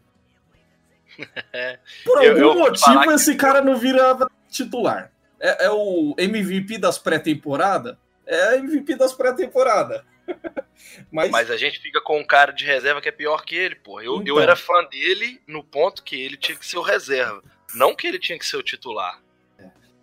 Por 2.05 2.23
Eu- 2.23 2.31
algum 2.31 2.41
eu 2.41 2.55
vou 2.55 2.59
motivo, 2.61 2.85
falar 2.87 3.07
que- 3.09 3.13
esse 3.15 3.35
cara 3.35 3.61
não 3.63 3.77
vira 3.77 4.17
titular. 4.51 5.13
É, 5.41 5.67
é 5.67 5.71
o 5.71 6.15
MVP 6.19 6.79
das 6.79 6.99
pré-temporada? 6.99 7.99
É 8.27 8.57
MVP 8.57 8.95
das 8.97 9.13
pré-temporada. 9.13 10.05
Mas, 11.11 11.31
Mas 11.31 11.51
a 11.51 11.57
gente 11.57 11.81
fica 11.81 12.01
com 12.01 12.19
um 12.19 12.25
cara 12.25 12.53
de 12.53 12.65
reserva 12.65 13.01
que 13.01 13.09
é 13.09 13.13
pior 13.13 13.45
que 13.45 13.55
ele, 13.55 13.75
pô. 13.75 14.01
Eu, 14.01 14.17
eu 14.17 14.21
Então. 14.21 14.41
era 14.41 14.57
fã 14.57 14.85
dele 14.85 15.41
no 15.47 15.63
ponto 15.63 16.03
que 16.03 16.21
ele 16.21 16.37
tinha 16.37 16.57
que 16.57 16.67
ser 16.67 16.79
o 16.79 16.83
reserva. 16.83 17.43
Não 17.75 17.95
que 17.95 18.07
ele 18.07 18.19
tinha 18.19 18.39
que 18.39 18.47
ser 18.47 18.57
o 18.57 18.63
titular. 18.63 19.21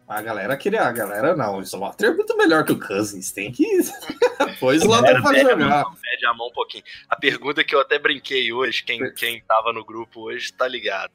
a 0.08 0.22
galera 0.22 0.56
queria. 0.56 0.84
A 0.84 0.92
galera 0.92 1.36
não. 1.36 1.58
O 1.58 1.62
Slaughter 1.62 2.10
é 2.10 2.14
muito 2.14 2.36
melhor 2.38 2.64
que 2.64 2.72
o 2.72 2.80
Cousins. 2.80 3.32
Tem 3.32 3.52
que. 3.52 3.66
Pois 4.60 4.84
lá 4.84 5.02
pede 5.02 5.18
a 5.18 5.34
jogar. 5.52 5.86
pede 6.02 6.26
a 6.26 6.34
mão 6.34 6.48
um 6.48 6.52
pouquinho. 6.52 6.84
A 7.10 7.16
pergunta 7.16 7.64
que 7.64 7.76
eu 7.76 7.82
até 7.82 8.00
brinquei 8.00 8.52
hoje, 8.52 8.84
quem, 8.84 9.14
quem 9.14 9.42
tava 9.42 9.72
no 9.72 9.86
grupo 9.86 10.22
hoje 10.22 10.52
tá 10.54 10.68
ligado. 10.68 11.12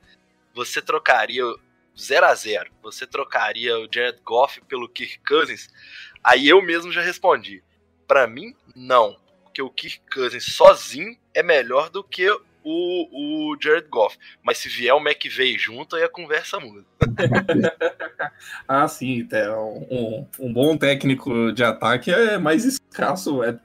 Você 0.54 0.80
trocaria 0.82 1.42
0 1.98 2.26
a 2.26 2.34
0 2.34 2.70
Você 2.82 3.06
trocaria 3.06 3.78
o 3.78 3.88
Jared 3.92 4.20
Goff 4.24 4.60
pelo 4.62 4.88
Kirk 4.88 5.20
Cousins? 5.26 5.68
Aí 6.22 6.48
eu 6.48 6.62
mesmo 6.62 6.92
já 6.92 7.02
respondi. 7.02 7.62
Pra 8.06 8.26
mim, 8.26 8.54
não. 8.74 9.16
Porque 9.44 9.62
o 9.62 9.70
Kirk 9.70 10.02
Cousins 10.12 10.54
sozinho 10.54 11.16
é 11.34 11.42
melhor 11.42 11.90
do 11.90 12.02
que 12.02 12.28
o, 12.64 13.50
o 13.52 13.56
Jared 13.60 13.88
Goff. 13.88 14.16
Mas 14.42 14.58
se 14.58 14.68
vier 14.68 14.94
o 14.94 15.00
McVay 15.00 15.58
junto, 15.58 15.96
aí 15.96 16.02
a 16.02 16.08
conversa 16.08 16.58
muda. 16.60 16.84
Ah, 18.66 18.88
sim. 18.88 19.28
é, 19.30 19.50
Um, 19.50 20.26
um 20.38 20.52
bom 20.52 20.76
técnico 20.76 21.52
de 21.52 21.62
ataque 21.62 22.10
é 22.10 22.38
mais 22.38 22.64
escasso. 22.64 23.42
É 23.42 23.58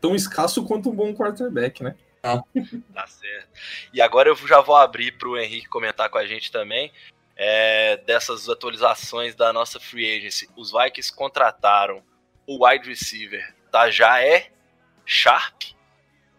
tão 0.00 0.14
escasso 0.14 0.64
quanto 0.64 0.90
um 0.90 0.94
bom 0.94 1.14
quarterback, 1.14 1.82
né? 1.82 1.94
Tá 2.94 3.06
certo. 3.06 3.48
E 3.92 4.00
agora 4.00 4.28
eu 4.28 4.36
já 4.36 4.60
vou 4.60 4.76
abrir 4.76 5.12
pro 5.18 5.38
Henrique 5.38 5.68
comentar 5.68 6.08
com 6.08 6.18
a 6.18 6.26
gente 6.26 6.50
também. 6.50 6.90
É, 7.36 7.96
dessas 7.98 8.48
atualizações 8.48 9.34
da 9.34 9.52
nossa 9.52 9.80
free 9.80 10.18
agency. 10.18 10.48
Os 10.56 10.72
Vikings 10.72 11.12
contrataram 11.14 12.02
o 12.46 12.66
wide 12.66 12.88
receiver 12.88 13.54
da 13.72 13.90
Jaé 13.90 14.50
Sharp, 15.04 15.62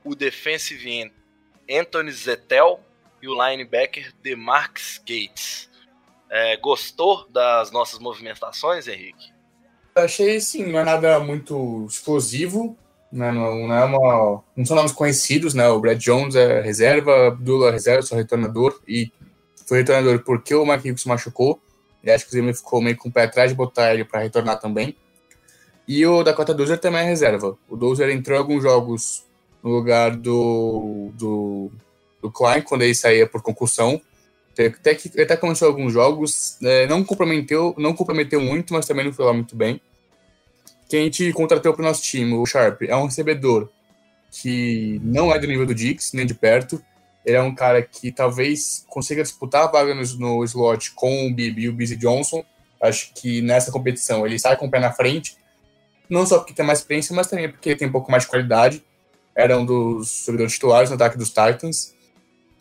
o 0.03 0.15
defensive 0.15 0.89
end 0.89 1.13
Anthony 1.69 2.11
Zettel 2.11 2.79
e 2.81 2.95
e 3.25 3.27
o 3.27 3.33
linebacker 3.33 4.13
DeMarcus 4.21 4.99
Gates. 4.99 5.67
É, 6.29 6.57
gostou 6.57 7.27
das 7.29 7.71
nossas 7.71 7.99
movimentações, 7.99 8.87
Henrique? 8.87 9.33
Achei 9.95 10.39
sim, 10.39 10.71
não 10.71 10.79
é 10.79 10.83
nada 10.83 11.19
muito 11.19 11.85
explosivo, 11.89 12.77
né? 13.11 13.31
não, 13.31 13.67
não, 13.67 13.75
é 13.75 13.85
uma, 13.85 14.43
não 14.55 14.65
são 14.65 14.75
nomes 14.75 14.91
conhecidos, 14.91 15.53
né? 15.53 15.67
O 15.69 15.79
Brad 15.79 15.97
Jones 15.97 16.35
é 16.35 16.61
reserva, 16.61 17.27
Abdullah 17.27 17.69
é 17.69 17.71
reserva, 17.71 18.01
só 18.01 18.15
retornador, 18.15 18.79
e 18.87 19.11
foi 19.65 19.79
retornador 19.79 20.23
porque 20.23 20.53
o 20.53 20.65
Mike 20.65 20.91
Hughes 20.91 21.05
machucou, 21.05 21.59
e 22.03 22.11
acho 22.11 22.25
que 22.25 22.31
o 22.31 22.33
Zimmer 22.33 22.55
ficou 22.55 22.81
meio 22.81 22.95
com 22.95 23.09
o 23.09 23.11
pé 23.11 23.23
atrás 23.23 23.49
de 23.49 23.55
botar 23.55 23.93
ele 23.93 24.05
para 24.05 24.21
retornar 24.21 24.59
também. 24.59 24.95
E 25.87 26.05
o 26.05 26.23
Dakota 26.23 26.53
Dozer 26.53 26.79
também 26.79 27.01
é 27.01 27.03
reserva. 27.03 27.57
O 27.69 27.75
Dozer 27.75 28.09
entrou 28.09 28.37
em 28.37 28.39
alguns 28.39 28.63
jogos 28.63 29.23
no 29.63 29.71
lugar 29.71 30.15
do, 30.15 31.11
do, 31.13 31.71
do 32.21 32.31
Klein, 32.31 32.61
quando 32.61 32.83
ele 32.83 32.93
saía 32.93 33.27
por 33.27 33.41
concussão. 33.41 33.99
Até 34.53 34.95
que 34.95 35.21
até 35.21 35.35
começou 35.35 35.67
alguns 35.67 35.91
jogos, 35.91 36.57
né, 36.61 36.87
não 36.87 37.03
comprometeu, 37.03 37.75
não 37.77 37.93
comprometeu 37.93 38.39
muito, 38.39 38.73
mas 38.73 38.85
também 38.85 39.05
não 39.05 39.11
foi 39.11 39.25
lá 39.25 39.33
muito 39.33 39.55
bem. 39.55 39.81
Quem 40.87 41.01
a 41.01 41.03
gente 41.03 41.33
contratou 41.33 41.73
para 41.73 41.81
o 41.81 41.85
nosso 41.85 42.03
time, 42.03 42.33
o 42.33 42.45
Sharp, 42.45 42.83
é 42.83 42.95
um 42.95 43.05
recebedor 43.05 43.69
que 44.31 45.01
não 45.03 45.33
é 45.33 45.39
do 45.39 45.47
nível 45.47 45.65
do 45.65 45.73
Dix, 45.73 46.13
nem 46.13 46.25
de 46.25 46.33
perto. 46.33 46.81
Ele 47.25 47.37
é 47.37 47.41
um 47.41 47.55
cara 47.55 47.81
que 47.81 48.11
talvez 48.11 48.85
consiga 48.87 49.23
disputar 49.23 49.63
a 49.63 49.71
vaga 49.71 49.95
no, 49.95 50.03
no 50.19 50.43
slot 50.43 50.91
com 50.91 51.27
o 51.27 51.33
Bibi 51.33 51.63
e 51.63 51.69
o 51.69 51.73
Busy 51.73 51.95
Johnson. 51.95 52.43
Acho 52.81 53.11
que 53.13 53.41
nessa 53.41 53.71
competição 53.71 54.25
ele 54.25 54.37
sai 54.37 54.55
com 54.55 54.67
o 54.67 54.71
pé 54.71 54.79
na 54.79 54.91
frente. 54.91 55.37
Não 56.09 56.25
só 56.25 56.37
porque 56.37 56.53
tem 56.53 56.65
mais 56.65 56.79
experiência, 56.79 57.15
mas 57.15 57.27
também 57.27 57.49
porque 57.49 57.75
tem 57.75 57.87
um 57.87 57.91
pouco 57.91 58.11
mais 58.11 58.23
de 58.23 58.29
qualidade. 58.29 58.83
Era 59.35 59.57
um 59.57 59.65
dos 59.65 60.09
servidores 60.09 60.53
titulares 60.53 60.89
no 60.89 60.95
ataque 60.95 61.17
dos 61.17 61.29
Titans. 61.29 61.95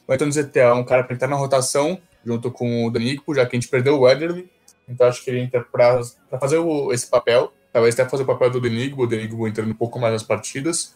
O 0.08 0.12
Anthony 0.12 0.32
ZT 0.32 0.58
é 0.58 0.72
um 0.72 0.84
cara 0.84 1.04
para 1.04 1.14
entrar 1.14 1.28
na 1.28 1.36
rotação, 1.36 2.00
junto 2.24 2.50
com 2.50 2.86
o 2.86 2.90
Danico, 2.90 3.34
já 3.34 3.44
que 3.44 3.56
a 3.56 3.60
gente 3.60 3.68
perdeu 3.68 3.96
o 3.96 4.00
Weatherly. 4.00 4.50
Então 4.88 5.06
acho 5.06 5.22
que 5.22 5.30
ele 5.30 5.40
entra 5.40 5.62
para 5.62 6.00
fazer 6.40 6.58
o, 6.58 6.92
esse 6.92 7.06
papel. 7.06 7.52
Talvez 7.72 7.98
até 7.98 8.08
fazer 8.08 8.22
o 8.22 8.26
papel 8.26 8.50
do 8.50 8.60
Denigbo, 8.60 9.02
o 9.02 9.06
Denigbo 9.06 9.48
entrando 9.48 9.70
um 9.70 9.74
pouco 9.74 9.98
mais 9.98 10.12
nas 10.12 10.22
partidas. 10.22 10.94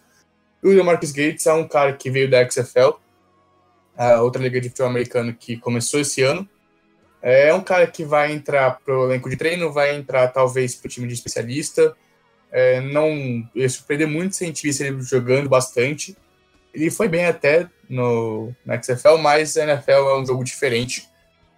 E 0.63 0.69
o 0.69 0.75
Demarcus 0.75 1.11
Gates 1.11 1.47
é 1.47 1.53
um 1.53 1.67
cara 1.67 1.93
que 1.93 2.11
veio 2.11 2.31
da 2.31 2.49
XFL, 2.49 2.99
a 3.99 4.23
outra 4.23 4.41
liga 4.41 4.61
de 4.61 4.69
futebol 4.69 4.91
americano 4.91 5.35
que 5.35 5.57
começou 5.57 5.99
esse 5.99 6.23
ano. 6.23 6.49
É 7.21 7.53
um 7.53 7.61
cara 7.61 7.85
que 7.89 8.05
vai 8.05 8.33
entrar 8.33 8.79
para 8.79 8.97
o 8.97 9.07
elenco 9.07 9.29
de 9.29 9.37
treino, 9.37 9.73
vai 9.73 9.97
entrar 9.97 10.29
talvez 10.29 10.77
para 10.77 10.87
o 10.87 10.91
time 10.91 11.09
de 11.09 11.15
especialista. 11.15 11.97
É, 12.53 12.81
não 12.81 13.11
ia 13.55 13.69
surpreender 13.69 14.07
muito 14.07 14.37
se 14.37 14.45
a 14.45 14.47
gente 14.47 14.63
visse 14.63 14.85
ele 14.85 15.03
jogando 15.03 15.49
bastante. 15.49 16.17
Ele 16.73 16.93
foi 16.93 17.09
bem 17.09 17.27
até 17.27 17.69
no, 17.91 18.55
na 18.65 18.81
XFL, 18.81 19.17
mas 19.21 19.57
a 19.57 19.65
NFL 19.65 19.91
é 19.91 20.19
um 20.21 20.25
jogo 20.25 20.45
diferente. 20.45 21.09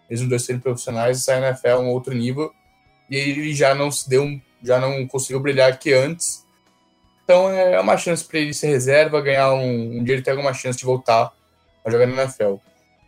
Mesmo 0.08 0.26
dois 0.26 0.42
serem 0.42 0.60
profissionais, 0.60 1.28
a 1.28 1.36
NFL 1.36 1.68
é 1.68 1.78
um 1.78 1.88
outro 1.88 2.14
nível. 2.14 2.50
E 3.10 3.16
ele 3.16 3.54
já 3.54 3.74
não 3.74 3.90
se 3.90 4.08
deu, 4.08 4.40
já 4.62 4.80
não 4.80 5.06
conseguiu 5.06 5.40
brilhar 5.40 5.70
aqui 5.70 5.92
antes. 5.92 6.46
Então 7.22 7.50
é 7.50 7.78
uma 7.78 7.98
chance 7.98 8.24
para 8.24 8.38
ele 8.38 8.54
ser 8.54 8.68
reserva, 8.68 9.20
ganhar 9.20 9.52
um, 9.52 9.98
um 9.98 10.02
dia 10.02 10.14
ele 10.14 10.22
ter 10.22 10.30
alguma 10.30 10.54
chance 10.54 10.78
de 10.78 10.86
voltar 10.86 11.30
a 11.84 11.90
jogar 11.90 12.06
na 12.06 12.22
NFL. 12.22 12.56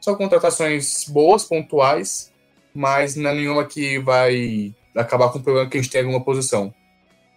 São 0.00 0.14
contratações 0.16 1.04
boas, 1.08 1.44
pontuais, 1.44 2.32
mas 2.74 3.16
não 3.16 3.30
é 3.30 3.34
nenhuma 3.34 3.64
que 3.64 3.98
vai 3.98 4.74
acabar 4.96 5.30
com 5.30 5.38
o 5.38 5.42
problema 5.42 5.68
que 5.68 5.78
a 5.78 5.82
gente 5.82 5.90
tem 5.90 6.00
em 6.00 6.04
alguma 6.04 6.24
posição. 6.24 6.74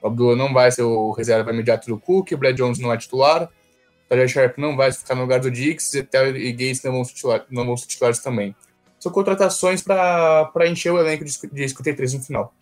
O 0.01 0.07
Abdullah 0.07 0.35
não 0.35 0.53
vai 0.53 0.71
ser 0.71 0.83
o 0.83 1.11
reserva 1.11 1.51
imediato 1.51 1.87
do 1.87 1.99
Cook, 1.99 2.31
o 2.31 2.37
Brad 2.37 2.55
Jones 2.55 2.79
não 2.79 2.91
é 2.93 2.97
titular, 2.97 3.49
Talia 4.07 4.27
Sharp 4.27 4.57
não 4.57 4.75
vai 4.75 4.91
ficar 4.91 5.15
no 5.15 5.21
lugar 5.21 5.39
do 5.39 5.49
Dix 5.49 5.91
Taylor 6.11 6.35
e 6.35 6.51
Gates 6.51 6.83
não 6.83 6.91
vão, 6.91 7.03
titular, 7.03 7.45
não 7.49 7.65
vão 7.65 7.77
ser 7.77 7.87
titulares 7.87 8.19
também. 8.19 8.55
São 8.99 9.11
contratações 9.11 9.81
para 9.81 10.67
encher 10.67 10.91
o 10.91 10.99
elenco 10.99 11.25
de, 11.25 11.31
de 11.31 11.69
53 11.69 12.13
no 12.13 12.23
final. 12.23 12.53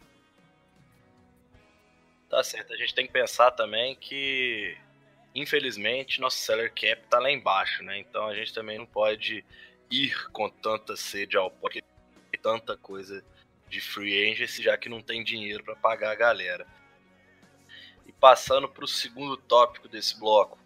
Tá 2.30 2.44
certo, 2.44 2.74
a 2.74 2.78
gente 2.78 2.96
tem 2.96 3.06
que 3.06 3.14
pensar 3.14 3.52
também 3.52 3.96
que, 3.96 4.76
infelizmente, 5.36 6.22
nosso 6.22 6.38
seller 6.38 6.70
cap 6.74 7.02
tá 7.10 7.20
lá 7.20 7.32
embaixo, 7.32 7.84
né? 7.84 7.98
Então 8.00 8.28
a 8.28 8.36
gente 8.36 8.54
também 8.54 8.78
não 8.78 8.86
pode 8.86 9.44
ir 9.90 10.30
com 10.32 10.50
tanta 10.50 10.96
sede 10.96 11.38
ao 11.38 11.52
pocket, 11.52 11.84
tanta 12.42 12.76
coisa 12.76 13.24
de 13.70 13.80
free 13.80 14.32
agency, 14.32 14.62
já 14.62 14.78
que 14.78 14.90
não 14.90 15.02
tem 15.02 15.24
dinheiro 15.24 15.64
para 15.64 15.76
pagar 15.76 16.12
a 16.12 16.16
galera. 16.16 16.68
E 18.06 18.12
passando 18.12 18.68
para 18.68 18.84
o 18.84 18.88
segundo 18.88 19.38
tópico 19.38 19.88
desse 19.88 20.20
bloco, 20.20 20.60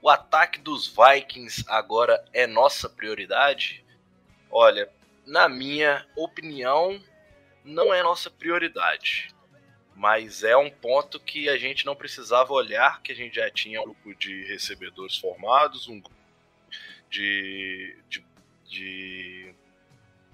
o 0.00 0.08
ataque 0.08 0.60
dos 0.60 0.86
Vikings 0.86 1.64
agora 1.66 2.24
é 2.32 2.46
nossa 2.46 2.88
prioridade? 2.88 3.84
Olha, 4.50 4.88
na 5.26 5.48
minha 5.48 6.06
opinião, 6.16 7.02
não 7.64 7.92
é 7.92 8.02
nossa 8.02 8.30
prioridade. 8.30 9.34
Mas 9.98 10.44
é 10.44 10.56
um 10.56 10.70
ponto 10.70 11.18
que 11.18 11.48
a 11.48 11.58
gente 11.58 11.84
não 11.84 11.96
precisava 11.96 12.52
olhar, 12.52 13.02
que 13.02 13.10
a 13.10 13.14
gente 13.16 13.34
já 13.34 13.50
tinha 13.50 13.80
um 13.80 13.84
grupo 13.86 14.14
de 14.14 14.44
recebedores 14.44 15.16
formados, 15.16 15.88
um 15.88 15.98
grupo 15.98 16.14
de, 17.10 17.98
de, 18.08 18.24
de, 18.64 19.54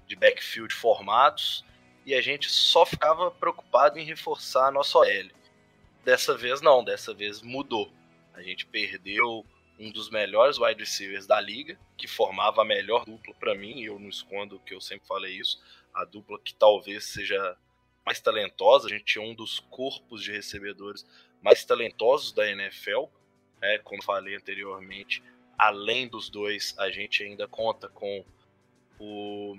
de 0.05 0.15
backfield 0.15 0.71
formados, 0.71 1.65
e 2.05 2.13
a 2.13 2.21
gente 2.21 2.47
só 2.47 2.85
ficava 2.85 3.31
preocupado 3.31 3.97
em 3.97 4.05
reforçar 4.05 4.67
a 4.67 4.71
nossa 4.71 4.99
OL. 4.99 5.31
Dessa 6.03 6.37
vez 6.37 6.61
não, 6.61 6.83
dessa 6.83 7.11
vez 7.11 7.41
mudou. 7.41 7.91
A 8.35 8.43
gente 8.43 8.67
perdeu 8.67 9.43
um 9.79 9.89
dos 9.89 10.11
melhores 10.11 10.59
wide 10.59 10.79
receivers 10.79 11.25
da 11.25 11.41
liga, 11.41 11.75
que 11.97 12.07
formava 12.07 12.61
a 12.61 12.65
melhor 12.65 13.03
dupla 13.03 13.33
para 13.33 13.55
mim, 13.55 13.79
e 13.79 13.85
eu 13.85 13.97
não 13.97 14.09
escondo 14.09 14.59
que 14.59 14.75
eu 14.75 14.79
sempre 14.79 15.07
falei 15.07 15.39
isso, 15.39 15.59
a 15.91 16.05
dupla 16.05 16.37
que 16.37 16.53
talvez 16.53 17.05
seja 17.05 17.57
mais 18.05 18.19
talentosa, 18.19 18.87
a 18.87 18.89
gente 18.89 19.05
tinha 19.05 19.23
um 19.23 19.33
dos 19.33 19.59
corpos 19.59 20.23
de 20.23 20.31
recebedores 20.31 21.05
mais 21.41 21.63
talentosos 21.65 22.31
da 22.31 22.49
NFL, 22.49 23.05
né, 23.61 23.79
como 23.79 24.03
falei 24.03 24.35
anteriormente, 24.35 25.23
além 25.57 26.07
dos 26.07 26.29
dois, 26.29 26.75
a 26.77 26.89
gente 26.91 27.23
ainda 27.23 27.47
conta 27.47 27.89
com 27.89 28.23
o, 28.99 29.57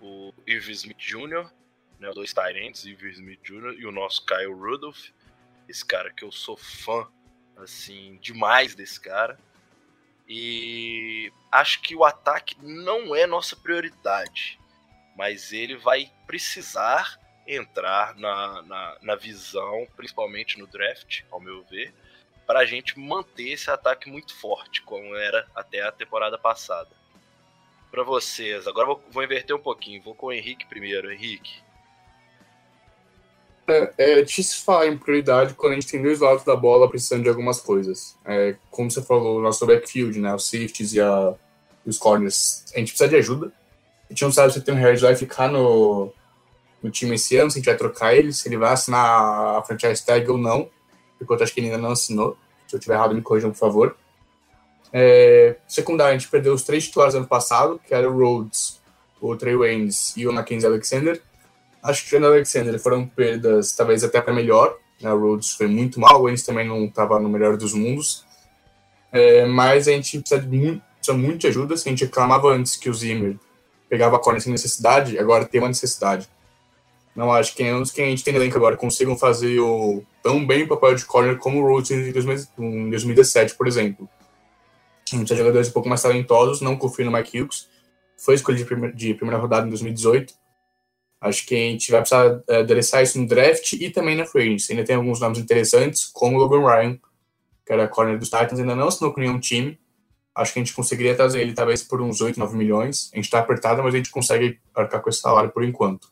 o 0.00 0.34
Irv 0.46 0.68
Smith 0.70 0.98
Jr., 0.98 1.50
né, 1.98 2.10
dois 2.12 2.32
Tyrants, 2.32 2.84
Irv 2.84 3.04
Smith 3.10 3.40
Jr. 3.42 3.78
e 3.78 3.86
o 3.86 3.92
nosso 3.92 4.24
Kyle 4.26 4.52
Rudolph, 4.52 5.10
esse 5.68 5.84
cara 5.84 6.10
que 6.10 6.24
eu 6.24 6.32
sou 6.32 6.56
fã 6.56 7.06
assim, 7.62 8.18
demais 8.20 8.74
desse 8.74 8.98
cara. 8.98 9.38
E 10.28 11.32
acho 11.50 11.82
que 11.82 11.94
o 11.94 12.04
ataque 12.04 12.56
não 12.62 13.14
é 13.14 13.26
nossa 13.26 13.56
prioridade, 13.56 14.58
mas 15.16 15.52
ele 15.52 15.76
vai 15.76 16.10
precisar 16.26 17.18
entrar 17.54 18.16
na, 18.16 18.62
na, 18.62 18.96
na 19.02 19.16
visão, 19.16 19.86
principalmente 19.96 20.58
no 20.58 20.66
draft, 20.66 21.22
ao 21.30 21.40
meu 21.40 21.62
ver, 21.64 21.92
para 22.46 22.60
a 22.60 22.64
gente 22.64 22.98
manter 22.98 23.52
esse 23.52 23.70
ataque 23.70 24.10
muito 24.10 24.34
forte, 24.36 24.82
como 24.82 25.14
era 25.14 25.46
até 25.54 25.82
a 25.82 25.92
temporada 25.92 26.38
passada. 26.38 26.90
Para 27.90 28.02
vocês, 28.02 28.66
agora 28.66 28.86
vou, 28.86 29.04
vou 29.10 29.22
inverter 29.22 29.54
um 29.54 29.60
pouquinho, 29.60 30.02
vou 30.02 30.14
com 30.14 30.26
o 30.26 30.32
Henrique 30.32 30.66
primeiro. 30.66 31.12
Henrique, 31.12 31.60
é, 33.70 33.92
é 33.98 34.22
difícil 34.22 34.64
falar 34.64 34.86
em 34.86 34.98
prioridade 34.98 35.54
quando 35.54 35.72
a 35.72 35.74
gente 35.76 35.86
tem 35.86 36.02
dois 36.02 36.18
lados 36.18 36.44
da 36.44 36.56
bola 36.56 36.88
precisando 36.88 37.22
de 37.22 37.28
algumas 37.28 37.60
coisas. 37.60 38.16
É, 38.24 38.56
como 38.70 38.90
você 38.90 39.02
falou, 39.02 39.38
o 39.38 39.42
nosso 39.42 39.64
backfield, 39.64 40.18
né, 40.18 40.34
os 40.34 40.48
safeties 40.48 40.92
e 40.92 41.00
a, 41.00 41.34
os 41.86 41.98
corners, 41.98 42.64
a 42.74 42.78
gente 42.78 42.88
precisa 42.88 43.08
de 43.08 43.16
ajuda. 43.16 43.52
A 44.08 44.12
gente 44.12 44.24
não 44.24 44.32
sabe 44.32 44.52
se 44.52 44.60
tem 44.60 44.74
um 44.74 44.78
Harris 44.78 45.00
vai 45.00 45.14
ficar 45.14 45.48
no, 45.48 46.12
no 46.82 46.90
time 46.90 47.14
esse 47.14 47.36
ano, 47.36 47.50
se 47.50 47.58
a 47.58 47.60
gente 47.60 47.66
vai 47.66 47.76
trocar 47.76 48.14
ele, 48.14 48.32
se 48.32 48.48
ele 48.48 48.56
vai 48.56 48.72
assinar 48.72 49.58
a 49.58 49.62
franchise 49.62 50.04
tag 50.04 50.28
ou 50.30 50.38
não, 50.38 50.68
eu 51.20 51.34
acho 51.42 51.52
que 51.52 51.60
ele 51.60 51.66
ainda 51.68 51.78
não 51.78 51.92
assinou. 51.92 52.36
Se 52.66 52.74
eu 52.74 52.78
estiver 52.78 52.94
errado, 52.94 53.14
me 53.14 53.22
corrijam, 53.22 53.50
por 53.50 53.58
favor. 53.58 53.96
É, 54.92 55.56
secundário, 55.68 56.14
a 56.14 56.18
gente 56.18 56.30
perdeu 56.30 56.54
os 56.54 56.62
três 56.62 56.86
titulares 56.86 57.14
ano 57.14 57.26
passado, 57.26 57.80
que 57.86 57.94
era 57.94 58.10
o 58.10 58.16
Rhodes, 58.16 58.80
o 59.20 59.36
Trey 59.36 59.54
Waynes 59.54 60.16
e 60.16 60.26
o 60.26 60.32
Mackenzie 60.32 60.66
Alexander. 60.66 61.20
Acho 61.82 62.02
que 62.02 62.08
o 62.08 62.10
Trent 62.18 62.24
Alexander 62.24 62.78
foram 62.78 63.06
perdas, 63.06 63.72
talvez 63.72 64.04
até 64.04 64.20
para 64.20 64.32
melhor. 64.32 64.76
Né? 65.00 65.12
O 65.12 65.18
Rhodes 65.18 65.52
foi 65.52 65.66
muito 65.66 65.98
mal, 65.98 66.22
o 66.22 66.28
Ennis 66.28 66.42
também 66.42 66.66
não 66.66 66.84
estava 66.84 67.18
no 67.18 67.28
melhor 67.28 67.56
dos 67.56 67.72
mundos. 67.72 68.24
É, 69.12 69.46
mas 69.46 69.88
a 69.88 69.92
gente 69.92 70.20
precisa, 70.20 70.40
de 70.40 70.56
muito, 70.56 70.82
precisa 70.96 71.16
muito 71.16 71.38
de 71.38 71.46
ajuda. 71.48 71.76
Se 71.76 71.88
a 71.88 71.90
gente 71.90 72.04
reclamava 72.04 72.48
antes 72.48 72.76
que 72.76 72.88
o 72.88 72.94
Zimmer 72.94 73.36
pegava 73.88 74.16
a 74.16 74.18
corner 74.18 74.40
sem 74.40 74.52
necessidade, 74.52 75.18
agora 75.18 75.44
tem 75.44 75.60
uma 75.60 75.68
necessidade. 75.68 76.28
Não 77.14 77.32
acho 77.32 77.54
que 77.54 77.64
quem 77.92 78.04
a 78.04 78.10
gente 78.10 78.24
tem 78.24 78.34
elenco 78.34 78.56
agora 78.56 78.76
consigam 78.76 79.16
fazer 79.16 79.58
o, 79.58 80.02
tão 80.22 80.46
bem 80.46 80.62
o 80.62 80.68
papel 80.68 80.94
de 80.94 81.04
corner 81.04 81.36
como 81.38 81.60
o 81.60 81.66
Rhodes 81.66 81.90
em 81.90 82.12
2017, 82.12 83.56
por 83.56 83.66
exemplo. 83.66 84.08
A 85.12 85.16
gente 85.16 85.28
de 85.28 85.36
jogadores 85.36 85.68
um 85.68 85.72
pouco 85.72 85.88
mais 85.88 86.02
talentosos, 86.02 86.60
não 86.60 86.76
confio 86.76 87.04
no 87.04 87.12
Mike 87.12 87.40
Hughes. 87.40 87.68
Foi 88.16 88.34
escolhido 88.34 88.62
de 88.62 88.68
primeira, 88.68 88.94
de 88.94 89.14
primeira 89.14 89.40
rodada 89.40 89.66
em 89.66 89.70
2018 89.70 90.34
Acho 91.20 91.44
que 91.46 91.54
a 91.54 91.58
gente 91.58 91.90
vai 91.90 92.00
precisar 92.00 92.42
é, 92.48 92.56
adereçar 92.60 93.02
isso 93.02 93.20
no 93.20 93.26
draft 93.26 93.74
e 93.74 93.90
também 93.90 94.16
na 94.16 94.24
free 94.24 94.44
agency. 94.44 94.72
Ainda 94.72 94.84
tem 94.84 94.96
alguns 94.96 95.20
nomes 95.20 95.38
interessantes, 95.38 96.06
como 96.06 96.36
o 96.36 96.40
Logan 96.40 96.66
Ryan, 96.66 96.98
que 97.66 97.72
era 97.72 97.86
corner 97.86 98.18
dos 98.18 98.30
Titans, 98.30 98.58
ainda 98.58 98.74
não 98.74 98.88
assinou 98.88 99.12
com 99.12 99.20
nenhum 99.20 99.38
time. 99.38 99.78
Acho 100.34 100.54
que 100.54 100.60
a 100.60 100.64
gente 100.64 100.74
conseguiria 100.74 101.14
trazer 101.14 101.42
ele 101.42 101.52
talvez 101.52 101.82
por 101.82 102.00
uns 102.00 102.22
8, 102.22 102.38
9 102.38 102.56
milhões. 102.56 103.10
A 103.12 103.16
gente 103.16 103.26
está 103.26 103.38
apertado, 103.38 103.82
mas 103.82 103.92
a 103.92 103.98
gente 103.98 104.10
consegue 104.10 104.58
arcar 104.74 105.02
com 105.02 105.10
esse 105.10 105.20
salário 105.20 105.50
por 105.50 105.62
enquanto. 105.62 106.08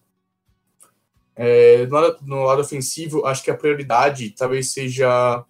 É, 1.40 1.86
no, 1.86 1.94
lado, 1.94 2.18
no, 2.22 2.42
lado, 2.42 2.62
ofensivo, 2.62 3.24
acho 3.24 3.44
que 3.44 3.50
a 3.50 3.56
prioridade 3.56 4.30
talvez 4.30 4.72
seja 4.72 5.44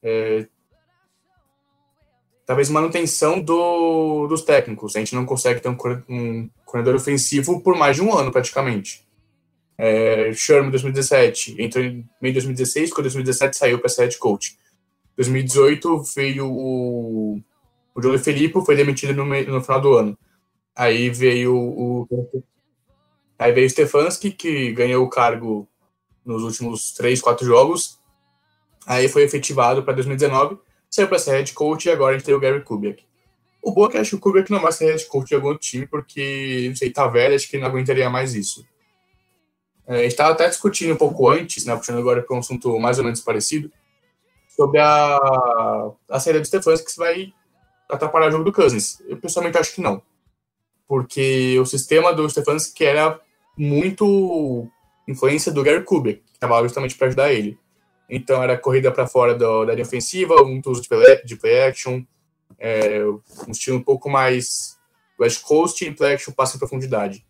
é, 0.00 0.46
talvez 2.46 2.68
manutenção 2.68 3.40
do, 3.40 4.28
dos 4.28 4.42
técnicos. 4.42 4.94
A 4.94 5.00
gente 5.00 5.16
não 5.16 5.26
consegue 5.26 5.60
ter 5.60 5.68
um, 5.68 5.76
um 6.08 6.50
corredor 6.64 6.94
ofensivo 6.94 7.60
por 7.60 7.76
mais 7.76 7.96
de 7.96 8.02
um 8.02 8.16
ano, 8.16 8.30
praticamente. 8.30 9.04
É, 9.76 10.32
Sherman, 10.32 10.70
2017, 10.70 11.60
entrou 11.60 11.84
em 11.84 12.08
meio 12.20 12.34
de 12.34 12.40
2016, 12.40 12.92
quando 12.92 13.04
2017 13.04 13.56
saiu 13.56 13.80
para 13.80 13.88
ser 13.88 14.02
head 14.02 14.18
coach. 14.18 14.56
2018 15.16 16.02
veio 16.14 16.46
o, 16.48 17.40
o 17.92 18.00
Johnny 18.00 18.18
Felipe, 18.18 18.64
foi 18.64 18.76
demitido 18.76 19.14
no, 19.14 19.24
no 19.24 19.60
final 19.60 19.80
do 19.80 19.94
ano. 19.94 20.18
Aí 20.76 21.10
veio 21.10 21.54
o. 21.54 22.08
Aí 23.42 23.52
veio 23.52 23.66
o 23.66 23.70
Stefanski, 23.70 24.30
que 24.30 24.72
ganhou 24.72 25.04
o 25.04 25.10
cargo 25.10 25.68
nos 26.24 26.42
últimos 26.42 26.92
3, 26.92 27.20
4 27.20 27.44
jogos. 27.46 27.98
Aí 28.86 29.08
foi 29.08 29.22
efetivado 29.22 29.82
para 29.82 29.94
2019 29.94 30.58
saiu 30.92 31.08
para 31.08 31.18
ser 31.18 31.32
head 31.32 31.54
coach 31.54 31.86
e 31.86 31.90
agora 31.90 32.14
a 32.14 32.18
gente 32.18 32.26
tem 32.26 32.34
o 32.34 32.38
Gary 32.38 32.62
Kubiak. 32.62 33.02
O 33.62 33.72
bom 33.72 33.86
é 33.86 33.90
que 33.90 33.96
acho 33.96 34.10
que 34.10 34.16
o 34.16 34.20
Kubiak 34.20 34.50
não 34.50 34.60
vai 34.60 34.72
ser 34.72 34.90
head 34.90 35.06
coach 35.06 35.28
de 35.28 35.34
algum 35.34 35.56
time, 35.56 35.86
porque, 35.86 36.66
não 36.68 36.76
sei, 36.76 36.90
tá 36.90 37.06
velho, 37.06 37.34
acho 37.34 37.48
que 37.48 37.56
não 37.56 37.66
aguentaria 37.66 38.10
mais 38.10 38.34
isso. 38.34 38.66
É, 39.86 39.94
a 39.94 40.02
gente 40.02 40.08
estava 40.08 40.32
até 40.32 40.48
discutindo 40.48 40.92
um 40.92 40.96
pouco 40.96 41.30
antes, 41.30 41.64
né, 41.64 41.74
puxando 41.74 41.98
agora 41.98 42.22
para 42.22 42.36
um 42.36 42.40
assunto 42.40 42.78
mais 42.78 42.98
ou 42.98 43.04
menos 43.04 43.20
parecido, 43.22 43.72
sobre 44.54 44.78
a, 44.78 45.92
a 46.10 46.20
saída 46.20 46.40
do 46.40 46.46
Stefanski 46.46 46.92
que 46.92 46.98
vai 46.98 47.32
atrapalhar 47.88 48.28
o 48.28 48.32
jogo 48.32 48.44
do 48.44 48.52
Cousins. 48.52 49.00
Eu 49.06 49.16
pessoalmente 49.16 49.56
acho 49.56 49.74
que 49.74 49.80
não. 49.80 50.02
Porque 50.86 51.58
o 51.58 51.64
sistema 51.64 52.12
do 52.12 52.28
Stefanski 52.28 52.84
era 52.84 53.18
muito 53.56 54.68
influência 55.06 55.52
do 55.52 55.62
Gary 55.62 55.84
Kubiak, 55.84 56.20
que 56.20 56.32
estava 56.34 56.62
justamente 56.62 56.96
para 56.96 57.08
ajudar 57.08 57.32
ele. 57.32 57.58
Então 58.08 58.42
era 58.42 58.58
corrida 58.58 58.90
para 58.90 59.06
fora 59.06 59.34
do, 59.34 59.64
da 59.64 59.72
linha 59.72 59.86
ofensiva, 59.86 60.44
muito 60.44 60.70
uso 60.70 60.82
de 60.82 60.88
play, 60.88 61.22
de 61.24 61.36
play 61.36 61.62
action, 61.62 62.02
é, 62.58 63.04
um 63.04 63.50
estilo 63.50 63.78
um 63.78 63.82
pouco 63.82 64.08
mais 64.10 64.78
West 65.18 65.42
Coast 65.42 65.84
e 65.84 65.92
play 65.92 66.14
action 66.14 66.32
passa 66.32 66.56
em 66.56 66.58
profundidade. 66.58 67.24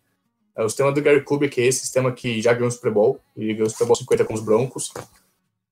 É, 0.55 0.63
o 0.63 0.69
sistema 0.69 0.91
do 0.91 1.01
Gary 1.01 1.23
Kubiak 1.23 1.59
é 1.59 1.65
esse 1.65 1.79
sistema 1.79 2.11
que 2.11 2.41
já 2.41 2.53
ganhou 2.53 2.67
o 2.67 2.71
Super 2.71 2.91
Bowl, 2.91 3.19
ele 3.35 3.53
ganhou 3.53 3.67
o 3.67 3.69
Super 3.69 3.85
Bowl 3.85 3.95
50 3.95 4.25
com 4.25 4.33
os 4.33 4.41
Broncos. 4.41 4.93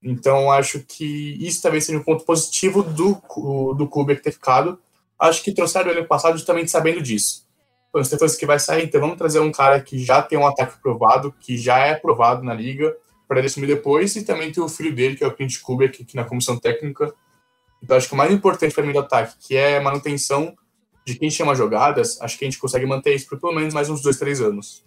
Então 0.04 0.52
acho 0.52 0.80
que 0.80 1.38
isso 1.46 1.62
talvez 1.62 1.86
seja 1.86 2.00
um 2.00 2.04
ponto 2.04 2.26
positivo 2.26 2.82
do, 2.82 3.22
do 3.74 3.88
Kubiak 3.88 4.24
ter 4.24 4.32
ficado. 4.32 4.80
Acho 5.20 5.44
que 5.44 5.54
trouxeram 5.54 5.92
ele 5.92 6.02
no 6.02 6.08
passado 6.08 6.38
justamente 6.38 6.72
sabendo 6.72 7.02
disso. 7.02 7.46
Quando 7.92 8.06
o 8.06 8.38
que 8.38 8.46
vai 8.46 8.58
sair, 8.58 8.86
então 8.86 9.02
vamos 9.02 9.18
trazer 9.18 9.40
um 9.40 9.52
cara 9.52 9.82
que 9.82 10.00
já 10.00 10.22
tem 10.22 10.40
um 10.40 10.48
ataque 10.48 10.82
provado, 10.82 11.34
que 11.34 11.58
já 11.58 11.80
é 11.80 11.92
aprovado 11.92 12.42
na 12.42 12.54
liga, 12.54 12.96
para 13.28 13.40
ele 13.40 13.48
assumir 13.48 13.68
depois, 13.68 14.16
e 14.16 14.24
também 14.24 14.52
tem 14.52 14.64
o 14.64 14.70
filho 14.70 14.96
dele, 14.96 15.16
que 15.16 15.24
é 15.24 15.28
o 15.28 15.34
Clint 15.34 15.60
Kubrick, 15.62 16.04
aqui 16.04 16.16
na 16.16 16.24
comissão 16.24 16.58
técnica. 16.58 17.14
Então, 17.84 17.98
acho 17.98 18.08
que 18.08 18.14
o 18.14 18.18
mais 18.18 18.32
importante 18.32 18.74
para 18.74 18.84
mim 18.84 18.94
do 18.94 19.00
ataque, 19.00 19.36
que 19.46 19.58
é 19.58 19.78
a 19.78 19.82
manutenção 19.82 20.56
de 21.06 21.16
quem 21.16 21.30
chama 21.30 21.54
jogadas, 21.54 22.22
acho 22.22 22.38
que 22.38 22.46
a 22.46 22.50
gente 22.50 22.60
consegue 22.60 22.86
manter 22.86 23.14
isso 23.14 23.28
por 23.28 23.40
pelo 23.40 23.54
menos 23.54 23.74
mais 23.74 23.90
uns 23.90 24.02
dois, 24.02 24.18
três 24.18 24.40
anos. 24.40 24.86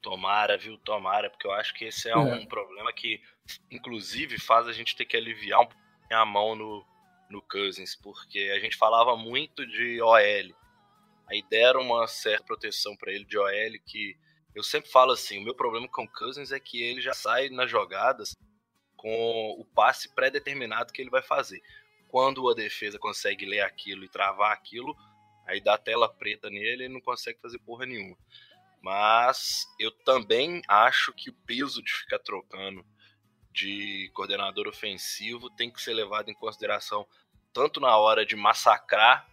Tomara, 0.00 0.58
viu? 0.58 0.76
Tomara, 0.78 1.30
porque 1.30 1.46
eu 1.46 1.52
acho 1.52 1.74
que 1.74 1.86
esse 1.86 2.08
é, 2.08 2.12
é. 2.12 2.16
um 2.16 2.46
problema 2.46 2.92
que, 2.92 3.20
inclusive, 3.70 4.38
faz 4.38 4.68
a 4.68 4.72
gente 4.72 4.94
ter 4.94 5.06
que 5.06 5.16
aliviar 5.16 5.60
um 5.60 5.68
a 6.14 6.26
mão 6.26 6.54
no, 6.54 6.84
no 7.32 7.42
Cousins, 7.42 7.96
porque 7.96 8.52
a 8.54 8.60
gente 8.60 8.76
falava 8.76 9.16
muito 9.16 9.66
de 9.66 10.00
OL. 10.00 10.54
Aí 11.26 11.42
deram 11.48 11.80
uma 11.80 12.06
certa 12.06 12.44
proteção 12.44 12.94
para 12.96 13.10
ele 13.10 13.24
de 13.24 13.38
OL 13.38 13.80
que 13.86 14.16
eu 14.54 14.62
sempre 14.62 14.90
falo 14.90 15.12
assim, 15.12 15.38
o 15.38 15.42
meu 15.42 15.54
problema 15.54 15.88
com 15.88 16.04
o 16.04 16.08
Cousins 16.08 16.52
é 16.52 16.60
que 16.60 16.82
ele 16.82 17.00
já 17.00 17.14
sai 17.14 17.48
nas 17.48 17.70
jogadas 17.70 18.36
com 18.96 19.56
o 19.58 19.64
passe 19.64 20.14
pré-determinado 20.14 20.92
que 20.92 21.00
ele 21.00 21.10
vai 21.10 21.22
fazer. 21.22 21.60
Quando 22.06 22.48
a 22.50 22.54
defesa 22.54 22.98
consegue 22.98 23.46
ler 23.46 23.62
aquilo 23.62 24.04
e 24.04 24.08
travar 24.08 24.52
aquilo, 24.52 24.94
aí 25.46 25.58
dá 25.60 25.78
tela 25.78 26.12
preta 26.12 26.50
nele 26.50 26.84
e 26.84 26.88
não 26.88 27.00
consegue 27.00 27.40
fazer 27.40 27.58
porra 27.60 27.86
nenhuma. 27.86 28.16
Mas 28.82 29.66
eu 29.78 29.90
também 30.04 30.60
acho 30.68 31.12
que 31.14 31.30
o 31.30 31.36
peso 31.46 31.82
de 31.82 31.92
ficar 31.92 32.18
trocando 32.18 32.84
de 33.52 34.10
coordenador 34.14 34.66
ofensivo 34.66 35.50
tem 35.50 35.70
que 35.70 35.80
ser 35.82 35.94
levado 35.94 36.30
em 36.30 36.34
consideração 36.34 37.06
tanto 37.52 37.80
na 37.80 37.96
hora 37.96 38.24
de 38.24 38.34
massacrar 38.34 39.28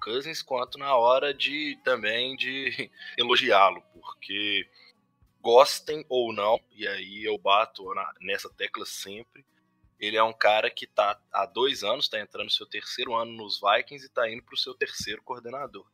Cousins 0.00 0.42
quanto 0.42 0.78
na 0.78 0.94
hora 0.96 1.34
de 1.34 1.78
também 1.84 2.36
de 2.36 2.90
elogiá-lo, 3.18 3.82
porque 3.92 4.68
gostem 5.40 6.04
ou 6.08 6.32
não, 6.32 6.60
e 6.72 6.86
aí 6.86 7.24
eu 7.24 7.36
bato 7.38 7.84
nessa 8.20 8.48
tecla 8.50 8.86
sempre. 8.86 9.44
Ele 9.98 10.16
é 10.16 10.22
um 10.22 10.32
cara 10.32 10.70
que 10.70 10.86
tá 10.86 11.20
há 11.32 11.44
dois 11.44 11.82
anos, 11.82 12.04
está 12.04 12.20
entrando 12.20 12.44
no 12.44 12.50
seu 12.50 12.66
terceiro 12.66 13.14
ano 13.14 13.32
nos 13.32 13.60
Vikings 13.60 14.04
e 14.04 14.08
está 14.08 14.30
indo 14.30 14.42
para 14.44 14.54
o 14.54 14.58
seu 14.58 14.74
terceiro 14.74 15.22
coordenador. 15.22 15.84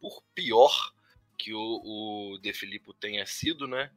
Por 0.00 0.22
pior 0.34 0.92
que 1.36 1.52
o, 1.52 1.60
o 1.60 2.38
De 2.38 2.52
Filippo 2.54 2.94
tenha 2.94 3.26
sido, 3.26 3.66
né? 3.68 3.90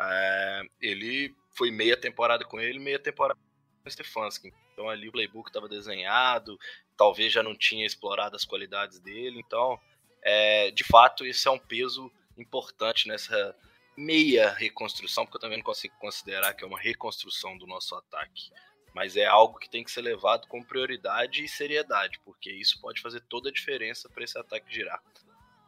É, 0.00 0.62
ele 0.80 1.34
foi 1.54 1.70
meia 1.70 1.96
temporada 1.96 2.44
com 2.44 2.60
ele, 2.60 2.78
meia 2.78 2.98
temporada 2.98 3.38
com 3.82 3.88
o 3.88 3.90
Stefanski. 3.90 4.52
Então 4.72 4.88
ali 4.88 5.08
o 5.08 5.12
playbook 5.12 5.48
estava 5.48 5.68
desenhado, 5.68 6.58
talvez 6.96 7.32
já 7.32 7.42
não 7.42 7.56
tinha 7.56 7.86
explorado 7.86 8.36
as 8.36 8.44
qualidades 8.44 8.98
dele. 8.98 9.40
Então, 9.44 9.78
é, 10.22 10.70
de 10.70 10.84
fato, 10.84 11.24
esse 11.24 11.46
é 11.46 11.50
um 11.50 11.58
peso 11.58 12.10
importante 12.36 13.08
nessa 13.08 13.56
meia 13.96 14.50
reconstrução, 14.50 15.24
porque 15.24 15.36
eu 15.36 15.40
também 15.40 15.58
não 15.58 15.64
consigo 15.64 15.94
considerar 15.98 16.54
que 16.54 16.64
é 16.64 16.66
uma 16.66 16.80
reconstrução 16.80 17.56
do 17.56 17.66
nosso 17.66 17.94
ataque. 17.94 18.50
Mas 18.92 19.16
é 19.16 19.24
algo 19.24 19.58
que 19.58 19.68
tem 19.68 19.82
que 19.82 19.90
ser 19.90 20.02
levado 20.02 20.46
com 20.46 20.62
prioridade 20.62 21.44
e 21.44 21.48
seriedade, 21.48 22.20
porque 22.24 22.50
isso 22.50 22.80
pode 22.80 23.00
fazer 23.00 23.20
toda 23.28 23.48
a 23.48 23.52
diferença 23.52 24.08
para 24.08 24.22
esse 24.24 24.38
ataque 24.38 24.72
girar. 24.72 25.02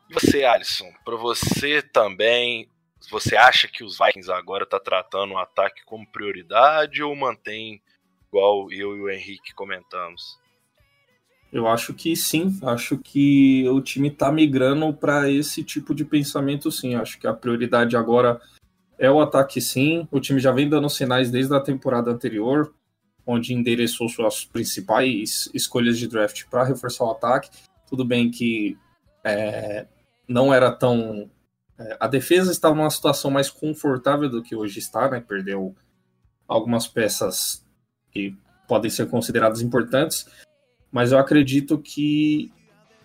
E 0.09 0.15
você, 0.15 0.45
Alisson, 0.45 0.93
para 1.05 1.17
você 1.17 1.83
também, 1.83 2.71
você 3.11 3.37
acha 3.37 3.69
que 3.69 3.85
os 3.85 3.99
Vikings 3.99 4.31
agora 4.31 4.67
tá 4.67 4.81
tratando 4.81 5.35
o 5.35 5.39
ataque 5.39 5.85
como 5.85 6.07
prioridade 6.11 7.03
ou 7.03 7.15
mantém 7.15 7.81
igual 8.29 8.71
eu 8.73 8.97
e 8.97 9.01
o 9.01 9.11
Henrique 9.11 9.55
comentamos? 9.55 10.39
Eu 11.53 11.67
acho 11.69 11.95
que 11.95 12.15
sim, 12.17 12.59
acho 12.63 12.99
que 12.99 13.67
o 13.69 13.81
time 13.81 14.09
está 14.09 14.31
migrando 14.33 14.93
para 14.93 15.31
esse 15.31 15.63
tipo 15.63 15.95
de 15.95 16.05
pensamento 16.05 16.71
sim. 16.71 16.95
Acho 16.95 17.19
que 17.19 17.27
a 17.27 17.33
prioridade 17.33 17.97
agora 17.97 18.41
é 18.99 19.11
o 19.11 19.21
ataque 19.21 19.61
sim. 19.61 20.07
O 20.11 20.21
time 20.21 20.41
já 20.41 20.53
vem 20.53 20.69
dando 20.69 20.91
sinais 20.91 21.31
desde 21.31 21.55
a 21.55 21.61
temporada 21.61 22.11
anterior, 22.11 22.75
onde 23.25 23.55
endereçou 23.55 24.09
suas 24.09 24.45
principais 24.45 25.49
escolhas 25.55 25.99
de 25.99 26.09
draft 26.09 26.45
para 26.51 26.65
reforçar 26.65 27.05
o 27.05 27.13
ataque. 27.13 27.49
Tudo 27.89 28.05
bem 28.05 28.31
que 28.31 28.77
é, 29.25 29.87
não 30.29 30.53
era 30.53 30.71
tão. 30.71 31.31
É, 31.79 31.97
a 32.01 32.07
defesa 32.07 32.51
estava 32.51 32.75
numa 32.75 32.91
situação 32.91 33.31
mais 33.31 33.51
confortável 33.51 34.29
do 34.29 34.43
que 34.43 34.57
hoje 34.57 34.79
está, 34.79 35.09
né? 35.11 35.21
Perdeu 35.21 35.75
algumas 36.49 36.87
peças 36.87 37.65
que 38.11 38.35
podem 38.67 38.91
ser 38.91 39.09
consideradas 39.09 39.61
importantes, 39.61 40.27
mas 40.91 41.13
eu 41.13 41.19
acredito 41.19 41.79
que, 41.79 42.51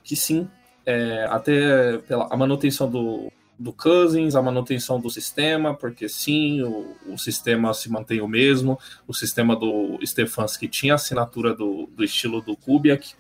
que 0.03 0.15
sim, 0.15 0.47
é, 0.85 1.25
até 1.29 1.97
pela 1.99 2.27
a 2.31 2.37
manutenção 2.37 2.89
do, 2.89 3.31
do 3.59 3.73
Cousins, 3.73 4.35
a 4.35 4.41
manutenção 4.41 4.99
do 4.99 5.09
sistema, 5.09 5.75
porque 5.75 6.07
sim, 6.09 6.61
o, 6.61 6.95
o 7.07 7.17
sistema 7.17 7.73
se 7.73 7.91
mantém 7.91 8.21
o 8.21 8.27
mesmo, 8.27 8.79
o 9.07 9.13
sistema 9.13 9.55
do 9.55 9.99
Stefanski 10.03 10.67
tinha 10.67 10.93
a 10.93 10.95
assinatura 10.95 11.53
do, 11.53 11.87
do 11.87 12.03
estilo 12.03 12.41
do 12.41 12.55
Kubiak, 12.55 13.13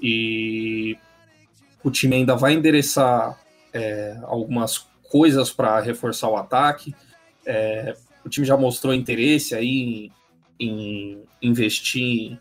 e 0.00 0.98
o 1.82 1.90
time 1.90 2.16
ainda 2.16 2.36
vai 2.36 2.52
endereçar 2.52 3.38
é, 3.76 4.18
algumas 4.22 4.86
coisas 5.10 5.50
para 5.50 5.78
reforçar 5.80 6.28
o 6.28 6.36
ataque. 6.36 6.94
É, 7.44 7.94
o 8.24 8.28
time 8.28 8.46
já 8.46 8.56
mostrou 8.56 8.94
interesse 8.94 9.54
aí 9.54 10.10
em, 10.58 10.66
em 10.68 11.22
investir 11.42 12.38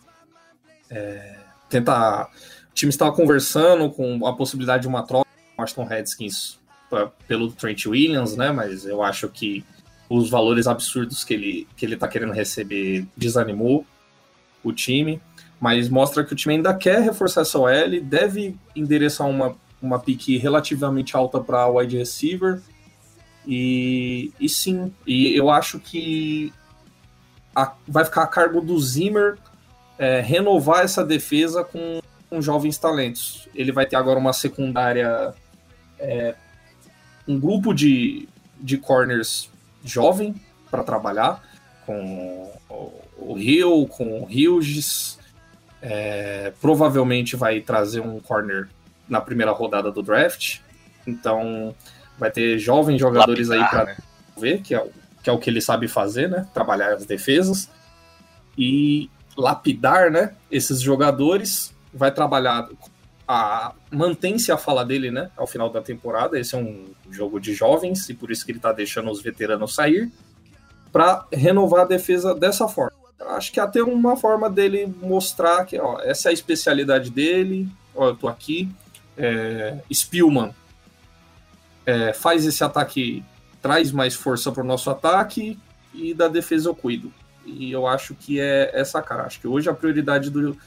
é, 0.90 1.36
tentar. 1.70 2.30
O 2.72 2.74
time 2.74 2.90
estava 2.90 3.12
conversando 3.14 3.90
com 3.90 4.26
a 4.26 4.36
possibilidade 4.36 4.84
de 4.84 4.88
uma 4.88 5.04
troca 5.04 5.26
com 5.26 5.62
o 5.62 5.64
Washington 5.64 5.84
Redskins 5.84 6.60
pra, 6.90 7.08
pelo 7.28 7.52
Trent 7.52 7.86
Williams, 7.86 8.36
né? 8.36 8.52
Mas 8.52 8.86
eu 8.86 9.04
acho 9.04 9.28
que 9.30 9.66
os 10.10 10.30
valores 10.30 10.68
absurdos 10.68 11.24
que 11.24 11.34
ele 11.34 11.68
que 11.76 11.86
ele 11.86 11.96
está 11.96 12.08
querendo 12.08 12.32
receber 12.32 13.06
desanimou 13.16 13.86
o 14.64 14.72
time, 14.72 15.22
mas 15.60 15.90
mostra 15.90 16.24
que 16.24 16.34
o 16.34 16.36
time 16.36 16.56
ainda 16.56 16.74
quer 16.74 17.02
reforçar 17.02 17.42
essa 17.42 17.60
OL, 17.60 18.02
deve 18.02 18.56
endereçar 18.76 19.28
uma, 19.28 19.56
uma 19.86 20.00
pique 20.00 20.38
relativamente 20.38 21.16
alta 21.16 21.40
para 21.40 21.68
wide 21.68 21.98
receiver. 21.98 22.62
E, 23.48 24.34
e 24.40 24.50
sim, 24.50 24.92
e 25.06 25.36
eu 25.36 25.50
acho 25.50 25.80
que 25.80 26.52
a, 27.56 27.74
vai 27.88 28.04
ficar 28.04 28.24
a 28.24 28.28
cargo 28.28 28.60
do 28.60 28.80
Zimmer 28.80 29.38
é, 30.00 30.20
renovar 30.20 30.84
essa 30.84 31.06
defesa 31.06 31.64
com, 31.64 32.02
com, 32.30 32.42
jovens 32.42 32.78
talentos. 32.78 33.48
Ele 33.54 33.72
vai 33.72 33.86
ter 33.86 33.96
agora 33.96 34.20
uma 34.20 34.34
secundária, 34.34 35.34
é, 36.00 36.36
um 37.28 37.40
grupo 37.40 37.74
de, 37.74 38.28
de 38.60 38.78
corners 38.78 39.50
jovem 39.84 40.36
para 40.70 40.84
trabalhar, 40.84 41.42
com 41.86 42.52
o 43.18 43.38
Hill, 43.38 43.88
com 43.92 44.22
o 44.22 44.26
Hughes. 44.26 45.20
É, 45.82 46.52
provavelmente 46.60 47.36
vai 47.36 47.62
trazer 47.62 48.00
um 48.00 48.20
corner 48.20 48.68
na 49.08 49.22
primeira 49.22 49.52
rodada 49.52 49.92
do 49.92 50.02
draft. 50.02 50.60
Então 51.06 51.76
vai 52.18 52.32
ter 52.32 52.58
jovens 52.58 53.00
jogadores 53.00 53.50
Lapidar, 53.50 53.70
aí 53.70 53.86
para 53.86 53.94
né? 53.94 53.98
ver, 54.38 54.62
que 54.62 54.74
é, 54.74 54.82
o, 54.82 54.90
que 55.22 55.30
é 55.30 55.34
o 55.34 55.38
que 55.38 55.50
ele 55.50 55.62
sabe 55.62 55.88
fazer, 55.88 56.30
né? 56.30 56.48
Trabalhar 56.54 56.94
as 56.94 57.06
defesas. 57.06 57.70
E 58.58 59.10
lapidar, 59.38 60.12
né? 60.12 60.34
Esses 60.50 60.82
jogadores. 60.82 61.74
Vai 61.94 62.12
trabalhar. 62.12 62.68
A, 63.28 63.74
mantém-se 63.92 64.52
a 64.52 64.58
fala 64.58 64.86
dele, 64.86 65.12
né? 65.12 65.32
Ao 65.36 65.48
final 65.48 65.70
da 65.70 65.82
temporada. 65.82 66.40
Esse 66.40 66.56
é 66.56 66.58
um 66.58 66.86
jogo 67.10 67.40
de 67.40 67.54
jovens 67.54 68.10
e 68.10 68.14
por 68.14 68.32
isso 68.32 68.46
que 68.46 68.52
ele 68.52 68.60
tá 68.60 68.72
deixando 68.72 69.10
os 69.12 69.22
veteranos 69.22 69.76
sair. 69.76 70.12
para 70.92 71.26
renovar 71.32 71.82
a 71.82 71.86
defesa 71.86 72.34
dessa 72.34 72.68
forma. 72.68 72.94
Acho 73.20 73.52
que 73.52 73.60
até 73.60 73.82
uma 73.82 74.16
forma 74.16 74.50
dele 74.50 74.94
mostrar 75.02 75.66
que 75.66 75.80
ó, 75.80 76.00
essa 76.02 76.30
é 76.30 76.32
a 76.32 76.34
especialidade 76.34 77.10
dele. 77.10 77.68
Ó, 77.94 78.10
eu 78.10 78.16
tô 78.16 78.28
aqui. 78.28 78.70
É, 79.18 79.80
é, 81.86 82.14
faz 82.14 82.46
esse 82.46 82.64
ataque, 82.64 83.24
traz 83.62 83.92
mais 83.92 84.16
força 84.16 84.52
para 84.52 84.64
o 84.64 84.68
nosso 84.68 84.90
ataque 84.90 85.58
e 85.94 86.14
da 86.14 86.28
defesa 86.28 86.70
eu 86.70 86.76
cuido. 86.76 87.14
E 87.46 87.72
eu 87.72 87.86
acho 87.86 88.16
que 88.16 88.40
é 88.40 88.72
essa 88.74 89.02
cara. 89.02 89.24
Acho 89.24 89.40
que 89.40 89.48
hoje 89.48 89.70
a 89.70 89.74
prioridade 89.74 90.30
do, 90.30 90.58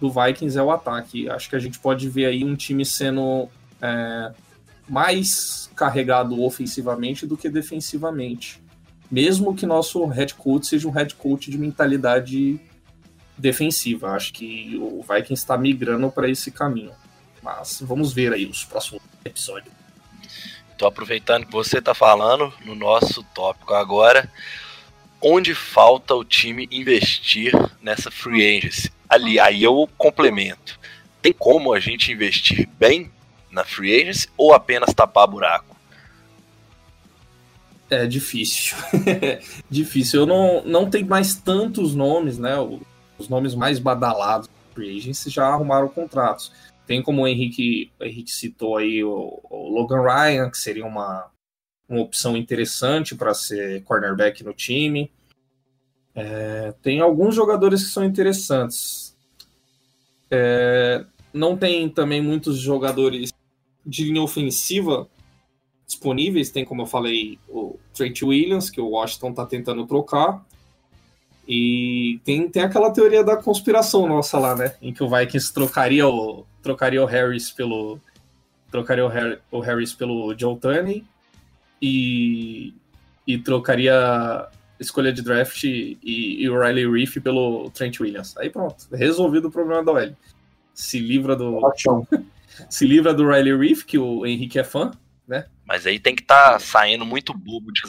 do 0.00 0.10
Vikings 0.10 0.56
é 0.56 0.62
o 0.62 0.70
ataque. 0.70 1.28
Acho 1.28 1.50
que 1.50 1.56
a 1.56 1.58
gente 1.58 1.78
pode 1.78 2.08
ver 2.08 2.26
aí 2.26 2.44
um 2.44 2.54
time 2.54 2.84
sendo 2.84 3.48
é, 3.82 4.32
mais 4.88 5.70
carregado 5.74 6.40
ofensivamente 6.42 7.26
do 7.26 7.36
que 7.36 7.50
defensivamente. 7.50 8.62
Mesmo 9.10 9.54
que 9.54 9.66
nosso 9.66 10.04
head 10.06 10.34
coach 10.34 10.68
seja 10.68 10.86
um 10.86 10.92
head 10.92 11.14
coach 11.16 11.50
de 11.50 11.58
mentalidade 11.58 12.60
defensiva. 13.36 14.12
Acho 14.12 14.32
que 14.32 14.78
o 14.80 15.02
Vikings 15.02 15.42
está 15.42 15.58
migrando 15.58 16.10
para 16.12 16.28
esse 16.28 16.52
caminho. 16.52 16.92
Mas 17.42 17.80
vamos 17.80 18.12
ver 18.12 18.32
aí 18.32 18.46
os 18.46 18.64
próximos 18.64 19.02
episódios. 19.24 19.72
Tô 20.76 20.86
aproveitando 20.86 21.46
que 21.46 21.52
você 21.52 21.80
tá 21.80 21.94
falando 21.94 22.52
no 22.64 22.74
nosso 22.74 23.22
tópico 23.34 23.74
agora, 23.74 24.30
onde 25.20 25.54
falta 25.54 26.14
o 26.14 26.24
time 26.24 26.68
investir 26.70 27.52
nessa 27.82 28.10
free 28.10 28.56
agency. 28.56 28.90
Ali, 29.08 29.38
aí 29.38 29.62
eu 29.62 29.88
complemento. 29.98 30.78
Tem 31.20 31.32
como 31.32 31.74
a 31.74 31.80
gente 31.80 32.10
investir 32.10 32.66
bem 32.78 33.10
na 33.50 33.64
free 33.64 34.00
agency 34.00 34.28
ou 34.36 34.54
apenas 34.54 34.94
tapar 34.94 35.26
buraco? 35.26 35.76
É 37.90 38.06
difícil. 38.06 38.76
difícil. 39.68 40.20
Eu 40.20 40.26
não, 40.26 40.62
não 40.64 40.88
tenho 40.88 41.06
mais 41.06 41.34
tantos 41.34 41.94
nomes, 41.94 42.38
né? 42.38 42.54
Os 43.18 43.28
nomes 43.28 43.54
mais 43.54 43.78
badalados 43.78 44.46
da 44.46 44.74
free 44.74 44.96
agency 44.96 45.28
já 45.28 45.46
arrumaram 45.46 45.88
contratos. 45.88 46.52
Tem 46.90 47.00
como 47.00 47.22
o 47.22 47.28
Henrique, 47.28 47.92
o 48.00 48.04
Henrique 48.04 48.32
citou 48.32 48.76
aí 48.76 49.04
o, 49.04 49.40
o 49.48 49.68
Logan 49.68 50.02
Ryan, 50.02 50.50
que 50.50 50.58
seria 50.58 50.84
uma, 50.84 51.30
uma 51.88 52.00
opção 52.00 52.36
interessante 52.36 53.14
para 53.14 53.32
ser 53.32 53.84
cornerback 53.84 54.42
no 54.42 54.52
time. 54.52 55.08
É, 56.16 56.74
tem 56.82 56.98
alguns 56.98 57.36
jogadores 57.36 57.84
que 57.84 57.90
são 57.90 58.04
interessantes. 58.04 59.16
É, 60.32 61.04
não 61.32 61.56
tem 61.56 61.88
também 61.88 62.20
muitos 62.20 62.58
jogadores 62.58 63.32
de 63.86 64.06
linha 64.06 64.22
ofensiva 64.22 65.08
disponíveis. 65.86 66.50
Tem, 66.50 66.64
como 66.64 66.82
eu 66.82 66.86
falei, 66.86 67.38
o 67.48 67.78
Trent 67.94 68.20
Williams, 68.20 68.68
que 68.68 68.80
o 68.80 68.88
Washington 68.88 69.30
está 69.30 69.46
tentando 69.46 69.86
trocar. 69.86 70.44
E 71.46 72.20
tem, 72.24 72.48
tem 72.48 72.62
aquela 72.62 72.90
teoria 72.90 73.22
da 73.22 73.36
conspiração 73.36 74.08
nossa 74.08 74.40
lá, 74.40 74.56
né? 74.56 74.74
Em 74.82 74.92
que 74.92 75.04
o 75.04 75.08
Vikings 75.08 75.54
trocaria 75.54 76.08
o, 76.08 76.44
trocaria 76.62 77.02
o 77.02 77.06
Harris 77.06 77.50
pelo. 77.50 78.00
Trocaria 78.70 79.04
o, 79.04 79.08
Harry, 79.08 79.38
o 79.50 79.60
Harris 79.60 79.92
pelo 79.92 80.32
Joe 80.38 80.56
Tunney 80.56 81.04
e, 81.82 82.72
e 83.26 83.38
trocaria 83.38 84.48
escolha 84.78 85.12
de 85.12 85.22
draft 85.22 85.64
e, 85.64 85.98
e 86.02 86.48
o 86.48 86.58
Riley 86.58 86.90
Reef 86.90 87.18
pelo 87.18 87.70
Trent 87.70 88.00
Williams. 88.00 88.36
Aí 88.36 88.48
pronto, 88.48 88.86
resolvido 88.92 89.48
o 89.48 89.50
problema 89.50 89.84
da 89.84 89.92
OL. 89.92 90.16
Se 90.72 90.98
livra 90.98 91.34
do. 91.34 91.60
se 92.70 92.86
livra 92.86 93.12
do 93.12 93.28
Riley 93.28 93.56
Reef, 93.56 93.84
que 93.84 93.98
o 93.98 94.24
Henrique 94.24 94.58
é 94.58 94.64
fã, 94.64 94.92
né? 95.26 95.46
Mas 95.66 95.86
aí 95.86 95.98
tem 95.98 96.14
que 96.14 96.22
estar 96.22 96.52
tá 96.52 96.58
saindo 96.58 97.04
muito 97.04 97.36
bobo 97.36 97.72
de 97.72 97.82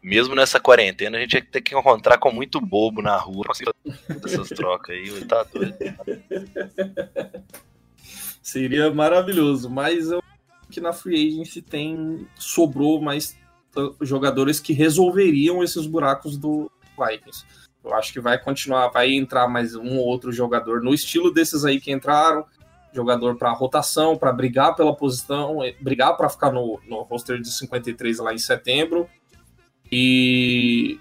mesmo 0.00 0.34
nessa 0.34 0.60
quarentena, 0.60 1.18
a 1.18 1.20
gente 1.20 1.34
ia 1.34 1.44
ter 1.44 1.60
que 1.60 1.76
encontrar 1.76 2.18
com 2.18 2.32
muito 2.32 2.60
bobo 2.60 3.02
na 3.02 3.16
rua 3.16 3.44
essas 4.24 4.48
trocas 4.56 4.96
aí, 4.96 5.24
tá 5.24 5.44
doido. 5.44 5.76
Seria 8.48 8.90
maravilhoso, 8.90 9.68
mas 9.68 10.10
eu 10.10 10.22
que 10.70 10.80
na 10.80 10.90
free 10.90 11.28
agency 11.28 11.60
tem 11.60 12.26
sobrou 12.34 12.98
mais 12.98 13.36
jogadores 14.00 14.58
que 14.58 14.72
resolveriam 14.72 15.62
esses 15.62 15.86
buracos 15.86 16.38
do 16.38 16.70
Vikings. 16.98 17.44
Eu 17.84 17.92
acho 17.92 18.10
que 18.10 18.20
vai 18.20 18.42
continuar, 18.42 18.88
vai 18.88 19.12
entrar 19.12 19.48
mais 19.48 19.74
um 19.74 19.98
ou 19.98 20.06
outro 20.06 20.32
jogador 20.32 20.80
no 20.80 20.94
estilo 20.94 21.30
desses 21.30 21.62
aí 21.62 21.78
que 21.78 21.92
entraram, 21.92 22.42
jogador 22.90 23.36
para 23.36 23.52
rotação, 23.52 24.16
para 24.16 24.32
brigar 24.32 24.74
pela 24.74 24.96
posição, 24.96 25.58
brigar 25.78 26.16
para 26.16 26.30
ficar 26.30 26.50
no, 26.50 26.80
no 26.88 27.02
roster 27.02 27.42
de 27.42 27.52
53 27.52 28.18
lá 28.18 28.32
em 28.32 28.38
setembro 28.38 29.06
e. 29.92 30.98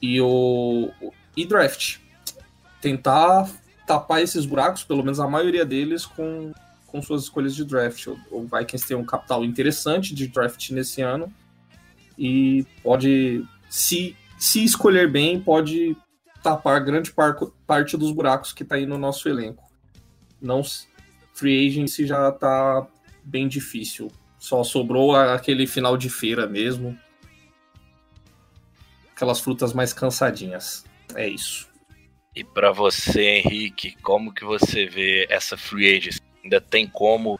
E 0.00 0.20
o. 0.20 0.92
E 1.36 1.44
draft. 1.44 1.98
Tentar 2.80 3.63
tapar 3.86 4.22
esses 4.22 4.46
buracos, 4.46 4.84
pelo 4.84 5.02
menos 5.02 5.20
a 5.20 5.28
maioria 5.28 5.64
deles, 5.64 6.06
com, 6.06 6.52
com 6.86 7.02
suas 7.02 7.24
escolhas 7.24 7.54
de 7.54 7.64
draft. 7.64 8.06
O, 8.30 8.42
Vikings 8.42 8.86
tem 8.86 8.96
um 8.96 9.04
capital 9.04 9.44
interessante 9.44 10.14
de 10.14 10.26
draft 10.28 10.70
nesse 10.70 11.02
ano. 11.02 11.32
E 12.18 12.66
pode. 12.82 13.44
Se, 13.68 14.16
se 14.38 14.64
escolher 14.64 15.10
bem, 15.10 15.40
pode 15.40 15.96
tapar 16.42 16.82
grande 16.84 17.10
par, 17.10 17.34
parte 17.66 17.96
dos 17.96 18.12
buracos 18.12 18.52
que 18.52 18.62
está 18.62 18.76
aí 18.76 18.86
no 18.86 18.98
nosso 18.98 19.28
elenco. 19.28 19.64
Não 20.40 20.62
free 21.32 21.66
agency 21.66 22.06
já 22.06 22.28
está 22.28 22.86
bem 23.24 23.48
difícil. 23.48 24.10
Só 24.38 24.62
sobrou 24.62 25.16
aquele 25.16 25.66
final 25.66 25.96
de 25.96 26.10
feira 26.10 26.46
mesmo. 26.46 26.96
Aquelas 29.16 29.40
frutas 29.40 29.72
mais 29.72 29.92
cansadinhas. 29.92 30.84
É 31.14 31.26
isso. 31.28 31.73
E 32.34 32.42
para 32.42 32.72
você, 32.72 33.22
Henrique, 33.22 33.96
como 34.02 34.32
que 34.32 34.44
você 34.44 34.86
vê 34.86 35.26
essa 35.30 35.56
free 35.56 35.96
agency? 35.96 36.20
Ainda 36.42 36.60
tem 36.60 36.86
como 36.86 37.38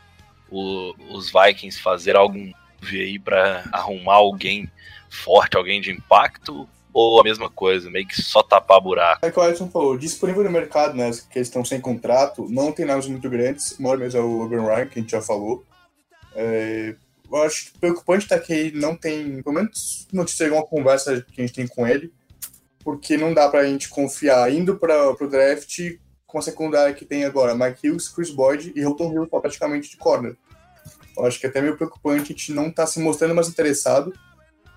o, 0.51 0.95
os 1.11 1.33
Vikings 1.33 1.81
fazer 1.81 2.17
algum 2.17 2.53
aí 2.93 3.19
para 3.19 3.65
arrumar 3.73 4.15
alguém 4.15 4.71
forte, 5.11 5.57
alguém 5.57 5.81
de 5.81 5.91
impacto? 5.91 6.69
Ou 6.93 7.21
a 7.21 7.25
mesma 7.25 7.51
coisa, 7.51 7.91
meio 7.91 8.07
que 8.07 8.23
só 8.23 8.41
tapar 8.41 8.81
buraco? 8.81 9.27
É 9.27 9.31
que 9.33 9.39
o 9.39 9.43
Alisson 9.43 9.69
falou, 9.69 9.99
disponível 9.99 10.45
no 10.45 10.51
mercado, 10.51 10.95
né? 10.97 11.11
Que 11.29 11.39
eles 11.39 11.49
estão 11.49 11.65
sem 11.65 11.81
contrato, 11.81 12.47
não 12.49 12.71
tem 12.71 12.87
nomes 12.87 13.09
muito 13.09 13.29
grandes. 13.29 13.73
O 13.73 13.83
maior 13.83 13.99
mesmo 13.99 14.21
é 14.21 14.23
o 14.23 14.39
Logan 14.39 14.63
Ryan, 14.63 14.87
que 14.87 14.99
a 15.01 15.03
gente 15.03 15.11
já 15.11 15.21
falou. 15.21 15.65
É, 16.37 16.95
eu 17.29 17.43
acho 17.43 17.73
preocupante 17.81 18.29
tá 18.29 18.39
que 18.39 18.71
não 18.73 18.95
tem, 18.95 19.43
pelo 19.43 19.57
menos 19.57 20.07
notícia 20.13 20.47
alguma 20.47 20.65
conversa 20.65 21.21
que 21.33 21.41
a 21.41 21.45
gente 21.45 21.55
tem 21.55 21.67
com 21.67 21.85
ele, 21.85 22.13
porque 22.85 23.17
não 23.17 23.33
dá 23.33 23.49
pra 23.49 23.65
gente 23.65 23.89
confiar 23.89 24.53
indo 24.53 24.77
para 24.77 25.15
pro 25.15 25.29
draft 25.29 25.81
com 26.27 26.39
a 26.39 26.43
secundária 26.43 26.95
que 26.95 27.05
tem 27.05 27.25
agora, 27.25 27.55
Mike 27.55 27.89
Hughes, 27.89 28.09
Chris 28.09 28.31
Boyd 28.31 28.73
e 28.77 28.81
Hilton 28.81 29.13
Hill 29.13 29.27
praticamente 29.27 29.91
de 29.91 29.97
corner. 29.97 30.37
Eu 31.17 31.25
acho 31.25 31.41
que 31.41 31.47
é 31.47 31.49
até 31.49 31.63
meio 31.63 31.77
preocupante 31.77 32.23
a 32.23 32.37
gente 32.37 32.53
não 32.53 32.71
tá 32.71 32.87
se 32.87 33.01
mostrando 33.01 33.35
mais 33.35 33.49
interessado. 33.49 34.13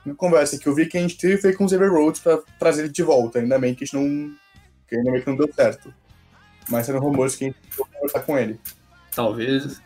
Na 0.05 0.13
conversa 0.15 0.57
que 0.57 0.67
eu 0.67 0.73
vi 0.73 0.85
que 0.85 0.97
a 0.97 1.01
gente 1.01 1.17
teve 1.17 1.37
foi 1.37 1.53
com 1.53 1.65
o 1.65 1.69
Xavier 1.69 1.91
Rhodes 1.91 2.21
para 2.21 2.37
trazer 2.59 2.83
ele 2.83 2.93
de 2.93 3.03
volta, 3.03 3.39
ainda 3.39 3.59
bem 3.59 3.75
que 3.75 3.83
a 3.83 3.87
gente 3.87 3.95
não, 3.95 4.31
que 4.87 4.95
ainda 4.95 5.11
bem 5.11 5.21
que 5.21 5.27
não 5.27 5.35
deu 5.35 5.51
certo. 5.51 5.93
Mas 6.69 6.87
eram 6.87 6.99
rumores 6.99 7.35
que 7.35 7.45
a 7.45 7.47
gente 7.47 7.59
conversar 7.75 8.21
com 8.21 8.37
ele. 8.37 8.59
Talvez 9.13 9.81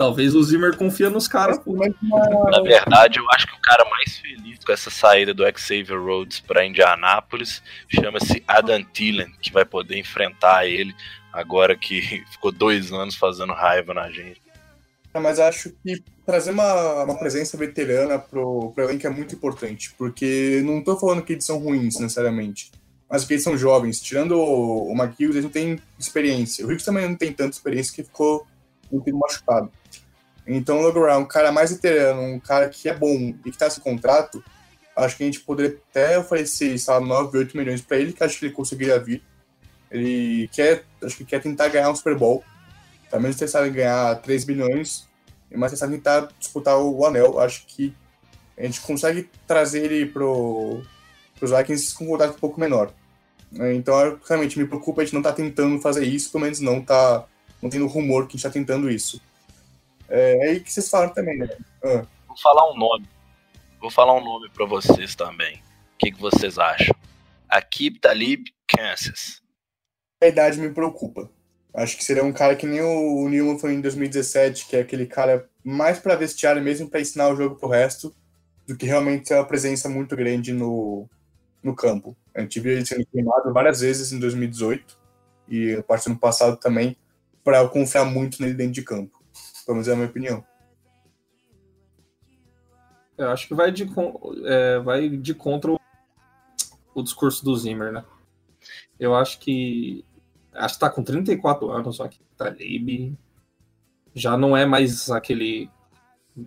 Talvez 0.00 0.34
o 0.34 0.42
Zimmer 0.42 0.74
confia 0.78 1.10
nos 1.10 1.28
caras. 1.28 1.60
Na 1.66 2.62
verdade, 2.62 3.18
eu 3.18 3.30
acho 3.32 3.46
que 3.46 3.52
o 3.52 3.60
cara 3.60 3.84
mais 3.84 4.16
feliz 4.16 4.58
com 4.64 4.72
essa 4.72 4.88
saída 4.88 5.34
do 5.34 5.44
Xavier 5.54 6.02
Rhodes 6.02 6.40
para 6.40 6.64
Indianápolis 6.64 7.62
chama-se 7.86 8.42
Adam 8.48 8.82
Thielen, 8.82 9.30
que 9.42 9.52
vai 9.52 9.66
poder 9.66 9.98
enfrentar 9.98 10.66
ele 10.66 10.94
agora 11.30 11.76
que 11.76 12.00
ficou 12.32 12.50
dois 12.50 12.90
anos 12.90 13.14
fazendo 13.14 13.52
raiva 13.52 13.92
na 13.92 14.10
gente. 14.10 14.40
É, 15.12 15.20
mas 15.20 15.38
acho 15.38 15.70
que 15.84 16.02
trazer 16.24 16.52
uma, 16.52 17.04
uma 17.04 17.18
presença 17.18 17.58
veterana 17.58 18.18
pro, 18.18 18.72
pro 18.74 18.84
elenco 18.84 19.06
é 19.06 19.10
muito 19.10 19.34
importante, 19.34 19.92
porque 19.98 20.62
não 20.64 20.82
tô 20.82 20.96
falando 20.96 21.20
que 21.20 21.34
eles 21.34 21.44
são 21.44 21.58
ruins 21.58 22.00
necessariamente. 22.00 22.72
mas 23.06 23.20
porque 23.20 23.34
eles 23.34 23.44
são 23.44 23.54
jovens. 23.54 24.00
Tirando 24.00 24.32
o, 24.32 24.90
o 24.90 24.92
McHughes, 24.92 25.32
eles 25.32 25.44
não 25.44 25.50
têm 25.50 25.78
experiência. 25.98 26.66
O 26.66 26.72
Hicks 26.72 26.86
também 26.86 27.06
não 27.06 27.16
tem 27.16 27.34
tanta 27.34 27.54
experiência 27.54 27.94
que 27.94 28.02
ficou 28.02 28.46
um 28.90 28.98
tempo 28.98 29.18
machucado. 29.18 29.70
Então 30.46 30.90
Brown, 30.92 31.20
um 31.20 31.24
cara 31.24 31.52
mais 31.52 31.70
veterano, 31.70 32.22
um 32.22 32.40
cara 32.40 32.68
que 32.68 32.88
é 32.88 32.94
bom 32.94 33.34
e 33.44 33.50
que 33.50 33.58
tá 33.58 33.66
nesse 33.66 33.80
contrato, 33.80 34.42
acho 34.96 35.16
que 35.16 35.22
a 35.22 35.26
gente 35.26 35.40
poderia 35.40 35.78
até 35.90 36.18
oferecer, 36.18 36.76
sabe, 36.78 37.06
9, 37.06 37.38
8 37.38 37.56
milhões 37.56 37.80
para 37.80 37.98
ele, 37.98 38.12
que 38.12 38.22
acho 38.22 38.38
que 38.38 38.46
ele 38.46 38.54
conseguiria 38.54 38.98
vir. 38.98 39.22
Ele 39.90 40.48
quer, 40.52 40.84
acho 41.02 41.16
que 41.16 41.24
quer 41.24 41.40
tentar 41.40 41.68
ganhar 41.68 41.90
um 41.90 41.96
Super 41.96 42.16
Bowl. 42.16 42.44
Pelo 43.10 43.22
menos 43.22 43.36
tentar 43.36 43.68
ganhar 43.68 44.14
3 44.16 44.44
milhões, 44.44 45.08
mas 45.52 45.72
tentar 45.72 45.88
tentar 45.88 46.28
disputar 46.38 46.78
o 46.78 47.04
anel. 47.04 47.40
Acho 47.40 47.64
que 47.66 47.94
a 48.56 48.62
gente 48.64 48.80
consegue 48.80 49.28
trazer 49.46 49.84
ele 49.84 50.06
pro, 50.06 50.82
pros 51.38 51.50
Vikings 51.50 51.94
com 51.94 52.04
um 52.04 52.08
contrato 52.08 52.36
um 52.36 52.40
pouco 52.40 52.60
menor. 52.60 52.92
Então, 53.74 54.18
realmente, 54.28 54.58
me 54.58 54.66
preocupa 54.66 55.02
a 55.02 55.04
gente 55.04 55.14
não 55.14 55.22
tá 55.22 55.32
tentando 55.32 55.80
fazer 55.80 56.04
isso, 56.04 56.30
pelo 56.30 56.44
menos 56.44 56.60
não 56.60 56.80
tá 56.80 57.26
não 57.60 57.68
tendo 57.68 57.86
rumor 57.86 58.26
que 58.26 58.32
a 58.32 58.36
gente 58.36 58.42
tá 58.42 58.50
tentando 58.50 58.88
isso. 58.88 59.20
É, 60.10 60.46
é 60.46 60.50
aí 60.50 60.60
que 60.60 60.72
vocês 60.72 60.88
falaram 60.88 61.14
também, 61.14 61.38
né? 61.38 61.48
Ah. 61.84 62.04
Vou 62.26 62.36
falar 62.36 62.70
um 62.70 62.76
nome. 62.76 63.08
Vou 63.80 63.90
falar 63.90 64.14
um 64.14 64.24
nome 64.24 64.48
para 64.50 64.66
vocês 64.66 65.14
também. 65.14 65.56
O 65.56 65.98
que, 65.98 66.12
que 66.12 66.20
vocês 66.20 66.58
acham? 66.58 66.94
Akib 67.48 67.98
Talib, 67.98 68.44
Kansas. 68.66 69.40
A 70.22 70.26
idade 70.26 70.60
me 70.60 70.70
preocupa. 70.70 71.30
Acho 71.72 71.96
que 71.96 72.04
seria 72.04 72.24
um 72.24 72.32
cara 72.32 72.56
que 72.56 72.66
nem 72.66 72.80
o 72.80 73.28
Newman 73.28 73.58
foi 73.58 73.74
em 73.74 73.80
2017, 73.80 74.66
que 74.66 74.76
é 74.76 74.80
aquele 74.80 75.06
cara 75.06 75.48
mais 75.64 75.98
para 75.98 76.16
vestiário 76.16 76.62
mesmo, 76.62 76.88
para 76.88 77.00
ensinar 77.00 77.28
o 77.28 77.36
jogo 77.36 77.56
pro 77.56 77.68
resto, 77.68 78.14
do 78.66 78.76
que 78.76 78.86
realmente 78.86 79.26
ter 79.26 79.34
uma 79.34 79.44
presença 79.44 79.88
muito 79.88 80.16
grande 80.16 80.52
no, 80.52 81.08
no 81.62 81.74
campo. 81.74 82.16
A 82.34 82.40
gente 82.40 82.60
viu 82.60 82.72
ele 82.72 82.86
sendo 82.86 83.06
queimado 83.06 83.52
várias 83.52 83.80
vezes 83.80 84.12
em 84.12 84.18
2018 84.18 84.98
e 85.48 85.74
a 85.74 85.82
parte 85.82 86.04
do 86.04 86.12
ano 86.12 86.20
passado 86.20 86.56
também, 86.56 86.96
para 87.42 87.66
confiar 87.68 88.04
muito 88.04 88.40
nele 88.40 88.54
dentro 88.54 88.72
de 88.72 88.82
campo. 88.82 89.19
Pelo 89.64 89.76
menos 89.76 89.88
é 89.88 89.92
a 89.92 89.96
minha 89.96 90.08
opinião. 90.08 90.44
Eu 93.16 93.30
acho 93.30 93.46
que 93.46 93.54
vai 93.54 93.70
de, 93.70 93.86
é, 94.46 94.78
vai 94.78 95.08
de 95.08 95.34
contra 95.34 95.72
o, 95.72 95.78
o 96.94 97.02
discurso 97.02 97.44
do 97.44 97.54
Zimmer, 97.56 97.92
né? 97.92 98.04
Eu 98.98 99.14
acho 99.14 99.38
que. 99.38 100.04
Acho 100.52 100.74
que 100.74 100.80
tá 100.80 100.90
com 100.90 101.04
34 101.04 101.70
anos, 101.70 101.96
só 101.96 102.08
que 102.08 102.20
Talib 102.36 103.14
já 104.14 104.36
não 104.36 104.56
é 104.56 104.66
mais 104.66 105.10
aquele 105.10 105.70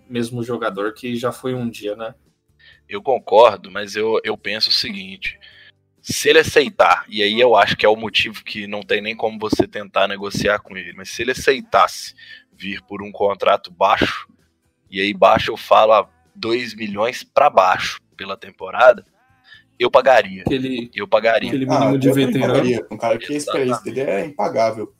mesmo 0.08 0.42
jogador 0.42 0.92
que 0.92 1.16
já 1.16 1.32
foi 1.32 1.54
um 1.54 1.68
dia, 1.68 1.96
né? 1.96 2.14
Eu 2.88 3.02
concordo, 3.02 3.70
mas 3.70 3.96
eu, 3.96 4.20
eu 4.24 4.36
penso 4.36 4.70
o 4.70 4.72
seguinte: 4.72 5.38
se 6.00 6.28
ele 6.28 6.40
aceitar, 6.40 7.04
e 7.08 7.22
aí 7.22 7.40
eu 7.40 7.56
acho 7.56 7.76
que 7.76 7.86
é 7.86 7.88
o 7.88 7.96
motivo 7.96 8.44
que 8.44 8.66
não 8.66 8.82
tem 8.82 9.00
nem 9.00 9.16
como 9.16 9.38
você 9.38 9.66
tentar 9.66 10.06
negociar 10.06 10.58
com 10.58 10.76
ele, 10.76 10.92
mas 10.92 11.10
se 11.10 11.22
ele 11.22 11.30
aceitasse 11.30 12.14
vir 12.56 12.82
por 12.82 13.02
um 13.02 13.10
contrato 13.12 13.70
baixo, 13.70 14.28
e 14.90 15.00
aí 15.00 15.12
baixo 15.12 15.50
eu 15.52 15.56
falo 15.56 16.08
2 16.34 16.74
milhões 16.74 17.22
para 17.24 17.50
baixo 17.50 17.98
pela 18.16 18.36
temporada, 18.36 19.04
eu 19.78 19.90
pagaria. 19.90 20.42
Aquele, 20.42 20.90
eu 20.94 21.06
pagaria. 21.08 21.48
Aquele 21.48 21.66
mínimo 21.66 21.94
Ah, 21.94 21.98
de 21.98 22.12
veterano. 22.12 22.52
pagaria. 22.52 22.86
Um 22.90 22.96
cara 22.96 23.18
que 23.18 23.32
a 23.32 23.36
experiência 23.36 23.82
dele 23.84 24.00
é 24.10 24.26
impagável. 24.26 24.94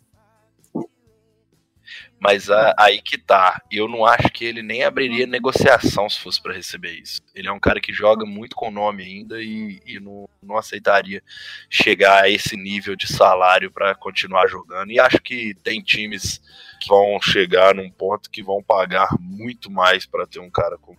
Mas 2.24 2.48
a- 2.48 2.74
aí 2.78 3.02
que 3.02 3.18
tá. 3.18 3.60
Eu 3.70 3.86
não 3.86 4.06
acho 4.06 4.30
que 4.30 4.46
ele 4.46 4.62
nem 4.62 4.82
abriria 4.82 5.26
negociação 5.26 6.08
se 6.08 6.18
fosse 6.18 6.40
pra 6.42 6.54
receber 6.54 6.92
isso. 6.92 7.20
Ele 7.34 7.48
é 7.48 7.52
um 7.52 7.60
cara 7.60 7.78
que 7.82 7.92
joga 7.92 8.24
muito 8.24 8.56
com 8.56 8.70
nome 8.70 9.02
ainda 9.04 9.42
e, 9.42 9.78
e 9.84 10.00
não, 10.00 10.26
não 10.42 10.56
aceitaria 10.56 11.22
chegar 11.68 12.22
a 12.22 12.30
esse 12.30 12.56
nível 12.56 12.96
de 12.96 13.06
salário 13.12 13.70
pra 13.70 13.94
continuar 13.94 14.46
jogando. 14.46 14.90
E 14.90 14.98
acho 14.98 15.20
que 15.20 15.54
tem 15.62 15.82
times 15.82 16.40
que 16.80 16.88
vão 16.88 17.20
chegar 17.20 17.74
num 17.74 17.90
ponto 17.90 18.30
que 18.30 18.42
vão 18.42 18.62
pagar 18.62 19.08
muito 19.20 19.70
mais 19.70 20.06
pra 20.06 20.26
ter 20.26 20.40
um 20.40 20.50
cara 20.50 20.78
com, 20.78 20.96